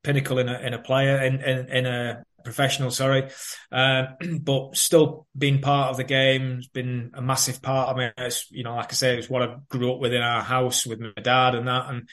pinnacle 0.03 0.38
in 0.38 0.49
a 0.49 0.59
in 0.61 0.74
a 0.74 0.78
player 0.78 1.22
in 1.22 1.41
in, 1.41 1.68
in 1.68 1.86
a 1.86 2.24
professional, 2.45 2.91
sorry. 2.91 3.30
Uh, 3.70 4.07
but 4.41 4.76
still 4.76 5.26
being 5.36 5.61
part 5.61 5.91
of 5.91 5.97
the 5.97 6.05
game 6.05 6.57
has 6.57 6.68
been 6.68 7.11
a 7.14 7.22
massive 7.22 7.62
part 7.62 7.88
of 7.88 7.97
me. 7.97 8.11
It's, 8.18 8.51
you 8.51 8.64
know, 8.64 8.74
like 8.76 8.93
I 8.93 8.95
say, 8.95 9.18
it's 9.18 9.30
what 9.30 9.43
I 9.43 9.57
grew 9.68 9.93
up 9.93 10.01
with 10.01 10.12
in 10.12 10.22
our 10.22 10.43
house 10.43 10.86
with 10.86 11.01
my 11.01 11.12
dad 11.22 11.55
and 11.55 11.68
that. 11.68 11.91
And 11.91 12.09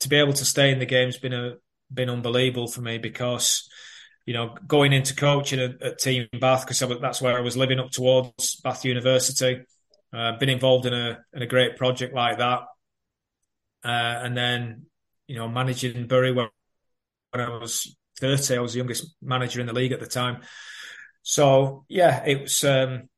to 0.00 0.08
be 0.08 0.16
able 0.16 0.34
to 0.34 0.44
stay 0.44 0.70
in 0.72 0.78
the 0.78 0.86
game 0.86 1.06
has 1.06 1.18
been 1.18 1.32
a, 1.32 1.54
been 1.92 2.10
unbelievable 2.10 2.68
for 2.68 2.80
me 2.80 2.98
because, 2.98 3.68
you 4.24 4.34
know, 4.34 4.56
going 4.66 4.92
into 4.92 5.14
coaching 5.14 5.60
at, 5.60 5.82
at 5.82 5.98
Team 5.98 6.28
Bath, 6.40 6.66
because 6.66 7.00
that's 7.00 7.22
where 7.22 7.36
I 7.36 7.42
was 7.42 7.56
living 7.56 7.78
up 7.78 7.90
towards 7.90 8.56
Bath 8.56 8.84
University, 8.84 9.62
uh, 10.12 10.38
been 10.38 10.48
involved 10.48 10.86
in 10.86 10.94
a, 10.94 11.18
in 11.32 11.42
a 11.42 11.46
great 11.46 11.76
project 11.76 12.14
like 12.14 12.38
that. 12.38 12.62
Uh, 13.84 13.88
and 14.24 14.36
then, 14.36 14.86
you 15.28 15.36
know, 15.36 15.48
managing 15.48 16.06
Bury 16.06 16.32
when 16.32 16.48
I 17.32 17.48
was 17.58 17.96
30. 18.20 18.56
I 18.56 18.60
was 18.60 18.72
the 18.72 18.78
youngest 18.78 19.16
manager 19.22 19.60
in 19.60 19.66
the 19.66 19.72
league 19.72 19.92
at 19.92 20.00
the 20.00 20.06
time. 20.06 20.42
So 21.22 21.84
yeah, 21.88 22.24
it 22.24 22.42
was. 22.42 22.64
Um, 22.64 23.08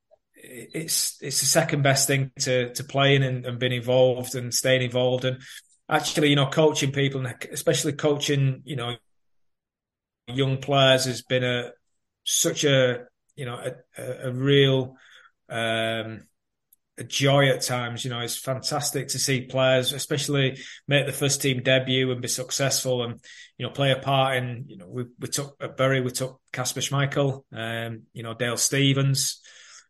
it's 0.41 1.21
it's 1.21 1.41
the 1.41 1.47
second 1.47 1.83
best 1.83 2.07
thing 2.07 2.31
to 2.39 2.73
to 2.73 2.85
playing 2.85 3.25
and, 3.25 3.45
and 3.45 3.59
being 3.59 3.73
involved 3.73 4.35
and 4.35 4.55
staying 4.55 4.83
involved 4.83 5.25
and 5.25 5.43
actually 5.91 6.31
you 6.31 6.37
know 6.37 6.47
coaching 6.47 6.93
people 6.93 7.27
and 7.27 7.35
especially 7.53 7.93
coaching 7.93 8.63
you 8.65 8.77
know 8.77 8.95
young 10.29 10.59
players 10.59 11.07
has 11.07 11.23
been 11.23 11.43
a 11.43 11.73
such 12.25 12.65
a 12.65 13.07
you 13.35 13.47
know 13.47 13.59
a, 13.97 14.29
a 14.29 14.33
real 14.33 14.97
um, 15.49 16.28
a 16.99 17.05
joy 17.05 17.49
at 17.49 17.63
times. 17.63 18.05
You 18.05 18.11
know, 18.11 18.21
it's 18.21 18.37
fantastic 18.37 19.09
to 19.09 19.19
see 19.19 19.47
players, 19.47 19.93
especially 19.93 20.59
make 20.87 21.07
the 21.07 21.13
first 21.13 21.41
team 21.41 21.63
debut 21.63 22.11
and 22.11 22.21
be 22.21 22.29
successful, 22.29 23.05
and 23.05 23.21
you 23.57 23.67
know, 23.67 23.73
play 23.73 23.93
a 23.93 23.99
part 23.99 24.37
in. 24.37 24.65
You 24.69 24.79
know, 24.79 24.89
we 24.89 25.05
we 25.19 25.29
took 25.29 25.57
at 25.61 25.77
Bury, 25.77 26.01
we 26.01 26.11
took 26.11 26.41
Kasper 26.53 26.81
Schmeichel, 26.81 27.45
um, 27.53 28.03
you 28.13 28.23
know, 28.23 28.35
Dale 28.35 28.57
Stephens 28.57 29.41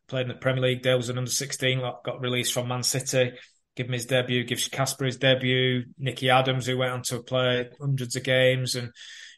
played 0.09 0.23
in 0.23 0.29
the 0.29 0.35
Premier 0.35 0.63
League. 0.63 0.83
Dale 0.83 0.97
was 0.97 1.09
an 1.09 1.19
under 1.19 1.31
sixteen, 1.31 1.81
got 1.81 2.21
released 2.21 2.53
from 2.53 2.69
Man 2.69 2.83
City. 2.83 3.33
give 3.77 3.87
him 3.87 3.93
his 3.93 4.07
debut, 4.07 4.45
gives 4.45 4.69
Kasper 4.69 5.05
his 5.05 5.19
debut, 5.19 5.85
Nicky 5.99 6.31
Adams, 6.31 6.67
who 6.67 6.79
went 6.79 6.93
on 6.93 7.03
to 7.03 7.23
play 7.23 7.69
hundreds 7.81 8.17
of 8.17 8.25
games, 8.25 8.75
and 8.75 8.91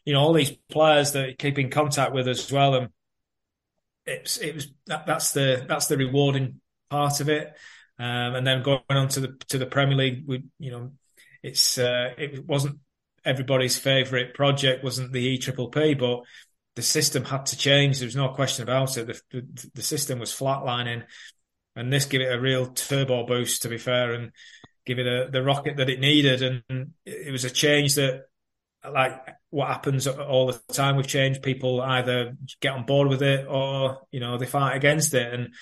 you 0.05 0.13
know 0.13 0.21
all 0.21 0.33
these 0.33 0.51
players 0.69 1.11
that 1.11 1.37
keep 1.37 1.59
in 1.59 1.69
contact 1.69 2.13
with 2.13 2.27
as 2.27 2.51
well. 2.51 2.75
And 2.75 2.89
it's 4.05 4.37
it 4.37 4.55
was 4.55 4.73
that, 4.87 5.05
that's 5.05 5.33
the 5.33 5.65
that's 5.67 5.87
the 5.87 5.97
rewarding 5.97 6.60
part 6.91 7.19
of 7.19 7.29
it. 7.29 7.47
Um, 7.97 8.35
and 8.35 8.45
then 8.45 8.63
going 8.63 8.81
on 8.89 9.07
to 9.09 9.19
the 9.21 9.37
to 9.49 9.57
the 9.57 9.65
Premier 9.65 9.97
League, 9.97 10.23
we 10.27 10.43
you 10.59 10.71
know 10.71 10.91
it's 11.41 11.77
uh, 11.77 12.13
it 12.17 12.45
wasn't 12.47 12.79
everybody's 13.25 13.77
favourite 13.77 14.33
project, 14.33 14.83
wasn't 14.83 15.11
the 15.11 15.19
E 15.19 15.37
Triple 15.37 15.69
P, 15.69 15.95
but 15.95 16.21
the 16.75 16.81
system 16.81 17.25
had 17.25 17.47
to 17.47 17.57
change. 17.57 17.99
There 17.99 18.07
was 18.07 18.15
no 18.15 18.29
question 18.29 18.63
about 18.63 18.97
it. 18.97 19.07
The, 19.07 19.21
the, 19.31 19.71
the 19.75 19.81
system 19.81 20.19
was 20.19 20.31
flatlining 20.31 21.03
and 21.75 21.91
this 21.91 22.05
gave 22.05 22.21
it 22.21 22.33
a 22.33 22.39
real 22.39 22.67
turbo 22.67 23.25
boost 23.25 23.61
to 23.61 23.69
be 23.69 23.77
fair 23.77 24.13
and 24.13 24.31
give 24.85 24.99
it 24.99 25.07
a, 25.07 25.29
the 25.31 25.43
rocket 25.43 25.77
that 25.77 25.89
it 25.89 25.99
needed 25.99 26.41
and 26.41 26.93
it 27.05 27.31
was 27.31 27.45
a 27.45 27.49
change 27.49 27.95
that 27.95 28.23
like 28.89 29.13
what 29.51 29.67
happens 29.67 30.07
all 30.07 30.47
the 30.47 30.73
time 30.73 30.95
with 30.95 31.07
change 31.07 31.41
people 31.41 31.81
either 31.81 32.35
get 32.61 32.73
on 32.73 32.85
board 32.85 33.07
with 33.07 33.21
it 33.21 33.45
or 33.47 33.99
you 34.11 34.19
know 34.19 34.37
they 34.37 34.45
fight 34.45 34.75
against 34.75 35.13
it 35.13 35.33
and 35.33 35.53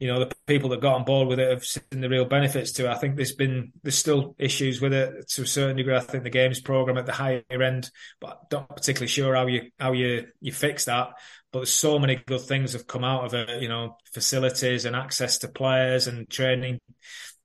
you 0.00 0.08
know 0.08 0.18
the 0.18 0.34
people 0.46 0.70
that 0.70 0.80
got 0.80 0.94
on 0.94 1.04
board 1.04 1.28
with 1.28 1.38
it 1.38 1.50
have 1.50 1.64
seen 1.64 2.00
the 2.00 2.08
real 2.08 2.24
benefits 2.24 2.72
to 2.72 2.86
it. 2.86 2.90
I 2.90 2.96
think 2.96 3.16
there's 3.16 3.34
been 3.34 3.70
there's 3.82 3.98
still 3.98 4.34
issues 4.38 4.80
with 4.80 4.94
it 4.94 5.28
to 5.32 5.42
a 5.42 5.46
certain 5.46 5.76
degree. 5.76 5.94
I 5.94 6.00
think 6.00 6.24
the 6.24 6.30
games 6.30 6.58
program 6.58 6.96
at 6.96 7.04
the 7.04 7.12
higher 7.12 7.42
end, 7.50 7.90
but 8.18 8.50
not 8.50 8.74
particularly 8.74 9.08
sure 9.08 9.34
how 9.34 9.46
you 9.46 9.70
how 9.78 9.92
you 9.92 10.26
you 10.40 10.52
fix 10.52 10.86
that. 10.86 11.10
But 11.52 11.60
there's 11.60 11.70
so 11.70 11.98
many 11.98 12.16
good 12.16 12.40
things 12.40 12.72
have 12.72 12.86
come 12.86 13.04
out 13.04 13.26
of 13.26 13.34
it. 13.34 13.60
You 13.60 13.68
know, 13.68 13.98
facilities 14.14 14.86
and 14.86 14.96
access 14.96 15.36
to 15.38 15.48
players 15.48 16.06
and 16.06 16.30
training, 16.30 16.80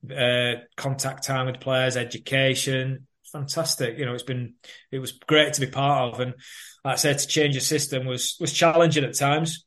uh, 0.10 0.54
contact 0.78 1.26
time 1.26 1.48
with 1.48 1.60
players, 1.60 1.98
education. 1.98 3.06
Fantastic. 3.34 3.98
You 3.98 4.06
know, 4.06 4.14
it's 4.14 4.24
been 4.24 4.54
it 4.94 5.00
was 5.00 5.12
great 5.12 5.52
to 5.56 5.62
be 5.62 5.68
part 5.68 6.14
of, 6.14 6.22
and 6.22 6.34
like 6.86 6.94
I 6.94 6.96
said, 6.96 7.20
to 7.20 7.28
change 7.28 7.56
the 7.56 7.60
system 7.62 8.06
was 8.06 8.38
was 8.40 8.54
challenging 8.54 9.04
at 9.04 9.18
times. 9.18 9.66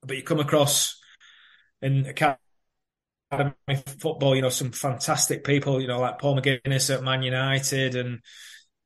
But 0.00 0.16
you 0.16 0.22
come 0.22 0.40
across 0.40 1.01
in 1.82 2.06
academy 2.06 2.38
football, 3.98 4.36
you 4.36 4.42
know, 4.42 4.48
some 4.48 4.72
fantastic 4.72 5.44
people, 5.44 5.80
you 5.80 5.88
know, 5.88 6.00
like 6.00 6.18
Paul 6.18 6.36
McGuinness 6.36 6.94
at 6.94 7.02
Man 7.02 7.22
United 7.22 7.94
and, 7.94 8.20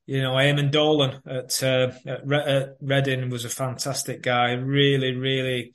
you 0.07 0.23
know, 0.23 0.33
Eamonn 0.35 0.71
Dolan 0.71 1.21
at, 1.27 1.63
uh, 1.63 1.93
at, 2.07 2.27
Re- 2.27 2.45
at 2.45 2.77
Reading 2.81 3.29
was 3.31 3.45
a 3.45 3.49
fantastic 3.51 4.23
guy, 4.23 4.53
really, 4.53 5.15
really 5.15 5.73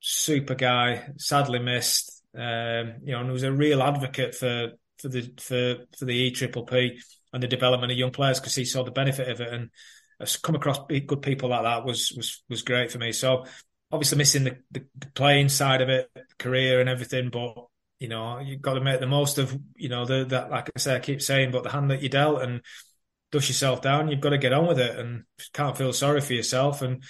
super 0.00 0.54
guy, 0.54 1.10
sadly 1.16 1.58
missed. 1.58 2.22
Um, 2.36 2.96
you 3.02 3.12
know, 3.12 3.20
and 3.20 3.32
was 3.32 3.42
a 3.42 3.52
real 3.52 3.82
advocate 3.82 4.34
for 4.34 4.72
for 4.98 5.08
the 5.08 5.32
for 5.38 5.76
for 5.98 6.04
the 6.04 6.14
E 6.14 6.30
Triple 6.30 6.64
P 6.64 7.00
and 7.32 7.42
the 7.42 7.48
development 7.48 7.90
of 7.90 7.98
young 7.98 8.10
players 8.10 8.38
because 8.38 8.54
he 8.54 8.64
saw 8.64 8.84
the 8.84 8.90
benefit 8.90 9.28
of 9.28 9.40
it 9.40 9.52
and 9.52 9.70
come 10.42 10.54
across 10.54 10.78
good 11.06 11.22
people 11.22 11.48
like 11.48 11.62
that 11.62 11.84
was 11.84 12.12
was 12.16 12.42
was 12.48 12.62
great 12.62 12.92
for 12.92 12.98
me. 12.98 13.12
So 13.12 13.46
obviously 13.90 14.18
missing 14.18 14.44
the, 14.44 14.58
the, 14.70 14.84
playing 15.14 15.48
side 15.48 15.80
of 15.80 15.88
it, 15.88 16.10
career 16.38 16.80
and 16.80 16.88
everything, 16.88 17.30
but 17.30 17.54
you 17.98 18.08
know 18.08 18.38
you've 18.38 18.62
got 18.62 18.74
to 18.74 18.80
make 18.80 19.00
the 19.00 19.06
most 19.06 19.38
of 19.38 19.58
you 19.74 19.88
know 19.88 20.04
the 20.04 20.24
that 20.26 20.50
like 20.50 20.70
I 20.74 20.78
say 20.78 20.96
I 20.96 21.00
keep 21.00 21.22
saying, 21.22 21.50
but 21.50 21.62
the 21.62 21.70
hand 21.70 21.90
that 21.90 22.02
you 22.02 22.08
dealt 22.08 22.42
and 22.42 22.62
dust 23.32 23.48
yourself 23.48 23.82
down. 23.82 24.08
You've 24.08 24.20
got 24.20 24.30
to 24.30 24.38
get 24.38 24.52
on 24.52 24.66
with 24.66 24.78
it 24.78 24.98
and 24.98 25.24
can't 25.52 25.76
feel 25.76 25.92
sorry 25.92 26.20
for 26.20 26.32
yourself 26.32 26.82
and 26.82 27.02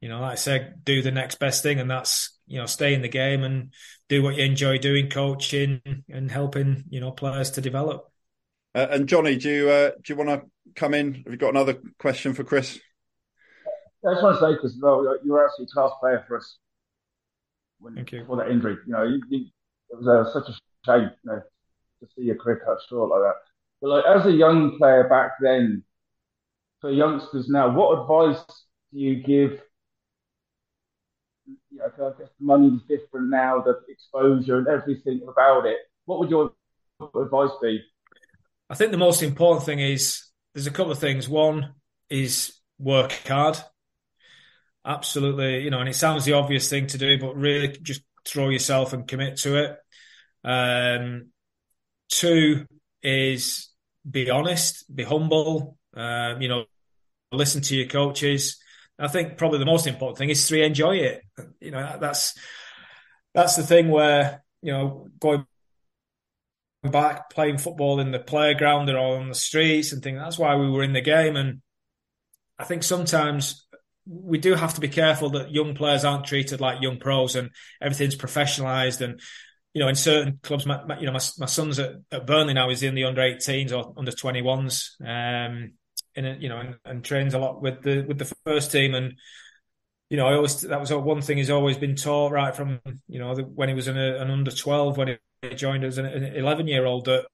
you 0.00 0.08
know 0.08 0.20
like 0.20 0.32
I 0.32 0.36
said, 0.36 0.84
do 0.84 1.02
the 1.02 1.10
next 1.10 1.36
best 1.36 1.62
thing 1.62 1.80
and 1.80 1.90
that's 1.90 2.38
you 2.46 2.58
know 2.58 2.66
stay 2.66 2.94
in 2.94 3.02
the 3.02 3.08
game 3.08 3.42
and 3.42 3.72
do 4.08 4.22
what 4.22 4.36
you 4.36 4.44
enjoy 4.44 4.78
doing, 4.78 5.10
coaching 5.10 5.80
and 6.08 6.30
helping 6.30 6.84
you 6.90 7.00
know 7.00 7.10
players 7.10 7.52
to 7.52 7.60
develop. 7.60 8.10
Uh, 8.74 8.86
and 8.90 9.08
Johnny, 9.08 9.36
do 9.36 9.50
you 9.50 9.70
uh, 9.70 9.90
do 10.02 10.12
you 10.12 10.16
want 10.16 10.28
to 10.28 10.72
come 10.74 10.94
in? 10.94 11.14
Have 11.14 11.32
you 11.32 11.36
got 11.36 11.50
another 11.50 11.80
question 11.98 12.34
for 12.34 12.44
Chris? 12.44 12.78
I 14.06 14.12
just 14.12 14.22
want 14.22 14.38
to 14.38 14.46
say, 14.46 14.54
because 14.54 14.78
well, 14.80 15.16
you 15.24 15.32
were 15.32 15.44
actually 15.44 15.64
a 15.64 15.74
class 15.74 15.90
player 16.00 16.24
for 16.28 16.38
us 16.38 16.58
when, 17.80 17.94
Thank 17.94 18.12
you. 18.12 18.20
before 18.20 18.36
that 18.36 18.50
injury. 18.50 18.76
You 18.86 18.92
know, 18.92 19.02
you, 19.02 19.20
you, 19.28 19.46
it 19.90 19.98
was 19.98 20.06
uh, 20.06 20.32
such 20.32 20.48
a 20.48 20.52
shame, 20.86 21.10
you 21.24 21.30
know, 21.30 21.40
to 22.00 22.06
see 22.14 22.22
your 22.22 22.36
career 22.36 22.62
cut 22.64 22.78
short 22.88 23.10
like 23.10 23.20
that. 23.20 23.34
But 23.80 23.88
like 23.88 24.04
as 24.04 24.26
a 24.26 24.32
young 24.32 24.78
player 24.78 25.08
back 25.08 25.32
then, 25.40 25.82
for 26.80 26.92
youngsters 26.92 27.48
now, 27.48 27.74
what 27.74 28.00
advice 28.00 28.44
do 28.92 29.00
you 29.00 29.16
give? 29.16 29.60
You 31.46 31.78
know, 31.78 31.84
I 31.86 32.18
guess 32.18 32.30
the 32.38 32.44
money's 32.44 32.80
different 32.88 33.30
now, 33.30 33.62
the 33.62 33.80
exposure 33.88 34.58
and 34.58 34.68
everything 34.68 35.22
about 35.28 35.66
it. 35.66 35.78
What 36.04 36.20
would 36.20 36.30
your 36.30 36.52
advice 37.00 37.50
be? 37.60 37.82
I 38.70 38.74
think 38.74 38.92
the 38.92 38.98
most 38.98 39.22
important 39.22 39.66
thing 39.66 39.80
is 39.80 40.24
there's 40.54 40.66
a 40.66 40.70
couple 40.70 40.92
of 40.92 40.98
things. 40.98 41.28
One 41.28 41.74
is 42.08 42.52
work 42.78 43.12
hard 43.26 43.58
absolutely. 44.88 45.62
You 45.62 45.70
know, 45.70 45.80
and 45.80 45.88
it 45.88 45.94
sounds 45.94 46.24
the 46.24 46.32
obvious 46.32 46.68
thing 46.68 46.86
to 46.88 46.98
do, 46.98 47.18
but 47.18 47.36
really 47.36 47.68
just 47.82 48.02
throw 48.24 48.48
yourself 48.48 48.92
and 48.92 49.06
commit 49.06 49.36
to 49.38 49.62
it. 49.62 49.76
Um, 50.44 51.28
two 52.08 52.66
is 53.02 53.68
be 54.08 54.30
honest, 54.30 54.84
be 54.94 55.04
humble. 55.04 55.76
Um, 55.94 56.40
you 56.40 56.48
know, 56.48 56.64
listen 57.32 57.62
to 57.62 57.76
your 57.76 57.88
coaches. 57.88 58.58
I 58.98 59.08
think 59.08 59.36
probably 59.38 59.60
the 59.60 59.66
most 59.66 59.86
important 59.86 60.18
thing 60.18 60.30
is 60.30 60.46
to 60.48 60.62
enjoy 60.62 60.96
it. 60.96 61.22
You 61.60 61.70
know, 61.70 61.98
that's 62.00 62.34
that's 63.34 63.56
the 63.56 63.62
thing 63.62 63.88
where 63.88 64.42
you 64.62 64.72
know 64.72 65.08
going 65.20 65.46
back 66.82 67.30
playing 67.30 67.58
football 67.58 68.00
in 68.00 68.10
the 68.12 68.18
playground 68.18 68.88
or 68.90 68.98
on 68.98 69.28
the 69.28 69.34
streets 69.34 69.92
and 69.92 70.02
things. 70.02 70.18
That's 70.18 70.38
why 70.38 70.56
we 70.56 70.70
were 70.70 70.82
in 70.82 70.92
the 70.92 71.00
game. 71.00 71.36
And 71.36 71.60
I 72.58 72.64
think 72.64 72.82
sometimes 72.82 73.67
we 74.08 74.38
do 74.38 74.54
have 74.54 74.74
to 74.74 74.80
be 74.80 74.88
careful 74.88 75.30
that 75.30 75.52
young 75.52 75.74
players 75.74 76.04
aren't 76.04 76.24
treated 76.24 76.60
like 76.60 76.82
young 76.82 76.98
pros 76.98 77.36
and 77.36 77.50
everything's 77.80 78.16
professionalized. 78.16 79.00
And 79.00 79.20
you 79.74 79.80
know 79.80 79.88
in 79.88 79.94
certain 79.94 80.40
clubs 80.42 80.66
my, 80.66 80.82
my 80.84 80.98
you 80.98 81.06
know 81.06 81.12
my, 81.12 81.20
my 81.38 81.46
son's 81.46 81.78
at, 81.78 81.92
at 82.10 82.26
Burnley 82.26 82.54
now. 82.54 82.68
He's 82.68 82.82
in 82.82 82.94
the 82.94 83.04
under 83.04 83.20
18s 83.20 83.72
or 83.72 83.94
under 83.96 84.10
21s 84.10 85.00
um 85.00 85.72
and 86.16 86.42
you 86.42 86.48
know 86.48 86.58
and, 86.58 86.76
and, 86.84 87.04
trains 87.04 87.34
a 87.34 87.38
lot 87.38 87.62
with 87.62 87.82
the 87.82 88.04
with 88.06 88.18
the 88.18 88.34
first 88.44 88.72
team. 88.72 88.94
And 88.94 89.14
you 90.08 90.16
know 90.16 90.26
I 90.26 90.34
always 90.34 90.62
that 90.62 90.80
was 90.80 90.92
one 90.92 91.22
thing 91.22 91.36
he's 91.36 91.50
always 91.50 91.76
been 91.76 91.96
taught 91.96 92.32
right 92.32 92.56
from 92.56 92.80
you 93.06 93.18
know 93.18 93.34
the, 93.34 93.42
when 93.42 93.68
he 93.68 93.74
was 93.74 93.88
an, 93.88 93.98
an 93.98 94.30
under 94.30 94.50
12 94.50 94.96
when 94.96 95.18
he 95.42 95.54
joined 95.54 95.84
as 95.84 95.98
an 95.98 96.06
11 96.06 96.66
year 96.66 96.86
old 96.86 97.04
that 97.04 97.26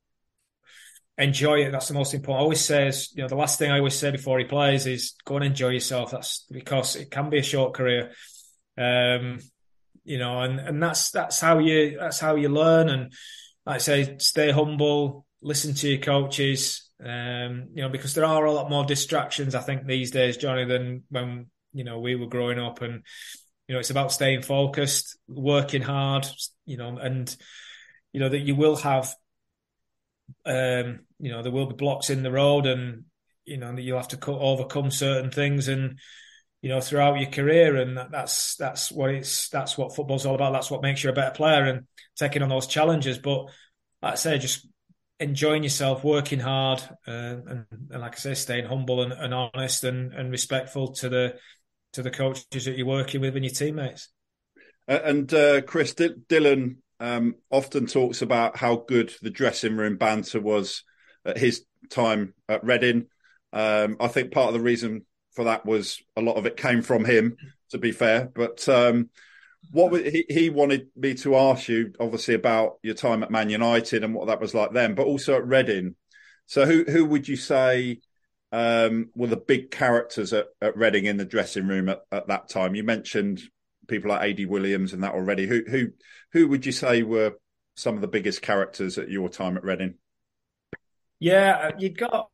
enjoy 1.18 1.64
it. 1.64 1.72
That's 1.72 1.88
the 1.88 1.94
most 1.94 2.14
important. 2.14 2.40
I 2.40 2.42
always 2.42 2.64
says, 2.64 3.10
you 3.14 3.22
know, 3.22 3.28
the 3.28 3.36
last 3.36 3.58
thing 3.58 3.70
I 3.70 3.78
always 3.78 3.94
say 3.94 4.10
before 4.10 4.38
he 4.38 4.44
plays 4.44 4.86
is 4.86 5.14
go 5.24 5.36
and 5.36 5.44
enjoy 5.44 5.68
yourself. 5.68 6.10
That's 6.10 6.44
because 6.50 6.96
it 6.96 7.10
can 7.10 7.30
be 7.30 7.38
a 7.38 7.42
short 7.42 7.74
career. 7.74 8.12
Um, 8.76 9.38
you 10.04 10.18
know, 10.18 10.40
and, 10.42 10.58
and 10.58 10.82
that's 10.82 11.10
that's 11.10 11.40
how 11.40 11.58
you 11.58 11.98
that's 11.98 12.20
how 12.20 12.36
you 12.36 12.48
learn. 12.48 12.88
And 12.88 13.12
like 13.64 13.76
I 13.76 13.78
say, 13.78 14.16
stay 14.18 14.50
humble, 14.50 15.26
listen 15.40 15.74
to 15.74 15.88
your 15.88 16.00
coaches. 16.00 16.90
Um, 17.04 17.68
you 17.74 17.82
know, 17.82 17.88
because 17.88 18.14
there 18.14 18.24
are 18.24 18.44
a 18.44 18.52
lot 18.52 18.70
more 18.70 18.84
distractions, 18.84 19.54
I 19.54 19.60
think, 19.60 19.86
these 19.86 20.10
days, 20.10 20.36
Johnny, 20.36 20.64
than 20.64 21.02
when, 21.10 21.46
you 21.72 21.84
know, 21.84 21.98
we 21.98 22.14
were 22.14 22.28
growing 22.28 22.58
up. 22.58 22.82
And, 22.82 23.02
you 23.68 23.74
know, 23.74 23.78
it's 23.78 23.90
about 23.90 24.12
staying 24.12 24.42
focused, 24.42 25.18
working 25.28 25.82
hard, 25.82 26.26
you 26.64 26.76
know, 26.76 26.96
and 26.96 27.34
you 28.14 28.20
know, 28.20 28.28
that 28.28 28.38
you 28.38 28.54
will 28.54 28.76
have 28.76 29.14
um, 30.44 31.00
you 31.18 31.30
know, 31.30 31.42
there 31.42 31.52
will 31.52 31.66
be 31.66 31.74
blocks 31.74 32.10
in 32.10 32.22
the 32.22 32.32
road, 32.32 32.66
and 32.66 33.04
you 33.44 33.56
know 33.56 33.76
you'll 33.76 33.98
have 33.98 34.08
to 34.08 34.32
overcome 34.32 34.90
certain 34.90 35.30
things, 35.30 35.68
and 35.68 35.98
you 36.62 36.68
know 36.68 36.80
throughout 36.80 37.20
your 37.20 37.30
career, 37.30 37.76
and 37.76 37.96
that, 37.96 38.10
that's 38.10 38.56
that's 38.56 38.90
what 38.90 39.10
it's 39.10 39.48
that's 39.48 39.76
what 39.76 39.94
football's 39.94 40.26
all 40.26 40.34
about. 40.34 40.52
That's 40.52 40.70
what 40.70 40.82
makes 40.82 41.04
you 41.04 41.10
a 41.10 41.14
better 41.14 41.34
player, 41.34 41.64
and 41.64 41.86
taking 42.16 42.42
on 42.42 42.48
those 42.48 42.66
challenges. 42.66 43.18
But 43.18 43.46
like 44.02 44.12
I 44.12 44.16
say, 44.16 44.38
just 44.38 44.66
enjoying 45.20 45.62
yourself, 45.62 46.04
working 46.04 46.40
hard, 46.40 46.82
uh, 47.06 47.10
and, 47.10 47.66
and, 47.90 48.00
like 48.00 48.14
I 48.14 48.18
say, 48.18 48.34
staying 48.34 48.66
humble 48.66 49.02
and, 49.02 49.12
and 49.12 49.32
honest 49.32 49.84
and, 49.84 50.12
and 50.12 50.30
respectful 50.30 50.92
to 50.94 51.08
the 51.08 51.36
to 51.92 52.02
the 52.02 52.10
coaches 52.10 52.64
that 52.64 52.76
you're 52.76 52.86
working 52.86 53.20
with 53.20 53.36
and 53.36 53.44
your 53.44 53.54
teammates. 53.54 54.08
And 54.86 55.32
uh, 55.32 55.62
Chris 55.62 55.94
D- 55.94 56.10
Dylan 56.28 56.76
um, 57.00 57.36
often 57.50 57.86
talks 57.86 58.22
about 58.22 58.56
how 58.56 58.76
good 58.76 59.12
the 59.22 59.30
dressing 59.30 59.76
room 59.76 59.96
banter 59.96 60.40
was 60.40 60.82
at 61.24 61.38
his 61.38 61.64
time 61.90 62.34
at 62.48 62.64
Reading. 62.64 63.06
Um, 63.52 63.96
I 64.00 64.08
think 64.08 64.32
part 64.32 64.48
of 64.48 64.54
the 64.54 64.60
reason 64.60 65.06
for 65.34 65.44
that 65.44 65.66
was 65.66 66.00
a 66.16 66.20
lot 66.20 66.36
of 66.36 66.46
it 66.46 66.56
came 66.56 66.82
from 66.82 67.04
him, 67.04 67.36
to 67.70 67.78
be 67.78 67.92
fair. 67.92 68.30
But 68.34 68.68
um, 68.68 69.10
what 69.70 69.92
he, 70.04 70.24
he, 70.28 70.50
wanted 70.50 70.88
me 70.96 71.14
to 71.14 71.36
ask 71.36 71.68
you, 71.68 71.92
obviously, 71.98 72.34
about 72.34 72.78
your 72.82 72.94
time 72.94 73.22
at 73.22 73.30
Man 73.30 73.50
United 73.50 74.04
and 74.04 74.14
what 74.14 74.28
that 74.28 74.40
was 74.40 74.54
like 74.54 74.72
then, 74.72 74.94
but 74.94 75.06
also 75.06 75.36
at 75.36 75.46
Reading. 75.46 75.96
So, 76.46 76.66
who 76.66 76.84
who 76.84 77.04
would 77.06 77.28
you 77.28 77.36
say 77.36 78.00
um, 78.52 79.10
were 79.14 79.26
the 79.26 79.36
big 79.36 79.70
characters 79.70 80.32
at, 80.32 80.46
at 80.60 80.76
Reading 80.76 81.06
in 81.06 81.16
the 81.16 81.24
dressing 81.24 81.66
room 81.66 81.88
at, 81.88 82.02
at 82.12 82.28
that 82.28 82.48
time? 82.48 82.74
You 82.74 82.84
mentioned 82.84 83.42
people 83.88 84.10
like 84.10 84.22
Ady 84.22 84.46
Williams 84.46 84.92
and 84.92 85.02
that 85.02 85.14
already. 85.14 85.46
Who 85.46 85.62
who 85.68 85.88
who 86.34 86.48
would 86.48 86.66
you 86.66 86.72
say 86.72 87.02
were 87.02 87.38
some 87.76 87.94
of 87.94 88.02
the 88.02 88.08
biggest 88.08 88.42
characters 88.42 88.98
at 88.98 89.08
your 89.08 89.30
time 89.30 89.56
at 89.56 89.64
Reading? 89.64 89.94
Yeah, 91.18 91.70
uh, 91.70 91.70
you 91.78 91.88
got 91.88 92.28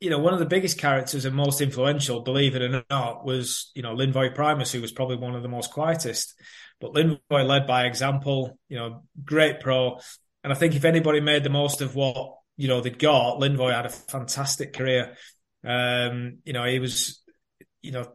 you 0.00 0.08
know, 0.08 0.18
one 0.18 0.32
of 0.32 0.38
the 0.38 0.46
biggest 0.46 0.78
characters 0.78 1.26
and 1.26 1.36
most 1.36 1.60
influential, 1.60 2.22
believe 2.22 2.56
it 2.56 2.62
or 2.62 2.84
not, 2.88 3.24
was, 3.24 3.70
you 3.74 3.82
know, 3.82 3.94
Linvoy 3.94 4.34
Primus, 4.34 4.72
who 4.72 4.80
was 4.80 4.92
probably 4.92 5.16
one 5.16 5.34
of 5.34 5.42
the 5.42 5.48
most 5.48 5.70
quietest. 5.70 6.34
But 6.80 6.94
Linvoy 6.94 7.46
led 7.46 7.66
by 7.66 7.84
example, 7.84 8.58
you 8.70 8.78
know, 8.78 9.02
great 9.22 9.60
pro. 9.60 10.00
And 10.42 10.52
I 10.52 10.56
think 10.56 10.74
if 10.74 10.86
anybody 10.86 11.20
made 11.20 11.44
the 11.44 11.50
most 11.50 11.82
of 11.82 11.94
what, 11.94 12.38
you 12.56 12.66
know, 12.66 12.80
they'd 12.80 12.98
got, 12.98 13.40
Linvoy 13.40 13.74
had 13.74 13.84
a 13.84 13.90
fantastic 13.90 14.72
career. 14.72 15.16
Um, 15.62 16.38
you 16.44 16.54
know, 16.54 16.64
he 16.64 16.78
was, 16.78 17.22
you 17.82 17.92
know, 17.92 18.10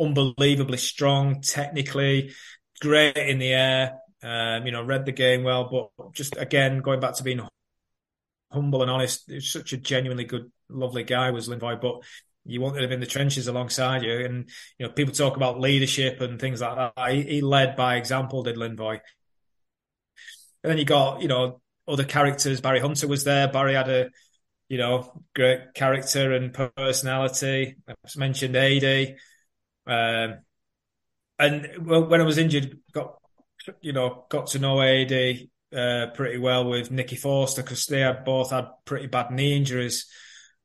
unbelievably 0.00 0.78
strong 0.78 1.42
technically, 1.42 2.32
great 2.80 3.18
in 3.18 3.38
the 3.38 3.52
air, 3.52 3.98
um, 4.22 4.66
you 4.66 4.72
know, 4.72 4.82
read 4.82 5.06
the 5.06 5.12
game 5.12 5.44
well, 5.44 5.90
but 5.96 6.12
just 6.12 6.36
again, 6.36 6.80
going 6.80 7.00
back 7.00 7.14
to 7.14 7.22
being 7.22 7.40
humble 8.50 8.82
and 8.82 8.90
honest. 8.90 9.30
Such 9.40 9.72
a 9.72 9.76
genuinely 9.76 10.24
good, 10.24 10.50
lovely 10.68 11.04
guy 11.04 11.30
was 11.30 11.48
Linvoy, 11.48 11.80
but 11.80 12.02
you 12.44 12.60
wanted 12.60 12.82
him 12.82 12.92
in 12.92 13.00
the 13.00 13.06
trenches 13.06 13.46
alongside 13.46 14.02
you. 14.02 14.24
And 14.24 14.48
you 14.78 14.86
know, 14.86 14.92
people 14.92 15.14
talk 15.14 15.36
about 15.36 15.60
leadership 15.60 16.20
and 16.20 16.40
things 16.40 16.60
like 16.60 16.92
that. 16.96 17.10
He, 17.12 17.22
he 17.22 17.40
led 17.40 17.76
by 17.76 17.96
example, 17.96 18.42
did 18.42 18.56
Linvoy. 18.56 19.00
And 20.62 20.70
then 20.70 20.78
you 20.78 20.84
got 20.84 21.22
you 21.22 21.28
know 21.28 21.60
other 21.86 22.04
characters. 22.04 22.60
Barry 22.60 22.80
Hunter 22.80 23.06
was 23.06 23.24
there. 23.24 23.48
Barry 23.48 23.74
had 23.74 23.88
a 23.88 24.10
you 24.68 24.78
know 24.78 25.22
great 25.34 25.74
character 25.74 26.32
and 26.32 26.52
personality. 26.76 27.76
I 27.86 27.94
mentioned 28.16 28.56
Ady. 28.56 29.16
Um, 29.86 30.38
and 31.38 31.86
when 31.86 32.20
I 32.20 32.24
was 32.24 32.36
injured, 32.36 32.78
got 32.92 33.17
you 33.80 33.92
know 33.92 34.26
got 34.28 34.48
to 34.48 34.58
know 34.58 34.82
Ady 34.82 35.50
uh, 35.74 36.06
pretty 36.14 36.38
well 36.38 36.68
with 36.68 36.90
Nicky 36.90 37.16
Forster 37.16 37.62
because 37.62 37.86
they 37.86 38.00
had 38.00 38.24
both 38.24 38.50
had 38.50 38.68
pretty 38.84 39.06
bad 39.06 39.30
knee 39.30 39.56
injuries. 39.56 40.06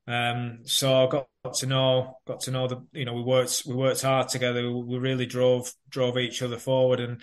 Um, 0.08 0.60
so 0.64 1.06
I 1.06 1.10
got, 1.10 1.28
got, 1.46 1.54
to 1.56 1.68
know 1.68 2.20
got 2.28 2.42
to 2.42 2.52
know 2.52 2.68
the, 2.68 2.86
you 2.92 3.06
know 3.06 3.14
we 3.14 3.22
worked 3.22 3.64
we 3.66 3.74
worked 3.74 4.02
hard 4.02 4.30
together. 4.30 4.72
We 4.72 4.98
really 4.98 5.26
drove 5.26 5.74
drove 5.90 6.18
each 6.18 6.42
other 6.42 6.58
forward 6.58 7.00
and 7.00 7.22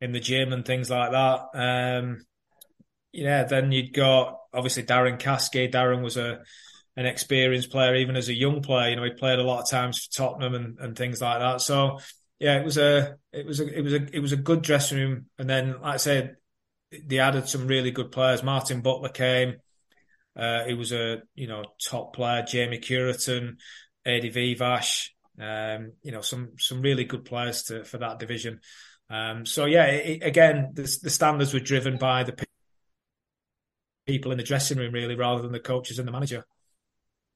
in 0.00 0.12
the 0.12 0.20
gym 0.20 0.52
and 0.52 0.64
things 0.64 0.90
like 0.90 1.12
that. 1.12 1.40
Um, 1.54 2.24
yeah, 3.12 3.44
then 3.44 3.72
you'd 3.72 3.94
got 3.94 4.38
obviously 4.52 4.82
Darren 4.82 5.18
Caskey. 5.18 5.72
Darren 5.72 6.02
was 6.02 6.16
a 6.16 6.40
an 6.96 7.06
experienced 7.06 7.70
player, 7.70 7.94
even 7.94 8.16
as 8.16 8.28
a 8.28 8.34
young 8.34 8.62
player. 8.62 8.90
You 8.90 8.96
know, 8.96 9.04
he 9.04 9.10
played 9.10 9.38
a 9.38 9.44
lot 9.44 9.62
of 9.62 9.70
times 9.70 10.04
for 10.04 10.12
Tottenham 10.12 10.54
and, 10.54 10.78
and 10.78 10.96
things 10.96 11.20
like 11.20 11.40
that. 11.40 11.60
So 11.60 11.98
yeah, 12.38 12.58
it 12.58 12.64
was 12.64 12.76
a 12.76 13.16
it 13.32 13.46
was 13.46 13.60
a 13.60 13.66
it 13.66 13.82
was 13.82 13.92
a 13.92 14.16
it 14.16 14.20
was 14.20 14.32
a 14.32 14.36
good 14.36 14.62
dressing 14.62 14.98
room. 14.98 15.26
And 15.38 15.48
then, 15.48 15.80
like 15.80 15.94
I 15.94 15.96
said, 15.96 16.36
they 17.04 17.18
added 17.18 17.48
some 17.48 17.66
really 17.66 17.90
good 17.90 18.12
players. 18.12 18.42
Martin 18.42 18.82
Butler 18.82 19.08
came. 19.08 19.56
Uh, 20.36 20.64
he 20.64 20.74
was 20.74 20.92
a 20.92 21.22
you 21.34 21.46
know 21.46 21.64
top 21.82 22.14
player. 22.14 22.42
Jamie 22.42 22.78
Cureton, 22.78 23.56
Eddie 24.04 24.30
Viveash. 24.30 25.10
Um, 25.38 25.92
you 26.02 26.12
know 26.12 26.20
some 26.20 26.52
some 26.58 26.82
really 26.82 27.04
good 27.04 27.24
players 27.24 27.64
to, 27.64 27.84
for 27.84 27.98
that 27.98 28.18
division. 28.18 28.60
Um, 29.08 29.46
so 29.46 29.66
yeah, 29.66 29.84
it, 29.84 30.22
again, 30.22 30.72
the, 30.74 30.82
the, 30.82 31.10
standards 31.10 31.54
were 31.54 31.60
driven 31.60 31.96
by 31.96 32.24
the 32.24 32.34
people 34.04 34.32
in 34.32 34.38
the 34.38 34.42
dressing 34.44 34.78
room 34.78 34.92
really, 34.92 35.14
rather 35.14 35.42
than 35.42 35.52
the 35.52 35.60
coaches 35.60 35.98
and 35.98 36.08
the 36.08 36.12
manager. 36.12 36.44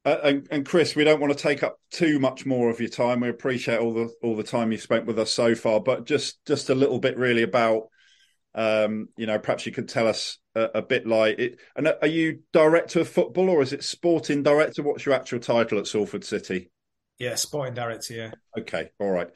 Uh, 0.05 0.17
and, 0.25 0.49
and, 0.51 0.67
Chris, 0.67 0.97
we 0.97 1.05
don't 1.05 1.21
want 1.21 1.31
to 1.31 1.39
take 1.39 1.63
up 1.63 1.79
too 1.91 2.19
much 2.19 2.47
more 2.47 2.71
of 2.71 2.81
your 2.81 2.89
time. 2.89 3.21
We 3.21 3.29
appreciate 3.29 3.81
all 3.81 3.93
the 3.93 4.11
all 4.23 4.35
the 4.35 4.43
time 4.43 4.73
you've 4.73 4.81
spent 4.81 5.05
with 5.05 5.19
us 5.19 5.31
so 5.31 5.55
far, 5.55 5.79
but 5.79 6.07
just 6.07 6.45
just 6.47 6.71
a 6.71 6.75
little 6.75 6.99
bit 6.99 7.19
really 7.19 7.43
about 7.43 7.89
um, 8.55 9.09
you 9.17 9.27
know, 9.27 9.39
perhaps 9.39 9.67
you 9.67 9.73
could 9.73 9.89
tell 9.89 10.09
us 10.09 10.39
a, 10.55 10.63
a, 10.77 10.83
bit 10.83 11.07
like 11.07 11.39
it. 11.39 11.61
And 11.77 11.89
are 12.01 12.09
you 12.09 12.41
director 12.53 13.01
of 13.01 13.09
football 13.09 13.49
or 13.49 13.63
is 13.63 13.73
it 13.73 13.85
sporting 13.85 14.43
director? 14.43 14.83
What's 14.83 15.07
your 15.07 15.15
actual 15.15 15.39
title 15.39 15.79
at 15.79 15.87
Salford 15.87 16.25
City? 16.25 16.71
Yeah, 17.21 17.35
sporting 17.35 17.75
director. 17.75 18.15
Yeah. 18.15 18.31
Okay. 18.59 18.89
All 18.99 19.11
right. 19.11 19.29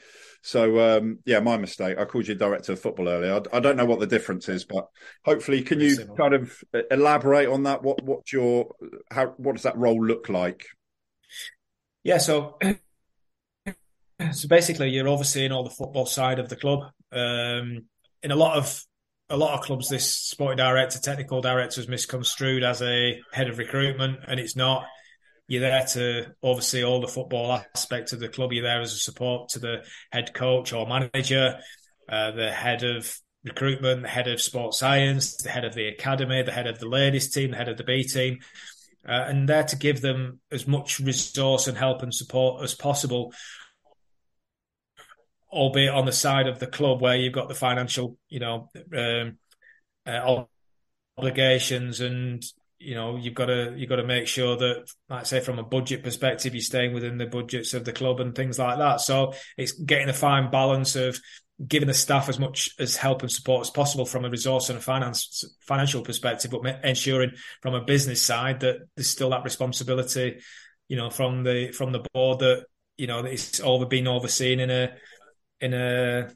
So 0.42 0.96
um, 0.96 1.18
yeah, 1.26 1.40
my 1.40 1.58
mistake. 1.58 1.98
I 1.98 2.06
called 2.06 2.26
you 2.26 2.34
director 2.34 2.72
of 2.72 2.80
football 2.80 3.10
earlier. 3.10 3.34
I, 3.34 3.58
I 3.58 3.60
don't 3.60 3.76
know 3.76 3.84
what 3.84 4.00
the 4.00 4.06
difference 4.06 4.48
is, 4.48 4.64
but 4.64 4.88
hopefully, 5.22 5.60
can 5.60 5.80
you 5.80 5.94
kind 6.16 6.32
of 6.32 6.64
elaborate 6.90 7.50
on 7.50 7.64
that? 7.64 7.82
What 7.82 8.02
what's 8.02 8.32
your 8.32 8.74
how? 9.10 9.34
What 9.36 9.56
does 9.56 9.64
that 9.64 9.76
role 9.76 10.04
look 10.04 10.28
like? 10.28 10.66
Yeah. 12.02 12.18
So. 12.18 12.58
So 14.32 14.46
basically, 14.46 14.90
you're 14.90 15.08
overseeing 15.08 15.50
all 15.50 15.64
the 15.64 15.70
football 15.70 16.06
side 16.06 16.38
of 16.38 16.48
the 16.48 16.54
club. 16.54 16.84
Um, 17.10 17.86
in 18.22 18.30
a 18.30 18.36
lot 18.36 18.56
of 18.56 18.80
a 19.28 19.36
lot 19.36 19.58
of 19.58 19.66
clubs, 19.66 19.88
this 19.88 20.08
sporting 20.14 20.56
director, 20.56 21.00
technical 21.00 21.42
director 21.42 21.80
is 21.80 21.88
misconstrued 21.88 22.62
as 22.62 22.80
a 22.80 23.20
head 23.32 23.48
of 23.48 23.58
recruitment, 23.58 24.20
and 24.28 24.38
it's 24.38 24.54
not. 24.54 24.86
You're 25.46 25.60
there 25.60 25.84
to 25.92 26.34
oversee 26.42 26.84
all 26.84 27.00
the 27.00 27.08
football 27.08 27.52
aspect 27.52 28.12
of 28.12 28.20
the 28.20 28.28
club. 28.28 28.52
You're 28.52 28.62
there 28.62 28.80
as 28.80 28.94
a 28.94 28.98
support 28.98 29.50
to 29.50 29.58
the 29.58 29.84
head 30.10 30.32
coach 30.32 30.72
or 30.72 30.86
manager, 30.86 31.58
uh, 32.08 32.30
the 32.30 32.50
head 32.50 32.82
of 32.82 33.14
recruitment, 33.44 34.02
the 34.02 34.08
head 34.08 34.28
of 34.28 34.40
sports 34.40 34.78
science, 34.78 35.36
the 35.36 35.50
head 35.50 35.64
of 35.64 35.74
the 35.74 35.88
academy, 35.88 36.42
the 36.42 36.52
head 36.52 36.66
of 36.66 36.78
the 36.78 36.88
ladies 36.88 37.30
team, 37.30 37.50
the 37.50 37.56
head 37.56 37.68
of 37.68 37.76
the 37.76 37.84
B 37.84 38.04
team, 38.04 38.38
uh, 39.06 39.26
and 39.28 39.48
there 39.48 39.64
to 39.64 39.76
give 39.76 40.00
them 40.00 40.40
as 40.50 40.66
much 40.66 40.98
resource 40.98 41.66
and 41.66 41.76
help 41.76 42.02
and 42.02 42.14
support 42.14 42.62
as 42.62 42.74
possible 42.74 43.32
albeit 45.54 45.94
on 45.94 46.04
the 46.04 46.12
side 46.12 46.48
of 46.48 46.58
the 46.58 46.66
club 46.66 47.00
where 47.00 47.16
you've 47.16 47.32
got 47.32 47.48
the 47.48 47.54
financial, 47.54 48.18
you 48.28 48.40
know, 48.40 48.68
um, 48.94 49.38
uh, 50.04 50.44
obligations 51.16 52.00
and 52.00 52.44
you 52.84 52.94
know 52.94 53.16
you've 53.16 53.34
got 53.34 53.46
to 53.46 53.74
you've 53.76 53.88
got 53.88 53.96
to 53.96 54.04
make 54.04 54.26
sure 54.26 54.56
that 54.56 54.90
like 55.08 55.26
say 55.26 55.40
from 55.40 55.58
a 55.58 55.62
budget 55.62 56.02
perspective 56.02 56.54
you're 56.54 56.62
staying 56.62 56.92
within 56.92 57.18
the 57.18 57.26
budgets 57.26 57.74
of 57.74 57.84
the 57.84 57.92
club 57.92 58.20
and 58.20 58.34
things 58.34 58.58
like 58.58 58.78
that. 58.78 59.00
So 59.00 59.34
it's 59.56 59.72
getting 59.72 60.08
a 60.08 60.14
fine 60.14 60.50
balance 60.50 60.96
of 60.96 61.18
giving 61.66 61.86
the 61.86 61.94
staff 61.94 62.28
as 62.28 62.38
much 62.38 62.70
as 62.78 62.96
help 62.96 63.22
and 63.22 63.30
support 63.30 63.62
as 63.62 63.70
possible 63.70 64.04
from 64.04 64.24
a 64.24 64.30
resource 64.30 64.68
and 64.68 64.78
a 64.78 64.82
finance 64.82 65.44
financial 65.60 66.02
perspective 66.02 66.50
but 66.50 66.84
ensuring 66.84 67.30
from 67.62 67.74
a 67.74 67.84
business 67.84 68.20
side 68.20 68.60
that 68.60 68.76
there's 68.96 69.08
still 69.08 69.30
that 69.30 69.44
responsibility 69.44 70.40
you 70.88 70.96
know 70.96 71.10
from 71.10 71.44
the 71.44 71.70
from 71.70 71.92
the 71.92 72.04
board 72.12 72.40
that 72.40 72.64
you 72.96 73.06
know 73.06 73.20
it's 73.20 73.60
all 73.60 73.84
being 73.84 74.08
overseen 74.08 74.58
in 74.58 74.70
a 74.70 74.92
in 75.60 75.74
a 75.74 76.28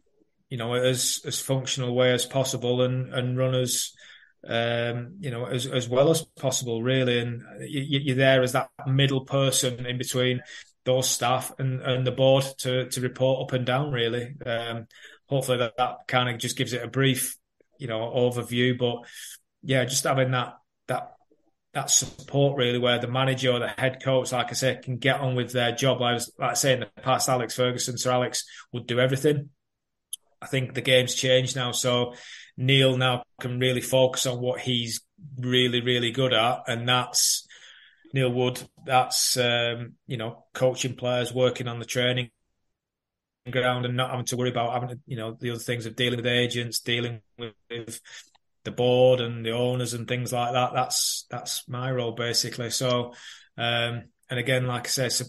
you 0.48 0.56
know 0.56 0.74
as 0.74 1.20
as 1.26 1.40
functional 1.40 1.94
way 1.94 2.12
as 2.12 2.24
possible 2.24 2.82
and 2.82 3.12
and 3.12 3.36
run 3.36 3.54
as 3.54 3.92
um, 4.46 5.16
you 5.20 5.30
know 5.30 5.46
as 5.46 5.66
as 5.66 5.88
well 5.88 6.10
as 6.10 6.22
possible 6.38 6.82
really 6.82 7.18
and 7.18 7.42
you, 7.60 8.12
are 8.12 8.16
there 8.16 8.42
as 8.42 8.52
that 8.52 8.70
middle 8.86 9.24
person 9.24 9.84
in 9.86 9.98
between 9.98 10.40
those 10.84 11.08
staff 11.08 11.52
and 11.58 11.80
and 11.82 12.06
the 12.06 12.12
board 12.12 12.44
to 12.58 12.88
to 12.88 13.00
report 13.00 13.42
up 13.42 13.52
and 13.52 13.66
down 13.66 13.90
really 13.90 14.34
um, 14.46 14.86
hopefully 15.26 15.58
that, 15.58 15.76
that 15.76 15.96
kind 16.06 16.28
of 16.28 16.38
just 16.38 16.56
gives 16.56 16.72
it 16.72 16.84
a 16.84 16.88
brief 16.88 17.36
you 17.78 17.88
know 17.88 18.00
overview 18.14 18.78
but 18.78 18.98
yeah 19.62 19.84
just 19.84 20.04
having 20.04 20.30
that 20.30 20.54
that 20.86 21.12
that 21.74 21.90
support 21.90 22.56
really 22.56 22.78
where 22.78 22.98
the 22.98 23.06
manager 23.06 23.52
or 23.52 23.58
the 23.58 23.68
head 23.68 24.02
coach, 24.02 24.32
like 24.32 24.48
I 24.50 24.54
said, 24.54 24.82
can 24.82 24.96
get 24.96 25.20
on 25.20 25.34
with 25.34 25.52
their 25.52 25.72
job. 25.72 26.00
I 26.00 26.14
was 26.14 26.32
like 26.38 26.50
I 26.50 26.54
say 26.54 26.72
in 26.72 26.80
the 26.80 26.88
past, 27.02 27.28
Alex 27.28 27.54
Ferguson, 27.54 27.98
Sir 27.98 28.10
Alex 28.10 28.44
would 28.72 28.86
do 28.86 28.98
everything. 28.98 29.50
I 30.40 30.46
think 30.46 30.74
the 30.74 30.80
game's 30.80 31.14
changed 31.14 31.56
now, 31.56 31.72
so 31.72 32.14
Neil 32.58 32.96
now 32.96 33.22
can 33.40 33.60
really 33.60 33.80
focus 33.80 34.26
on 34.26 34.40
what 34.40 34.60
he's 34.60 35.00
really, 35.38 35.80
really 35.80 36.10
good 36.10 36.32
at, 36.34 36.64
and 36.66 36.88
that's 36.88 37.46
Neil 38.12 38.32
Wood. 38.32 38.60
That's 38.84 39.36
um, 39.36 39.94
you 40.08 40.16
know 40.16 40.44
coaching 40.54 40.96
players, 40.96 41.32
working 41.32 41.68
on 41.68 41.78
the 41.78 41.84
training 41.84 42.30
ground, 43.48 43.86
and 43.86 43.96
not 43.96 44.10
having 44.10 44.26
to 44.26 44.36
worry 44.36 44.50
about 44.50 44.72
having 44.72 44.88
to, 44.88 44.98
you 45.06 45.16
know 45.16 45.36
the 45.40 45.50
other 45.50 45.60
things 45.60 45.86
of 45.86 45.94
dealing 45.94 46.16
with 46.16 46.26
agents, 46.26 46.80
dealing 46.80 47.20
with 47.38 48.00
the 48.64 48.72
board 48.72 49.20
and 49.20 49.46
the 49.46 49.52
owners 49.52 49.94
and 49.94 50.08
things 50.08 50.32
like 50.32 50.52
that. 50.52 50.72
That's 50.74 51.26
that's 51.30 51.68
my 51.68 51.92
role 51.92 52.12
basically. 52.12 52.70
So, 52.70 53.14
um, 53.56 54.02
and 54.28 54.38
again, 54.40 54.66
like 54.66 54.86
I 54.86 54.90
said, 54.90 55.26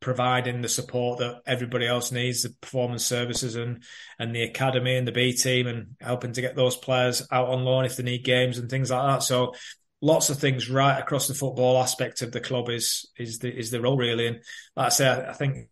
providing 0.00 0.60
the 0.60 0.68
support 0.68 1.18
that 1.18 1.40
everybody 1.46 1.86
else 1.86 2.12
needs, 2.12 2.42
the 2.42 2.50
performance 2.60 3.04
services 3.04 3.56
and 3.56 3.82
and 4.18 4.34
the 4.34 4.42
academy 4.42 4.96
and 4.96 5.06
the 5.06 5.12
B 5.12 5.32
team, 5.32 5.66
and 5.66 5.96
helping 6.00 6.32
to 6.32 6.40
get 6.40 6.56
those 6.56 6.76
players 6.76 7.26
out 7.30 7.48
on 7.48 7.64
loan 7.64 7.84
if 7.84 7.96
they 7.96 8.02
need 8.02 8.24
games 8.24 8.58
and 8.58 8.68
things 8.68 8.90
like 8.90 9.06
that. 9.06 9.22
So, 9.22 9.54
lots 10.00 10.30
of 10.30 10.38
things 10.38 10.68
right 10.68 10.98
across 10.98 11.28
the 11.28 11.34
football 11.34 11.78
aspect 11.78 12.22
of 12.22 12.32
the 12.32 12.40
club 12.40 12.68
is 12.68 13.10
is 13.18 13.38
the 13.38 13.56
is 13.56 13.70
the 13.70 13.80
role 13.80 13.96
really. 13.96 14.26
And 14.26 14.36
like 14.76 14.86
I 14.86 14.90
said, 14.90 15.26
I 15.26 15.32
think 15.32 15.68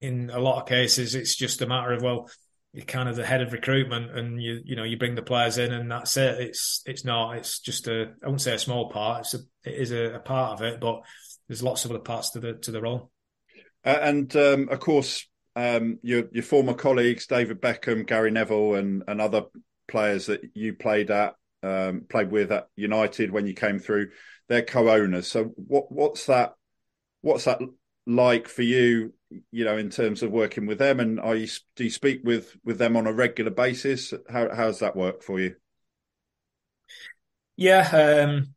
in 0.00 0.30
a 0.30 0.38
lot 0.38 0.60
of 0.60 0.68
cases 0.68 1.14
it's 1.14 1.34
just 1.34 1.62
a 1.62 1.66
matter 1.66 1.92
of 1.92 2.02
well 2.02 2.28
you're 2.74 2.84
kind 2.84 3.08
of 3.08 3.16
the 3.16 3.24
head 3.24 3.40
of 3.40 3.52
recruitment 3.52 4.10
and 4.18 4.42
you 4.42 4.60
you 4.64 4.76
know 4.76 4.82
you 4.82 4.98
bring 4.98 5.14
the 5.14 5.22
players 5.22 5.56
in 5.58 5.72
and 5.72 5.90
that's 5.90 6.16
it 6.16 6.40
it's 6.40 6.82
it's 6.84 7.04
not 7.04 7.36
it's 7.36 7.60
just 7.60 7.86
a 7.86 8.12
I 8.22 8.26
wouldn't 8.26 8.42
say 8.42 8.54
a 8.54 8.58
small 8.58 8.90
part 8.90 9.20
it's 9.20 9.34
a 9.34 9.38
it 9.64 9.74
is 9.74 9.92
a, 9.92 10.16
a 10.16 10.18
part 10.18 10.54
of 10.54 10.66
it 10.66 10.80
but 10.80 11.02
there's 11.48 11.62
lots 11.62 11.84
of 11.84 11.90
other 11.90 12.00
parts 12.00 12.30
to 12.30 12.40
the 12.40 12.54
to 12.54 12.70
the 12.70 12.82
role 12.82 13.10
uh, 13.84 13.98
and 14.00 14.34
um, 14.36 14.68
of 14.70 14.80
course 14.80 15.26
um, 15.56 15.98
your 16.02 16.24
your 16.32 16.42
former 16.42 16.74
colleagues 16.74 17.26
David 17.26 17.60
Beckham 17.60 18.06
Gary 18.06 18.30
Neville 18.30 18.74
and 18.74 19.04
and 19.06 19.20
other 19.20 19.44
players 19.86 20.26
that 20.26 20.40
you 20.54 20.74
played 20.74 21.10
at 21.10 21.34
um, 21.64 22.02
played 22.08 22.30
with 22.30 22.52
at 22.52 22.68
United 22.76 23.30
when 23.30 23.46
you 23.46 23.54
came 23.54 23.78
through. 23.78 24.10
They're 24.48 24.62
co-owners. 24.62 25.28
So 25.28 25.44
what 25.56 25.90
what's 25.90 26.26
that 26.26 26.54
what's 27.22 27.44
that 27.44 27.60
like 28.06 28.48
for 28.48 28.62
you? 28.62 29.14
You 29.50 29.64
know, 29.64 29.76
in 29.76 29.90
terms 29.90 30.22
of 30.22 30.30
working 30.30 30.66
with 30.66 30.78
them, 30.78 31.00
and 31.00 31.18
are 31.18 31.34
you 31.34 31.48
do 31.76 31.84
you 31.84 31.90
speak 31.90 32.20
with 32.22 32.54
with 32.64 32.78
them 32.78 32.96
on 32.96 33.06
a 33.06 33.12
regular 33.12 33.50
basis? 33.50 34.12
How 34.28 34.54
how 34.54 34.66
does 34.66 34.80
that 34.80 34.96
work 34.96 35.22
for 35.22 35.40
you? 35.40 35.56
Yeah, 37.56 38.26
um, 38.26 38.54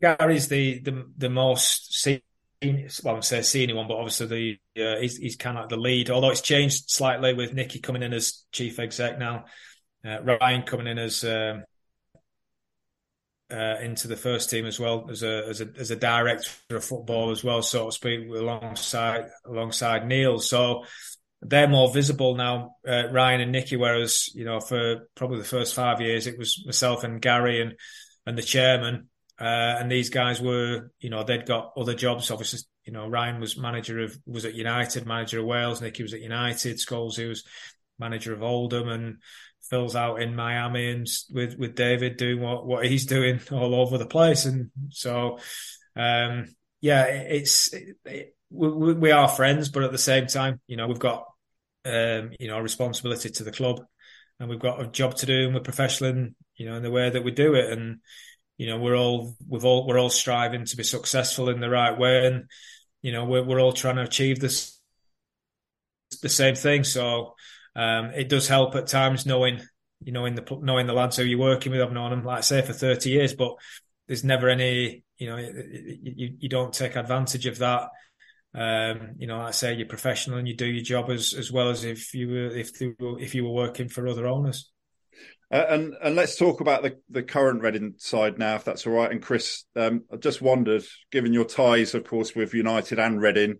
Gary's 0.00 0.48
the 0.48 0.80
the 0.80 1.06
the 1.16 1.30
most 1.30 1.94
well, 2.62 3.16
I'm 3.16 3.22
say 3.22 3.42
senior 3.42 3.76
one, 3.76 3.88
but 3.88 3.96
obviously 3.96 4.58
the 4.74 4.84
uh, 4.84 5.00
he's 5.00 5.16
he's 5.16 5.36
kind 5.36 5.58
of 5.58 5.68
the 5.68 5.76
lead. 5.76 6.10
Although 6.10 6.30
it's 6.30 6.42
changed 6.42 6.90
slightly 6.90 7.34
with 7.34 7.54
Nicky 7.54 7.80
coming 7.80 8.02
in 8.02 8.12
as 8.12 8.44
chief 8.52 8.78
exec 8.78 9.18
now, 9.18 9.46
uh, 10.04 10.22
Ryan 10.22 10.62
coming 10.62 10.86
in 10.86 10.98
as 10.98 11.24
um, 11.24 11.64
uh, 13.50 13.76
into 13.80 14.08
the 14.08 14.16
first 14.16 14.50
team 14.50 14.66
as 14.66 14.78
well 14.78 15.08
as 15.10 15.22
a 15.22 15.46
as 15.48 15.60
a 15.60 15.68
as 15.78 15.90
a 15.90 15.96
director 15.96 16.76
of 16.76 16.84
football 16.84 17.30
as 17.30 17.42
well, 17.42 17.62
so 17.62 17.86
to 17.86 17.92
speak, 17.92 18.28
alongside 18.28 19.26
alongside 19.46 20.06
Neil. 20.06 20.38
So 20.38 20.84
they're 21.42 21.68
more 21.68 21.92
visible 21.92 22.34
now, 22.34 22.76
uh, 22.86 23.08
Ryan 23.10 23.40
and 23.40 23.52
Nicky. 23.52 23.76
Whereas 23.76 24.28
you 24.34 24.44
know, 24.44 24.60
for 24.60 25.08
probably 25.14 25.38
the 25.38 25.44
first 25.44 25.74
five 25.74 26.00
years, 26.00 26.26
it 26.26 26.38
was 26.38 26.62
myself 26.66 27.04
and 27.04 27.20
Gary 27.20 27.60
and 27.60 27.74
and 28.26 28.36
the 28.36 28.42
chairman. 28.42 29.08
Uh, 29.40 29.78
and 29.78 29.90
these 29.90 30.10
guys 30.10 30.40
were, 30.40 30.90
you 31.00 31.08
know, 31.08 31.24
they'd 31.24 31.46
got 31.46 31.72
other 31.76 31.94
jobs. 31.94 32.30
Obviously, 32.30 32.60
you 32.84 32.92
know, 32.92 33.08
Ryan 33.08 33.40
was 33.40 33.56
manager 33.56 34.00
of 34.00 34.16
was 34.26 34.44
at 34.44 34.54
United, 34.54 35.06
manager 35.06 35.40
of 35.40 35.46
Wales. 35.46 35.80
Nicky 35.80 36.02
was 36.02 36.12
at 36.12 36.20
United. 36.20 36.76
Scholes, 36.76 37.16
who 37.16 37.28
was 37.28 37.44
manager 37.98 38.34
of 38.34 38.42
Oldham, 38.42 38.88
and 38.88 39.16
Phil's 39.70 39.96
out 39.96 40.20
in 40.20 40.36
Miami 40.36 40.90
and 40.90 41.06
with 41.30 41.56
with 41.56 41.74
David 41.74 42.18
doing 42.18 42.40
what 42.40 42.66
what 42.66 42.84
he's 42.84 43.06
doing 43.06 43.40
all 43.50 43.74
over 43.74 43.96
the 43.96 44.06
place. 44.06 44.44
And 44.44 44.70
so, 44.90 45.38
um, 45.96 46.54
yeah, 46.82 47.04
it's 47.04 47.72
it, 47.72 47.96
it, 48.04 48.36
we, 48.50 48.92
we 48.94 49.10
are 49.10 49.28
friends, 49.28 49.70
but 49.70 49.84
at 49.84 49.92
the 49.92 49.98
same 49.98 50.26
time, 50.26 50.60
you 50.66 50.76
know, 50.76 50.86
we've 50.86 50.98
got 50.98 51.24
um, 51.86 52.32
you 52.38 52.48
know 52.48 52.58
a 52.58 52.62
responsibility 52.62 53.30
to 53.30 53.44
the 53.44 53.52
club, 53.52 53.80
and 54.38 54.50
we've 54.50 54.58
got 54.58 54.82
a 54.82 54.86
job 54.86 55.14
to 55.16 55.26
do, 55.26 55.46
and 55.46 55.54
we're 55.54 55.60
professional, 55.60 56.10
in, 56.10 56.34
you 56.56 56.66
know, 56.66 56.76
in 56.76 56.82
the 56.82 56.90
way 56.90 57.08
that 57.08 57.24
we 57.24 57.30
do 57.30 57.54
it, 57.54 57.70
and 57.70 58.00
you 58.60 58.66
know, 58.66 58.76
we're 58.76 58.94
all 58.94 59.34
we've 59.48 59.64
all 59.64 59.86
we're 59.86 59.98
all 59.98 60.10
striving 60.10 60.66
to 60.66 60.76
be 60.76 60.82
successful 60.82 61.48
in 61.48 61.60
the 61.60 61.70
right 61.70 61.98
way, 61.98 62.26
and 62.26 62.44
you 63.00 63.10
know, 63.10 63.24
we're 63.24 63.42
we're 63.42 63.58
all 63.58 63.72
trying 63.72 63.96
to 63.96 64.02
achieve 64.02 64.38
this 64.38 64.78
the 66.20 66.28
same 66.28 66.54
thing. 66.54 66.84
So 66.84 67.36
um, 67.74 68.10
it 68.14 68.28
does 68.28 68.48
help 68.48 68.74
at 68.74 68.86
times 68.86 69.24
knowing 69.24 69.62
you 70.02 70.12
know 70.12 70.26
in 70.26 70.34
the 70.34 70.44
knowing 70.60 70.86
the 70.86 70.92
lads 70.92 71.16
who 71.16 71.22
you're 71.22 71.38
working 71.38 71.72
with. 71.72 71.80
I've 71.80 71.92
known 71.92 72.10
them, 72.10 72.22
like 72.22 72.36
I 72.36 72.40
say, 72.42 72.60
for 72.60 72.74
thirty 72.74 73.08
years, 73.08 73.32
but 73.32 73.54
there's 74.08 74.24
never 74.24 74.50
any 74.50 75.04
you 75.16 75.30
know 75.30 75.38
you 75.38 76.36
you 76.38 76.48
don't 76.50 76.74
take 76.74 76.96
advantage 76.96 77.46
of 77.46 77.56
that. 77.60 77.88
Um, 78.54 79.12
you 79.16 79.26
know, 79.26 79.38
like 79.38 79.48
I 79.48 79.52
say, 79.52 79.72
you're 79.72 79.88
professional 79.88 80.36
and 80.36 80.46
you 80.46 80.54
do 80.54 80.66
your 80.66 80.84
job 80.84 81.08
as 81.08 81.32
as 81.32 81.50
well 81.50 81.70
as 81.70 81.84
if 81.84 82.12
you 82.12 82.28
were 82.28 82.54
if 82.54 82.72
were, 83.00 83.18
if 83.18 83.34
you 83.34 83.42
were 83.44 83.52
working 83.52 83.88
for 83.88 84.06
other 84.06 84.26
owners. 84.26 84.69
Uh, 85.52 85.66
and 85.68 85.94
and 86.02 86.14
let's 86.14 86.36
talk 86.36 86.60
about 86.60 86.82
the, 86.82 86.96
the 87.08 87.24
current 87.24 87.62
Reading 87.62 87.94
side 87.98 88.38
now, 88.38 88.54
if 88.54 88.64
that's 88.64 88.86
all 88.86 88.92
right. 88.92 89.10
And 89.10 89.20
Chris, 89.20 89.64
um, 89.74 90.04
I 90.12 90.16
just 90.16 90.40
wondered, 90.40 90.84
given 91.10 91.32
your 91.32 91.44
ties, 91.44 91.94
of 91.94 92.04
course, 92.04 92.34
with 92.34 92.54
United 92.54 93.00
and 93.00 93.20
Reading, 93.20 93.58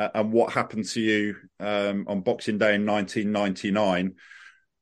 uh, 0.00 0.08
and 0.14 0.32
what 0.32 0.52
happened 0.52 0.86
to 0.86 1.00
you 1.00 1.36
um, 1.60 2.06
on 2.08 2.22
Boxing 2.22 2.58
Day 2.58 2.74
in 2.74 2.84
1999. 2.84 4.16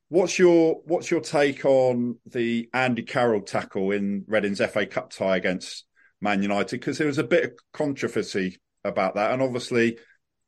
What's 0.07 0.39
your 0.39 0.81
what's 0.85 1.11
your 1.11 1.21
take 1.21 1.65
on 1.65 2.17
the 2.25 2.67
Andy 2.73 3.03
Carroll 3.03 3.41
tackle 3.41 3.91
in 3.91 4.23
Reading's 4.27 4.59
FA 4.59 4.87
Cup 4.87 5.11
tie 5.11 5.37
against 5.37 5.85
Man 6.19 6.41
United? 6.41 6.79
Because 6.79 6.97
there 6.97 7.05
was 7.05 7.19
a 7.19 7.23
bit 7.23 7.43
of 7.43 7.51
controversy 7.73 8.57
about 8.83 9.15
that, 9.15 9.33
and 9.33 9.43
obviously, 9.43 9.99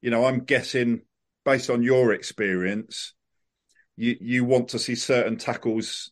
you 0.01 0.09
know, 0.09 0.25
I'm 0.25 0.45
guessing 0.45 1.01
based 1.45 1.69
on 1.69 1.83
your 1.83 2.11
experience, 2.11 3.13
you 4.01 4.17
you 4.19 4.45
want 4.45 4.69
to 4.69 4.79
see 4.79 4.95
certain 4.95 5.37
tackles, 5.37 6.11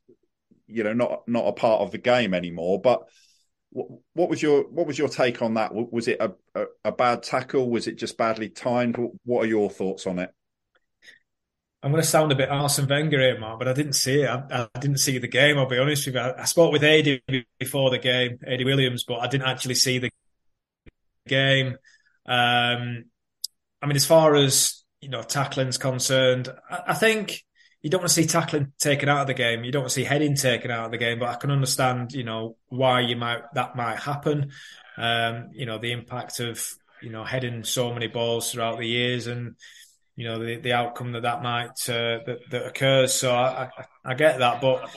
you 0.68 0.84
know, 0.84 0.94
not 0.94 1.28
not 1.28 1.48
a 1.48 1.54
part 1.54 1.82
of 1.82 1.90
the 1.90 1.98
game 1.98 2.36
anymore, 2.36 2.80
but 2.80 3.10
what 3.72 4.30
was 4.30 4.42
your 4.42 4.64
what 4.70 4.86
was 4.86 4.98
your 4.98 5.10
take 5.10 5.42
on 5.42 5.56
that? 5.56 5.74
Was 5.74 6.08
it 6.08 6.20
a, 6.20 6.34
a, 6.54 6.66
a, 6.86 6.92
bad 6.92 7.24
tackle? 7.24 7.70
Was 7.70 7.88
it 7.88 7.98
just 7.98 8.16
badly 8.16 8.50
timed? 8.50 8.98
What 9.26 9.44
are 9.44 9.48
your 9.48 9.72
thoughts 9.72 10.06
on 10.06 10.20
it? 10.20 10.32
I'm 11.82 11.92
going 11.92 12.04
to 12.04 12.08
sound 12.08 12.32
a 12.32 12.36
bit 12.36 12.50
Arsene 12.50 12.88
Wenger 12.88 13.20
here, 13.20 13.40
Mark, 13.40 13.58
but 13.58 13.68
I 13.68 13.74
didn't 13.74 13.94
see 13.94 14.22
it. 14.22 14.30
I, 14.30 14.68
I 14.74 14.80
didn't 14.80 14.98
see 14.98 15.18
the 15.18 15.28
game. 15.28 15.58
I'll 15.58 15.66
be 15.66 15.78
honest 15.80 16.06
with 16.06 16.16
you. 16.16 16.22
I, 16.22 16.42
I 16.42 16.46
spoke 16.46 16.72
with 16.72 16.84
Ady 16.84 17.24
before 17.58 17.90
the 17.90 17.98
game, 17.98 18.38
Ady 18.46 18.66
Williams, 18.66 19.04
but 19.08 19.20
I 19.20 19.28
didn't 19.28 19.48
actually 19.48 19.76
see 19.76 19.98
the 19.98 20.12
game. 21.28 21.78
Um, 22.26 23.06
I 23.82 23.86
mean, 23.86 23.96
as 23.96 24.06
far 24.06 24.36
as 24.36 24.84
you 25.02 25.10
know, 25.10 25.24
tackling's 25.24 25.78
concerned, 25.78 26.50
I, 26.70 26.82
I 26.88 26.94
think 26.94 27.44
you 27.82 27.90
don't 27.90 28.02
want 28.02 28.10
to 28.10 28.14
see 28.14 28.28
tackling 28.28 28.74
taken 28.78 29.08
out 29.08 29.22
of 29.22 29.28
the 29.28 29.34
game. 29.34 29.64
You 29.64 29.72
don't 29.72 29.84
want 29.84 29.92
to 29.92 29.96
see 29.96 30.04
heading 30.04 30.36
taken 30.36 30.70
out 30.70 30.86
of 30.86 30.92
the 30.92 30.98
game. 30.98 31.20
But 31.20 31.30
I 31.30 31.36
can 31.36 31.52
understand, 31.52 32.12
you 32.12 32.24
know, 32.24 32.58
why 32.68 33.02
you 33.02 33.16
might 33.16 33.42
that 33.54 33.76
might 33.76 34.00
happen. 34.00 34.52
Um, 34.98 35.50
you 35.54 35.66
know, 35.66 35.78
the 35.78 35.94
impact 35.94 36.40
of 36.42 36.68
you 37.02 37.10
know 37.10 37.24
heading 37.24 37.64
so 37.64 37.94
many 37.94 38.08
balls 38.08 38.52
throughout 38.52 38.80
the 38.80 38.88
years, 38.88 39.28
and 39.28 39.56
you 40.18 40.26
know 40.26 40.44
the 40.44 40.58
the 40.58 40.74
outcome 40.74 41.14
that 41.14 41.22
that 41.22 41.42
might 41.42 41.90
uh, 41.90 42.20
that, 42.26 42.40
that 42.52 42.66
occurs. 42.66 43.14
So 43.14 43.34
I, 43.34 43.70
I, 43.78 43.86
I 44.04 44.14
get 44.14 44.40
that, 44.40 44.60
but 44.60 44.90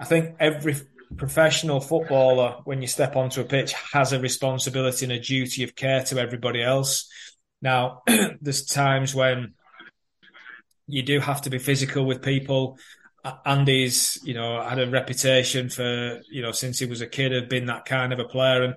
I 0.00 0.04
think 0.04 0.36
every 0.40 0.74
professional 1.16 1.80
footballer, 1.80 2.56
when 2.64 2.82
you 2.82 2.88
step 2.88 3.14
onto 3.14 3.40
a 3.40 3.44
pitch, 3.44 3.74
has 3.92 4.12
a 4.12 4.18
responsibility 4.18 5.04
and 5.04 5.12
a 5.12 5.20
duty 5.20 5.62
of 5.62 5.76
care 5.76 6.02
to 6.04 6.18
everybody 6.18 6.60
else. 6.62 7.08
Now, 7.62 8.02
there's 8.40 8.64
times 8.64 9.14
when 9.14 9.54
you 10.86 11.02
do 11.02 11.20
have 11.20 11.42
to 11.42 11.50
be 11.50 11.58
physical 11.58 12.04
with 12.04 12.22
people. 12.22 12.78
Andy's, 13.46 14.20
you 14.22 14.34
know, 14.34 14.62
had 14.62 14.78
a 14.78 14.90
reputation 14.90 15.70
for, 15.70 16.20
you 16.30 16.42
know, 16.42 16.52
since 16.52 16.78
he 16.78 16.86
was 16.86 17.00
a 17.00 17.06
kid, 17.06 17.32
have 17.32 17.48
been 17.48 17.66
that 17.66 17.86
kind 17.86 18.12
of 18.12 18.18
a 18.18 18.24
player, 18.24 18.62
and 18.62 18.74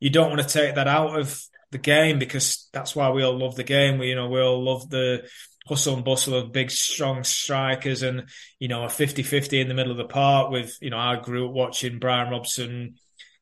you 0.00 0.10
don't 0.10 0.30
want 0.30 0.40
to 0.40 0.48
take 0.48 0.76
that 0.76 0.88
out 0.88 1.18
of 1.18 1.40
the 1.70 1.78
game 1.78 2.18
because 2.18 2.68
that's 2.72 2.96
why 2.96 3.10
we 3.10 3.22
all 3.22 3.36
love 3.36 3.54
the 3.54 3.64
game. 3.64 3.98
We, 3.98 4.08
you 4.08 4.14
know, 4.14 4.28
we 4.28 4.40
all 4.40 4.64
love 4.64 4.88
the 4.88 5.28
hustle 5.66 5.94
and 5.94 6.04
bustle 6.04 6.34
of 6.34 6.52
big, 6.52 6.70
strong 6.70 7.22
strikers, 7.22 8.02
and 8.02 8.28
you 8.58 8.68
know, 8.68 8.84
a 8.84 8.88
50-50 8.88 9.60
in 9.60 9.68
the 9.68 9.74
middle 9.74 9.92
of 9.92 9.98
the 9.98 10.04
park. 10.04 10.50
With, 10.50 10.76
you 10.80 10.90
know, 10.90 10.98
I 10.98 11.16
grew 11.20 11.48
up 11.48 11.54
watching 11.54 11.98
Brian 11.98 12.30
Robson, 12.30 12.94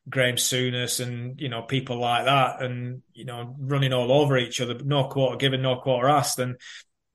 Graham 0.08 0.34
Souness, 0.34 0.98
and 1.04 1.40
you 1.40 1.48
know, 1.48 1.62
people 1.62 1.98
like 1.98 2.24
that, 2.24 2.60
and 2.60 3.02
you 3.12 3.24
know, 3.24 3.54
running 3.58 3.92
all 3.92 4.10
over 4.10 4.36
each 4.36 4.60
other, 4.60 4.74
no 4.74 5.04
quarter 5.04 5.36
given, 5.36 5.62
no 5.62 5.76
quarter 5.76 6.08
asked, 6.08 6.40
and 6.40 6.56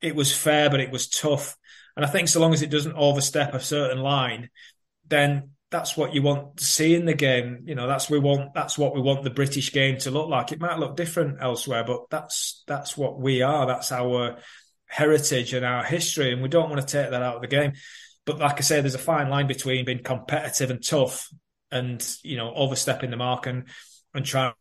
it 0.02 0.16
was 0.16 0.36
fair, 0.36 0.70
but 0.70 0.80
it 0.80 0.92
was 0.92 1.08
tough. 1.08 1.58
And 1.96 2.06
I 2.06 2.10
think 2.10 2.28
so 2.28 2.40
long 2.40 2.54
as 2.54 2.62
it 2.62 2.70
doesn't 2.70 2.96
overstep 2.96 3.54
a 3.54 3.60
certain 3.60 4.00
line, 4.00 4.50
then 5.08 5.52
that's 5.72 5.98
what 5.98 6.14
you 6.14 6.22
want 6.22 6.58
to 6.58 6.66
see 6.66 6.96
in 6.96 7.06
the 7.06 7.14
game. 7.14 7.64
You 7.66 7.76
know, 7.76 7.88
that's 7.88 8.10
we 8.10 8.20
want. 8.20 8.54
That's 8.54 8.78
what 8.78 8.96
we 8.96 9.02
want 9.02 9.24
the 9.24 9.30
British 9.30 9.72
game 9.72 9.98
to 10.00 10.12
look 10.12 10.30
like. 10.30 10.52
It 10.52 10.60
might 10.60 10.80
look 10.80 10.96
different 10.96 11.38
elsewhere, 11.42 11.84
but 11.84 12.10
that's 12.10 12.64
that's 12.68 12.96
what 12.98 13.20
we 13.20 13.42
are. 13.42 13.66
That's 13.66 13.92
our 13.92 14.38
heritage 14.88 15.54
and 15.54 15.66
our 15.66 15.84
history, 15.84 16.32
and 16.32 16.42
we 16.42 16.50
don't 16.50 16.70
want 16.70 16.86
to 16.86 16.88
take 16.88 17.12
that 17.12 17.22
out 17.22 17.36
of 17.36 17.42
the 17.42 17.48
game. 17.48 17.74
But 18.26 18.40
like 18.40 18.58
I 18.58 18.62
say, 18.62 18.82
there's 18.82 18.96
a 18.96 19.00
fine 19.00 19.30
line 19.30 19.48
between 19.48 19.86
being 19.86 20.04
competitive 20.04 20.72
and 20.72 20.86
tough, 20.86 21.30
and 21.72 22.06
you 22.24 22.38
know, 22.38 22.54
overstepping 22.54 23.12
the 23.12 23.18
mark 23.18 23.48
and 23.48 23.68
and 24.14 24.26
trying 24.26 24.54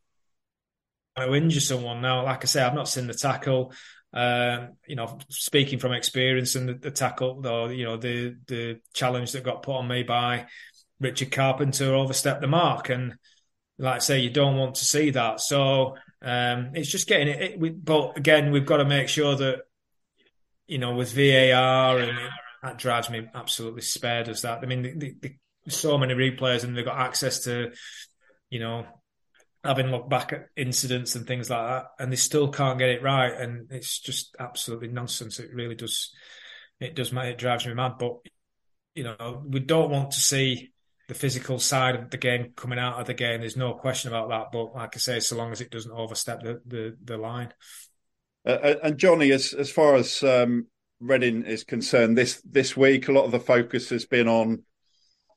to 1.17 1.35
injure 1.35 1.61
someone. 1.61 2.01
Now, 2.01 2.25
like 2.25 2.45
I 2.45 2.47
say, 2.47 2.63
I've 2.63 2.75
not 2.75 2.89
seen 2.89 3.07
the 3.07 3.15
tackle. 3.15 3.73
Um, 4.15 4.77
you 4.87 4.95
know, 4.95 5.19
speaking 5.29 5.81
from 5.81 5.93
experience 5.93 6.55
and 6.55 6.69
the, 6.69 6.75
the 6.75 6.91
tackle, 6.93 7.41
though, 7.41 7.67
you 7.67 7.85
know, 7.85 7.97
the 7.97 8.37
the 8.47 8.81
challenge 8.93 9.33
that 9.33 9.43
got 9.43 9.65
put 9.65 9.77
on 9.77 9.89
me 9.89 10.05
by 10.05 10.47
Richard 11.01 11.33
Carpenter 11.33 11.93
overstepped 11.95 12.41
the 12.41 12.47
mark, 12.47 12.91
and 12.91 13.17
like 13.77 13.97
I 13.97 13.99
say, 13.99 14.21
you 14.21 14.31
don't 14.31 14.57
want 14.57 14.77
to 14.77 14.85
see 14.85 15.11
that. 15.11 15.41
So 15.41 15.97
um, 16.23 16.71
it's 16.75 16.89
just 16.89 17.09
getting 17.09 17.29
it, 17.29 17.43
it 17.43 17.59
we, 17.59 17.71
but 17.71 18.17
again, 18.17 18.53
we've 18.53 18.67
got 18.67 18.77
to 18.77 18.85
make 18.85 19.09
sure 19.09 19.35
that 19.35 19.63
you 20.69 20.79
know 20.79 20.95
with 20.95 21.13
VAR 21.13 21.99
and 21.99 22.17
it, 22.17 22.31
that 22.63 22.79
drives 22.79 23.11
me 23.11 23.27
absolutely 23.35 23.83
spared 23.83 24.29
as 24.29 24.43
that. 24.43 24.61
I 24.63 24.67
mean, 24.67 24.99
the, 24.99 25.15
the, 25.21 25.37
so 25.69 25.99
many 25.99 26.15
replays 26.15 26.63
and 26.63 26.77
they've 26.77 26.85
got 26.85 26.99
access 26.99 27.41
to 27.45 27.73
you 28.49 28.61
know 28.61 28.87
having 29.65 29.87
looked 29.87 30.11
back 30.11 30.33
at 30.33 30.49
incidents 30.57 31.15
and 31.15 31.27
things 31.27 31.49
like 31.49 31.67
that, 31.67 31.87
and 31.99 32.13
they 32.13 32.17
still 32.17 32.49
can't 32.49 32.79
get 32.79 32.91
it 32.91 33.03
right, 33.03 33.33
and 33.33 33.71
it's 33.71 33.99
just 33.99 34.37
absolutely 34.39 34.89
nonsense. 34.89 35.39
It 35.39 35.55
really 35.55 35.75
does, 35.75 36.13
it 36.81 36.95
does, 36.95 37.13
it 37.13 37.39
drives 37.39 37.67
me 37.67 37.75
mad. 37.75 37.95
But 37.99 38.17
you 38.95 39.05
know, 39.05 39.43
we 39.47 39.61
don't 39.61 39.91
want 39.91 40.13
to 40.13 40.21
see 40.21 40.73
the 41.09 41.15
physical 41.15 41.59
side 41.59 41.97
of 41.97 42.11
the 42.11 42.17
game 42.17 42.53
coming 42.57 42.79
out 42.79 43.01
of 43.01 43.07
the 43.07 43.15
game. 43.15 43.41
There's 43.41 43.57
no 43.57 43.75
question 43.75 44.09
about 44.09 44.29
that. 44.31 44.53
But 44.53 44.75
like 44.75 44.97
I 44.97 44.99
say, 44.99 45.21
so 45.21 45.37
long 45.37 45.53
as 45.53 45.61
it 45.61 45.71
doesn't 45.71 45.93
overstep 45.93 46.43
the 46.43 46.61
the, 46.67 46.97
the 47.03 47.17
line. 47.17 47.53
Uh, 48.47 48.51
uh 48.51 48.75
and 48.83 48.99
Johnny, 48.99 49.33
as 49.33 49.55
as 49.55 49.71
far 49.71 49.95
as 49.97 50.23
um, 50.23 50.67
Reading 51.01 51.45
is 51.45 51.65
concerned, 51.65 52.17
this 52.17 52.41
this 52.45 52.77
week 52.77 53.09
a 53.09 53.13
lot 53.13 53.25
of 53.25 53.33
the 53.33 53.41
focus 53.41 53.91
has 53.91 54.05
been 54.05 54.29
on 54.29 54.63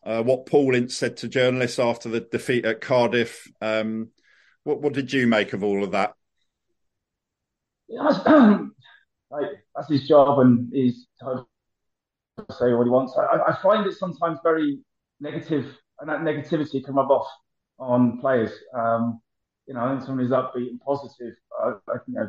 uh, 0.07 0.23
what 0.23 0.45
Paul 0.45 0.73
Ince 0.73 0.95
said 0.95 1.17
to 1.17 1.27
journalists 1.27 1.79
after 1.79 2.07
the 2.07 2.21
defeat 2.21 2.63
at 2.65 2.79
Cardiff. 2.79 3.45
Um, 3.61 4.09
what, 4.63 4.81
what 4.81 4.93
did 4.93 5.11
you 5.11 5.27
make 5.27 5.51
of 5.51 5.63
all 5.63 5.83
of 5.83 5.91
that? 5.91 6.13
Yeah, 7.89 8.03
like, 9.29 9.47
that's 9.75 9.89
his 9.89 10.07
job, 10.07 10.39
and 10.39 10.69
he's 10.73 11.07
to 11.19 11.45
say 12.51 12.73
what 12.73 12.85
he 12.85 12.89
wants. 12.89 13.17
I, 13.17 13.51
I, 13.51 13.57
find 13.61 13.85
it 13.85 13.95
sometimes 13.95 14.39
very 14.43 14.79
negative, 15.19 15.75
and 15.99 16.09
that 16.09 16.21
negativity 16.21 16.83
can 16.83 16.95
rub 16.95 17.11
off 17.11 17.27
on 17.77 18.19
players. 18.19 18.51
Um, 18.73 19.21
you 19.67 19.73
know, 19.73 19.81
I 19.81 19.89
think 19.91 20.05
someone 20.05 20.25
who's 20.25 20.31
upbeat 20.31 20.69
and 20.69 20.79
positive. 20.79 21.33
I, 21.61 21.73
I 21.89 22.23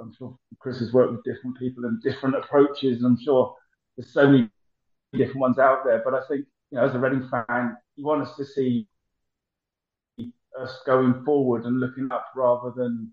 I'm 0.00 0.12
sure 0.16 0.36
Chris 0.58 0.78
has 0.78 0.92
worked 0.92 1.12
with 1.12 1.24
different 1.24 1.58
people 1.58 1.84
and 1.84 2.02
different 2.02 2.36
approaches, 2.36 3.02
I'm 3.02 3.18
sure 3.20 3.54
there's 3.96 4.12
so 4.12 4.26
many 4.26 4.48
different 5.12 5.40
ones 5.40 5.58
out 5.58 5.84
there. 5.84 6.02
But 6.04 6.14
I 6.14 6.20
think, 6.28 6.46
you 6.70 6.78
know, 6.78 6.84
as 6.84 6.94
a 6.94 6.98
Reading 6.98 7.28
fan, 7.28 7.76
you 7.96 8.04
want 8.04 8.22
us 8.22 8.36
to 8.36 8.44
see 8.44 8.86
us 10.18 10.80
going 10.86 11.24
forward 11.24 11.64
and 11.64 11.80
looking 11.80 12.08
up 12.10 12.26
rather 12.36 12.72
than 12.76 13.12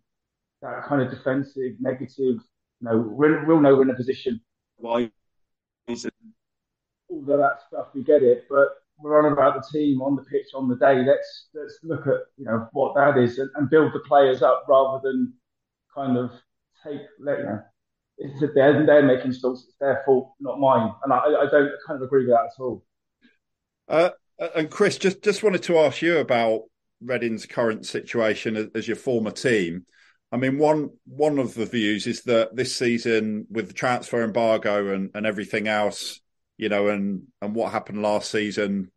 that 0.62 0.84
kind 0.86 1.02
of 1.02 1.10
defensive, 1.10 1.74
negative. 1.80 2.40
You 2.80 2.82
know, 2.82 2.98
we'll 2.98 3.60
know 3.60 3.76
we're 3.76 3.84
in 3.84 3.90
a 3.90 3.96
position. 3.96 4.42
Why? 4.78 5.12
All 7.10 7.22
of 7.22 7.26
that 7.26 7.60
stuff, 7.68 7.88
we 7.94 8.04
get 8.04 8.22
it, 8.22 8.46
but 8.50 8.68
we're 9.00 9.24
on 9.24 9.32
about 9.32 9.56
the 9.56 9.78
team 9.78 10.02
on 10.02 10.16
the 10.16 10.24
pitch 10.24 10.48
on 10.54 10.68
the 10.68 10.76
day. 10.76 11.04
Let's 11.04 11.48
let's 11.54 11.80
look 11.84 12.08
at 12.08 12.26
you 12.38 12.46
know 12.46 12.68
what 12.74 12.96
that 12.96 13.18
is 13.18 13.40
and, 13.40 13.50
and 13.56 13.70
build 13.70 13.94
the 13.94 14.02
players 14.08 14.42
up 14.42 14.66
rather 14.68 15.00
than 15.04 15.34
kind 15.96 16.18
of 16.18 16.32
take 16.84 17.02
let 17.20 17.40
you 17.40 17.46
know 17.46 17.62
it's 18.18 18.40
they're, 18.56 18.86
they're 18.86 19.04
making 19.04 19.30
mistakes. 19.30 19.66
It's 19.68 19.78
their 19.80 20.02
fault, 20.06 20.34
not 20.40 20.60
mine. 20.60 20.92
And 21.04 21.14
I, 21.14 21.18
I 21.18 21.46
don't 21.52 21.72
kind 21.86 21.98
of 21.98 22.02
agree 22.02 22.26
with 22.26 22.34
that 22.34 22.50
at 22.56 22.60
all. 22.62 22.84
Uh, 23.88 24.10
and 24.56 24.70
Chris, 24.70 24.98
just 24.98 25.24
just 25.24 25.44
wanted 25.44 25.64
to 25.64 25.80
ask 25.80 26.02
you 26.02 26.18
about 26.18 26.64
Reading's 27.02 27.46
current 27.46 27.86
situation 27.86 28.56
as, 28.56 28.68
as, 28.76 28.88
your 28.88 28.98
former 28.98 29.32
team. 29.32 29.86
I 30.32 30.38
mean, 30.38 30.58
one 30.58 30.92
one 31.06 31.40
of 31.40 31.54
the 31.54 31.66
views 31.66 32.06
is 32.08 32.24
that 32.24 32.56
this 32.56 32.76
season, 32.76 33.48
with 33.50 33.68
the 33.68 33.74
transfer 33.74 34.24
embargo 34.24 34.94
and, 34.94 35.12
and 35.16 35.26
everything 35.26 35.68
else, 35.68 36.22
you 36.58 36.70
know, 36.70 36.90
and 36.90 37.24
and 37.42 37.56
what 37.56 37.72
happened 37.72 38.02
last 38.02 38.30
season, 38.30 38.92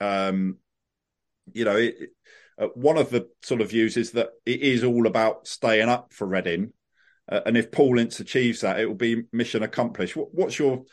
um, 0.00 0.58
you 1.52 1.64
know, 1.64 1.76
it, 1.76 1.94
uh, 2.58 2.66
one 2.74 2.98
of 2.98 3.10
the 3.10 3.28
sort 3.42 3.60
of 3.60 3.70
views 3.70 3.96
is 3.96 4.12
that 4.12 4.30
it 4.44 4.60
is 4.60 4.84
all 4.84 5.06
about 5.06 5.46
staying 5.46 5.88
up 5.88 6.12
for 6.12 6.26
Reading 6.26 6.72
uh, 7.28 7.40
and 7.46 7.56
if 7.56 7.70
Paul 7.70 7.98
Ince 7.98 8.20
achieves 8.20 8.60
that, 8.60 8.80
it 8.80 8.86
will 8.86 8.94
be 8.94 9.24
mission 9.32 9.62
accomplished. 9.62 10.16
What, 10.16 10.34
what's 10.34 10.58
your, 10.58 10.84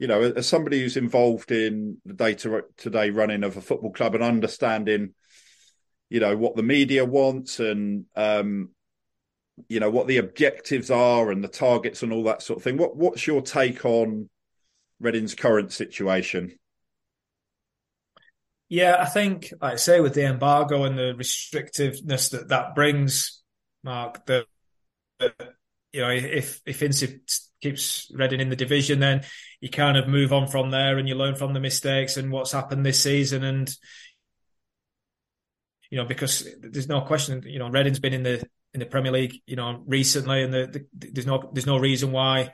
you 0.00 0.06
know, 0.06 0.22
as 0.22 0.48
somebody 0.48 0.80
who's 0.80 0.96
involved 0.96 1.52
in 1.52 1.98
the 2.06 2.14
day 2.14 2.32
to 2.34 2.90
day 2.90 3.10
running 3.10 3.44
of 3.44 3.58
a 3.58 3.60
football 3.60 3.92
club 3.92 4.14
and 4.14 4.24
understanding, 4.24 5.12
you 6.08 6.20
know, 6.20 6.34
what 6.38 6.56
the 6.56 6.62
media 6.62 7.04
wants 7.04 7.60
and, 7.60 8.06
um, 8.16 8.70
you 9.68 9.78
know, 9.78 9.90
what 9.90 10.06
the 10.06 10.16
objectives 10.16 10.90
are 10.90 11.30
and 11.30 11.44
the 11.44 11.48
targets 11.48 12.02
and 12.02 12.14
all 12.14 12.24
that 12.24 12.40
sort 12.40 12.56
of 12.56 12.62
thing. 12.64 12.78
What 12.78 12.96
What's 12.96 13.26
your 13.26 13.42
take 13.42 13.84
on 13.84 14.30
Reading's 15.00 15.34
current 15.34 15.70
situation? 15.70 16.58
Yeah, 18.70 18.96
I 18.98 19.04
think, 19.04 19.52
like 19.60 19.74
I 19.74 19.76
say, 19.76 20.00
with 20.00 20.14
the 20.14 20.24
embargo 20.24 20.84
and 20.84 20.96
the 20.96 21.12
restrictiveness 21.14 22.30
that 22.30 22.48
that 22.48 22.74
brings, 22.74 23.42
Mark, 23.84 24.24
that 24.26 24.46
you 25.92 26.00
know, 26.00 26.10
if 26.10 26.62
if 26.64 26.82
Ince 26.82 27.49
keeps 27.60 28.10
Reading 28.14 28.40
in 28.40 28.48
the 28.48 28.56
division, 28.56 29.00
then 29.00 29.22
you 29.60 29.68
kind 29.68 29.96
of 29.96 30.08
move 30.08 30.32
on 30.32 30.48
from 30.48 30.70
there 30.70 30.98
and 30.98 31.08
you 31.08 31.14
learn 31.14 31.34
from 31.36 31.52
the 31.52 31.60
mistakes 31.60 32.16
and 32.16 32.30
what's 32.30 32.52
happened 32.52 32.84
this 32.84 33.02
season. 33.02 33.44
And 33.44 33.74
you 35.90 35.98
know, 35.98 36.04
because 36.04 36.48
there's 36.60 36.88
no 36.88 37.00
question, 37.00 37.42
you 37.46 37.58
know, 37.58 37.68
Reading's 37.68 37.98
been 37.98 38.14
in 38.14 38.22
the 38.22 38.44
in 38.72 38.80
the 38.80 38.86
Premier 38.86 39.12
League, 39.12 39.42
you 39.46 39.56
know, 39.56 39.82
recently, 39.86 40.42
and 40.42 40.54
the, 40.54 40.86
the, 40.96 41.10
there's 41.12 41.26
no 41.26 41.50
there's 41.52 41.66
no 41.66 41.78
reason 41.78 42.12
why 42.12 42.52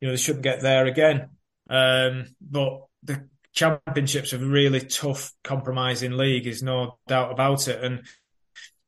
you 0.00 0.08
know 0.08 0.12
they 0.12 0.20
shouldn't 0.20 0.44
get 0.44 0.60
there 0.60 0.86
again. 0.86 1.30
Um, 1.70 2.26
but 2.40 2.86
the 3.02 3.28
Championship's 3.52 4.32
a 4.32 4.38
really 4.38 4.80
tough, 4.80 5.32
compromising 5.42 6.12
league. 6.12 6.46
Is 6.46 6.62
no 6.62 6.98
doubt 7.06 7.32
about 7.32 7.68
it, 7.68 7.82
and 7.82 8.02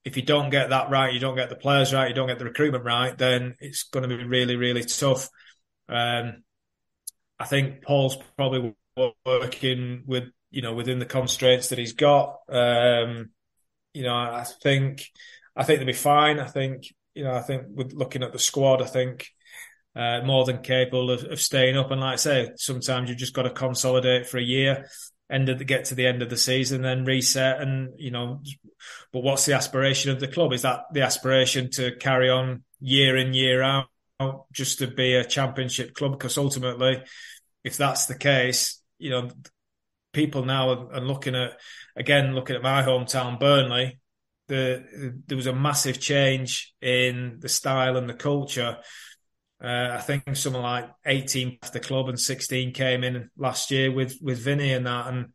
if 0.07 0.17
you 0.17 0.23
don't 0.23 0.51
get 0.51 0.71
that 0.71 0.89
right, 0.89 1.13
you 1.13 1.19
don't 1.19 1.35
get 1.35 1.49
the 1.49 1.57
players 1.57 1.93
right, 1.93 2.09
you 2.09 2.15
don't 2.15 2.29
get 2.29 2.39
the 2.39 2.45
recruitment 2.45 2.85
right, 2.85 3.19
then 3.19 3.57
it's 3.59 3.83
going 3.83 4.09
to 4.09 4.17
be 4.17 4.23
really, 4.23 4.55
really 4.55 4.85
tough. 4.85 5.29
Um, 5.89 6.43
I 7.39 7.45
think 7.45 7.83
Paul's 7.83 8.17
probably 8.37 8.75
working 9.25 10.03
with, 10.07 10.25
you 10.51 10.63
know, 10.63 10.75
within 10.75 10.99
the 10.99 11.07
constraints 11.07 11.69
that 11.69 11.79
he's 11.79 11.93
got. 11.93 12.37
Um, 12.49 13.31
you 13.93 14.03
know, 14.03 14.15
I 14.15 14.45
think, 14.63 15.05
I 15.55 15.65
think 15.65 15.79
they'll 15.79 15.87
be 15.87 15.93
fine. 15.93 16.41
I 16.41 16.47
think, 16.47 16.85
you 17.15 17.25
know, 17.25 17.33
I 17.33 17.41
think 17.41 17.65
with 17.75 17.93
looking 17.93 18.23
at 18.23 18.33
the 18.33 18.39
squad, 18.39 18.83
I 18.83 18.87
think 18.87 19.29
uh, 19.95 20.21
more 20.25 20.45
than 20.45 20.63
capable 20.63 21.11
of, 21.11 21.25
of 21.25 21.41
staying 21.41 21.77
up. 21.77 21.91
And 21.91 22.01
like 22.01 22.15
I 22.15 22.17
say, 22.17 22.51
sometimes 22.57 23.09
you've 23.09 23.19
just 23.19 23.35
got 23.35 23.43
to 23.43 23.51
consolidate 23.51 24.27
for 24.27 24.39
a 24.39 24.43
year 24.43 24.87
end 25.31 25.49
of 25.49 25.59
the, 25.59 25.65
get 25.65 25.87
to 25.87 25.95
the 25.95 26.07
end 26.07 26.23
of 26.23 26.31
the 26.31 26.37
season, 26.37 26.83
then 26.83 27.05
reset, 27.05 27.61
and 27.61 27.91
you 27.99 28.11
know. 28.11 28.43
But 29.13 29.23
what's 29.23 29.45
the 29.45 29.55
aspiration 29.55 30.11
of 30.11 30.21
the 30.21 30.29
club? 30.29 30.53
Is 30.53 30.63
that 30.63 30.81
the 30.93 31.03
aspiration 31.03 31.71
to 31.73 31.97
carry 31.97 32.31
on 32.31 32.63
year 32.81 33.17
in 33.17 33.35
year 33.35 33.63
out, 33.63 33.87
just 34.53 34.79
to 34.79 34.87
be 34.87 35.15
a 35.15 35.25
championship 35.25 35.95
club? 35.95 36.13
Because 36.13 36.39
ultimately, 36.39 37.03
if 37.65 37.77
that's 37.77 38.07
the 38.07 38.17
case, 38.17 38.81
you 38.99 39.11
know, 39.11 39.31
people 40.13 40.45
now 40.45 40.89
are, 40.91 41.01
looking 41.01 41.35
at 41.35 41.59
again 41.95 42.35
looking 42.35 42.57
at 42.57 42.63
my 42.63 42.83
hometown, 42.83 43.41
Burnley. 43.41 44.01
The, 44.49 45.21
there 45.27 45.37
was 45.37 45.49
a 45.49 45.53
massive 45.53 45.99
change 45.99 46.73
in 46.81 47.39
the 47.41 47.49
style 47.49 47.97
and 47.97 48.09
the 48.09 48.15
culture 48.15 48.79
uh, 49.63 49.89
I 49.93 50.01
think 50.01 50.37
someone 50.37 50.63
like 50.63 50.91
18 51.07 51.59
left 51.63 51.73
the 51.73 51.81
club 51.81 52.09
and 52.09 52.21
16 52.21 52.73
came 52.73 53.05
in 53.05 53.31
last 53.39 53.71
year 53.71 53.91
with 53.91 54.19
with 54.21 54.39
Vinny 54.39 54.73
and 54.73 54.87
that, 54.87 55.07
and 55.07 55.27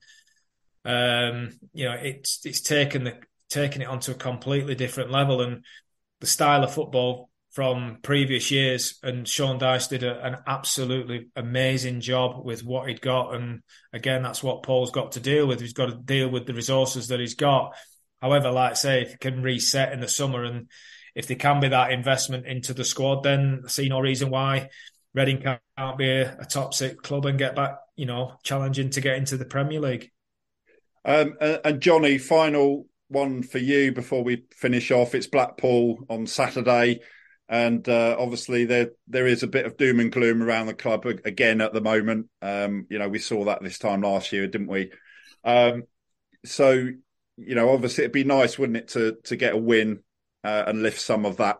um, 0.85 1.59
you 1.73 1.85
know 1.85 1.95
it's 1.95 2.45
it's 2.45 2.61
taken 2.61 3.03
the 3.03 3.17
taken 3.49 3.81
it 3.81 3.87
onto 3.87 4.11
a 4.11 4.15
completely 4.15 4.75
different 4.75 5.11
level 5.11 5.41
and 5.41 5.65
the 6.19 6.27
style 6.27 6.63
of 6.63 6.73
football 6.73 7.30
from 7.51 7.97
previous 8.01 8.49
years. 8.51 8.97
And 9.03 9.27
Sean 9.27 9.59
Dyche 9.59 9.89
did 9.89 10.03
a, 10.03 10.25
an 10.25 10.37
absolutely 10.47 11.27
amazing 11.35 12.01
job 12.01 12.45
with 12.45 12.63
what 12.63 12.87
he'd 12.87 13.01
got, 13.01 13.35
and 13.35 13.61
again 13.93 14.23
that's 14.23 14.43
what 14.43 14.63
Paul's 14.63 14.91
got 14.91 15.13
to 15.13 15.19
deal 15.19 15.47
with. 15.47 15.59
He's 15.59 15.73
got 15.73 15.87
to 15.87 15.95
deal 15.95 16.29
with 16.29 16.45
the 16.45 16.53
resources 16.53 17.07
that 17.07 17.19
he's 17.19 17.35
got. 17.35 17.75
However, 18.21 18.51
like 18.51 18.71
I 18.71 18.75
say, 18.75 19.01
if 19.01 19.11
he 19.11 19.17
can 19.17 19.41
reset 19.41 19.93
in 19.93 19.99
the 19.99 20.07
summer 20.07 20.43
and 20.43 20.69
if 21.15 21.27
there 21.27 21.37
can 21.37 21.59
be 21.59 21.69
that 21.69 21.91
investment 21.91 22.45
into 22.45 22.73
the 22.73 22.85
squad, 22.85 23.23
then 23.23 23.63
I 23.65 23.69
see 23.69 23.89
no 23.89 23.99
reason 23.99 24.29
why 24.29 24.69
Reading 25.13 25.41
can't 25.41 25.97
be 25.97 26.09
a, 26.09 26.37
a 26.39 26.45
top 26.45 26.73
six 26.73 26.95
club 27.01 27.25
and 27.25 27.37
get 27.37 27.53
back, 27.53 27.75
you 27.97 28.05
know, 28.05 28.35
challenging 28.43 28.91
to 28.91 29.01
get 29.01 29.17
into 29.17 29.35
the 29.35 29.43
Premier 29.43 29.81
League. 29.81 30.09
Um, 31.03 31.33
and 31.41 31.81
Johnny, 31.81 32.17
final 32.17 32.85
one 33.09 33.43
for 33.43 33.57
you 33.57 33.91
before 33.91 34.23
we 34.23 34.45
finish 34.55 34.89
off. 34.89 35.13
It's 35.13 35.27
Blackpool 35.27 36.05
on 36.09 36.27
Saturday, 36.27 37.01
and 37.51 37.87
uh, 37.89 38.15
obviously 38.17 38.63
there 38.63 38.91
there 39.09 39.27
is 39.27 39.43
a 39.43 39.47
bit 39.47 39.65
of 39.65 39.75
doom 39.75 39.99
and 39.99 40.11
gloom 40.11 40.41
around 40.41 40.67
the 40.67 40.73
club 40.73 41.05
again 41.05 41.59
at 41.59 41.73
the 41.73 41.81
moment. 41.81 42.27
Um, 42.41 42.87
you 42.89 42.97
know, 42.97 43.09
we 43.09 43.19
saw 43.19 43.43
that 43.45 43.61
this 43.61 43.77
time 43.77 44.01
last 44.01 44.31
year, 44.31 44.47
didn't 44.47 44.69
we? 44.69 44.91
Um, 45.43 45.83
so, 46.45 46.71
you 46.71 47.55
know, 47.55 47.69
obviously 47.71 48.05
it'd 48.05 48.13
be 48.13 48.23
nice, 48.23 48.57
wouldn't 48.57 48.77
it, 48.77 48.87
to 48.89 49.17
to 49.25 49.35
get 49.35 49.53
a 49.53 49.57
win 49.57 49.99
uh, 50.45 50.63
and 50.65 50.81
lift 50.81 51.01
some 51.01 51.25
of 51.25 51.37
that, 51.37 51.57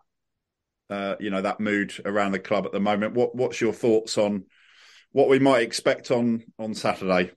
uh, 0.89 1.15
you 1.19 1.29
know, 1.29 1.41
that 1.41 1.59
mood 1.59 1.93
around 2.05 2.31
the 2.31 2.39
club 2.39 2.65
at 2.65 2.71
the 2.71 2.79
moment. 2.79 3.13
What 3.13 3.35
What's 3.35 3.59
your 3.59 3.73
thoughts 3.73 4.17
on 4.17 4.45
what 5.11 5.27
we 5.27 5.39
might 5.39 5.63
expect 5.63 6.09
on 6.09 6.41
on 6.57 6.73
Saturday? 6.73 7.31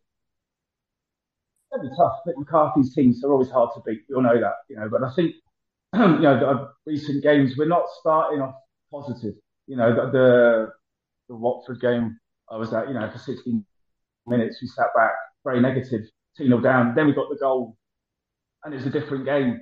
It'll 1.75 1.91
be 1.91 1.97
tough. 1.97 2.21
McCarthy's 2.25 2.95
teams 2.95 3.25
are 3.25 3.33
always 3.33 3.51
hard 3.51 3.71
to 3.75 3.81
beat. 3.85 4.03
We 4.09 4.15
all 4.15 4.23
know 4.23 4.41
that, 4.41 4.55
you 4.69 4.77
know. 4.77 4.89
But 4.89 5.03
I 5.03 5.13
think, 5.13 5.35
you 5.93 6.21
know, 6.21 6.69
recent 6.87 7.23
games 7.23 7.55
we're 7.57 7.69
not 7.69 7.85
starting 8.01 8.41
off 8.41 8.55
positive. 8.91 9.35
You 9.67 9.77
know, 9.77 9.95
the, 9.95 10.11
the 10.11 10.73
the 11.29 11.37
Watford 11.37 11.81
game 11.81 12.19
I 12.51 12.57
was 12.57 12.73
at, 12.75 12.89
you 12.89 12.95
know, 12.95 13.11
for 13.11 13.19
16 13.19 13.65
minutes 14.27 14.59
we 14.61 14.69
sat 14.69 14.89
back 14.95 15.13
very 15.45 15.61
negative, 15.61 16.03
2 16.37 16.47
0 16.47 16.61
down. 16.61 16.95
Then 16.95 17.07
we 17.07 17.15
got 17.15 17.29
the 17.31 17.39
goal, 17.41 17.77
and 18.63 18.75
it 18.75 18.79
was 18.79 18.87
a 18.87 18.91
different 18.91 19.25
game 19.25 19.61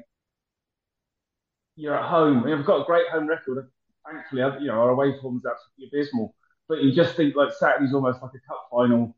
you're 1.76 1.96
at 1.96 2.08
home. 2.08 2.42
We've 2.44 2.64
got 2.64 2.82
a 2.82 2.84
great 2.84 3.08
home 3.10 3.26
record. 3.26 3.70
Thankfully, 4.10 4.42
you 4.60 4.68
know, 4.68 4.74
our 4.74 4.90
away 4.90 5.18
form 5.20 5.38
is 5.38 5.44
absolutely 5.46 5.98
abysmal. 5.98 6.34
But 6.68 6.82
you 6.82 6.92
just 6.92 7.16
think 7.16 7.34
like 7.34 7.52
Saturday's 7.52 7.94
almost 7.94 8.22
like 8.22 8.32
a 8.34 8.46
cup 8.46 8.68
final. 8.70 9.16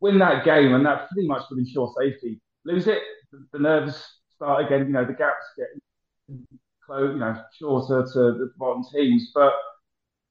Win 0.00 0.18
that 0.18 0.44
game, 0.44 0.74
and 0.74 0.84
that 0.84 1.08
pretty 1.10 1.26
much 1.26 1.42
would 1.50 1.58
ensure 1.58 1.92
safety. 1.98 2.40
Lose 2.64 2.86
it, 2.86 3.02
the 3.52 3.58
nerves 3.58 4.04
start 4.34 4.66
again. 4.66 4.86
You 4.86 4.92
know, 4.92 5.04
the 5.04 5.14
gaps 5.14 5.44
get 5.56 5.68
close, 6.86 7.12
you 7.12 7.18
know, 7.18 7.42
shorter 7.58 8.06
to 8.12 8.38
the 8.38 8.52
bottom 8.56 8.84
teams. 8.92 9.30
But 9.34 9.52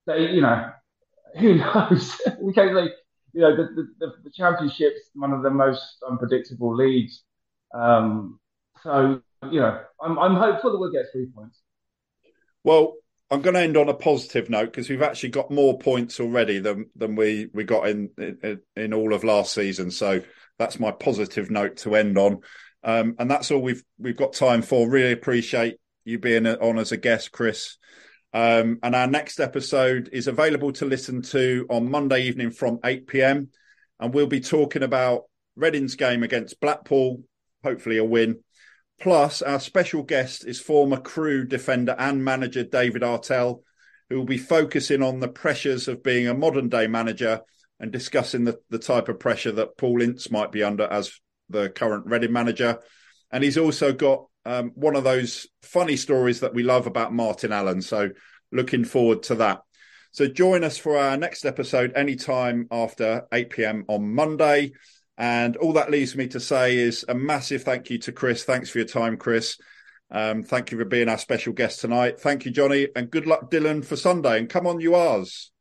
they, 0.08 0.32
you 0.32 0.42
know, 0.42 0.72
who 1.40 1.56
knows? 1.56 2.20
we 2.42 2.54
can't 2.54 2.74
like 2.74 2.92
you 3.36 3.42
know, 3.42 3.54
the, 3.54 3.88
the, 4.00 4.14
the 4.24 4.32
championship's 4.32 5.10
one 5.14 5.34
of 5.34 5.44
the 5.44 5.50
most 5.50 5.98
unpredictable 6.10 6.74
leagues. 6.74 7.22
Um, 7.74 8.40
so, 8.82 9.22
you 9.52 9.60
know, 9.60 9.82
I'm, 10.02 10.18
I'm 10.18 10.36
hopeful 10.36 10.72
that 10.72 10.78
we'll 10.78 10.92
get 10.92 11.08
three 11.12 11.28
points. 11.36 11.60
Well, 12.64 12.96
I'm 13.30 13.42
going 13.42 13.56
to 13.56 13.60
end 13.60 13.76
on 13.76 13.90
a 13.90 13.94
positive 13.94 14.50
note 14.50 14.68
because 14.68 14.90
we've 14.90 15.02
actually 15.02 15.30
got 15.30 15.52
more 15.52 15.78
points 15.78 16.22
already 16.22 16.60
than 16.60 16.90
than 16.96 17.16
we 17.16 17.50
we 17.54 17.66
got 17.66 17.90
in, 17.90 18.10
in, 18.18 18.62
in 18.78 18.94
all 18.94 19.14
of 19.14 19.26
last 19.26 19.54
season. 19.54 19.92
So 19.92 20.22
that's 20.58 20.80
my 20.80 20.92
positive 20.92 21.52
note 21.52 21.78
to 21.78 21.96
end 21.96 22.18
on. 22.18 22.40
Um, 22.86 23.16
and 23.20 23.30
that's 23.30 23.52
all 23.52 23.62
we've 23.62 23.84
we've 24.00 24.16
got 24.16 24.32
time 24.32 24.62
for. 24.62 24.90
Really 24.90 25.12
appreciate 25.12 25.76
you 26.06 26.20
being 26.20 26.48
on 26.48 26.80
as 26.80 26.92
a 26.92 26.98
guest, 26.98 27.32
Chris. 27.32 27.78
Um, 28.32 28.80
and 28.84 28.96
our 28.96 29.08
next 29.08 29.40
episode 29.40 30.10
is 30.14 30.28
available 30.28 30.72
to 30.74 30.86
listen 30.86 31.22
to 31.24 31.66
on 31.70 31.90
Monday 31.90 32.24
evening 32.24 32.52
from 32.52 32.80
8 32.84 33.08
p.m. 33.08 33.50
And 34.00 34.14
we'll 34.14 34.28
be 34.28 34.40
talking 34.40 34.84
about 34.84 35.24
Reading's 35.56 35.96
game 35.96 36.22
against 36.22 36.60
Blackpool, 36.60 37.24
hopefully 37.64 37.98
a 37.98 38.04
win. 38.04 38.40
Plus, 39.02 39.42
our 39.42 39.60
special 39.60 40.04
guest 40.04 40.46
is 40.46 40.60
former 40.60 40.98
Crewe 40.98 41.46
defender 41.46 41.96
and 41.98 42.24
manager 42.24 42.64
David 42.64 43.02
Artell, 43.02 43.62
who 44.10 44.18
will 44.18 44.26
be 44.26 44.38
focusing 44.38 45.02
on 45.02 45.20
the 45.20 45.28
pressures 45.28 45.88
of 45.88 46.04
being 46.04 46.28
a 46.28 46.34
modern 46.34 46.70
day 46.70 46.88
manager 46.88 47.42
and 47.80 47.92
discussing 47.92 48.44
the, 48.46 48.60
the 48.70 48.80
type 48.80 49.10
of 49.10 49.20
pressure 49.20 49.52
that 49.54 49.78
Paul 49.78 50.02
Ince 50.02 50.30
might 50.32 50.52
be 50.52 50.64
under 50.64 50.84
as 50.84 51.20
the 51.50 51.70
current 51.70 52.06
Reading 52.06 52.32
manager. 52.32 52.80
And 53.32 53.44
he's 53.44 53.58
also 53.58 53.92
got 53.92 54.26
um, 54.46 54.72
one 54.76 54.96
of 54.96 55.04
those 55.04 55.48
funny 55.62 55.98
stories 55.98 56.42
that 56.42 56.54
we 56.54 56.64
love 56.64 56.88
about 56.88 57.14
Martin 57.14 57.52
Allen. 57.52 57.82
So 57.82 58.12
looking 58.52 58.86
forward 58.86 59.24
to 59.24 59.36
that. 59.36 59.62
So 60.12 60.28
join 60.28 60.64
us 60.64 60.78
for 60.78 60.98
our 60.98 61.18
next 61.18 61.46
episode 61.46 61.92
anytime 61.96 62.68
after 62.72 63.28
8 63.34 63.50
p.m. 63.50 63.86
on 63.88 64.14
Monday. 64.14 64.72
And 65.18 65.58
all 65.58 65.74
that 65.74 65.92
leaves 65.92 66.16
me 66.16 66.28
to 66.30 66.40
say 66.40 66.78
is 66.78 67.06
a 67.08 67.14
massive 67.14 67.64
thank 67.64 67.90
you 67.90 67.98
to 68.00 68.12
Chris. 68.12 68.44
Thanks 68.44 68.70
for 68.70 68.80
your 68.80 68.88
time, 68.88 69.18
Chris. 69.18 69.58
Um, 70.12 70.44
thank 70.44 70.72
you 70.72 70.78
for 70.78 70.86
being 70.86 71.10
our 71.10 71.18
special 71.18 71.54
guest 71.54 71.82
tonight. 71.82 72.20
Thank 72.20 72.46
you, 72.46 72.52
Johnny, 72.52 72.88
and 72.96 73.10
good 73.10 73.26
luck, 73.26 73.50
Dylan, 73.50 73.84
for 73.84 73.96
Sunday. 73.96 74.38
And 74.38 74.50
come 74.50 74.68
on, 74.68 74.80
you 74.80 74.96
Rs. 74.96 75.52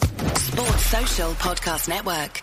Sports 0.00 0.86
Social 0.86 1.32
Podcast 1.32 1.88
Network. 1.88 2.42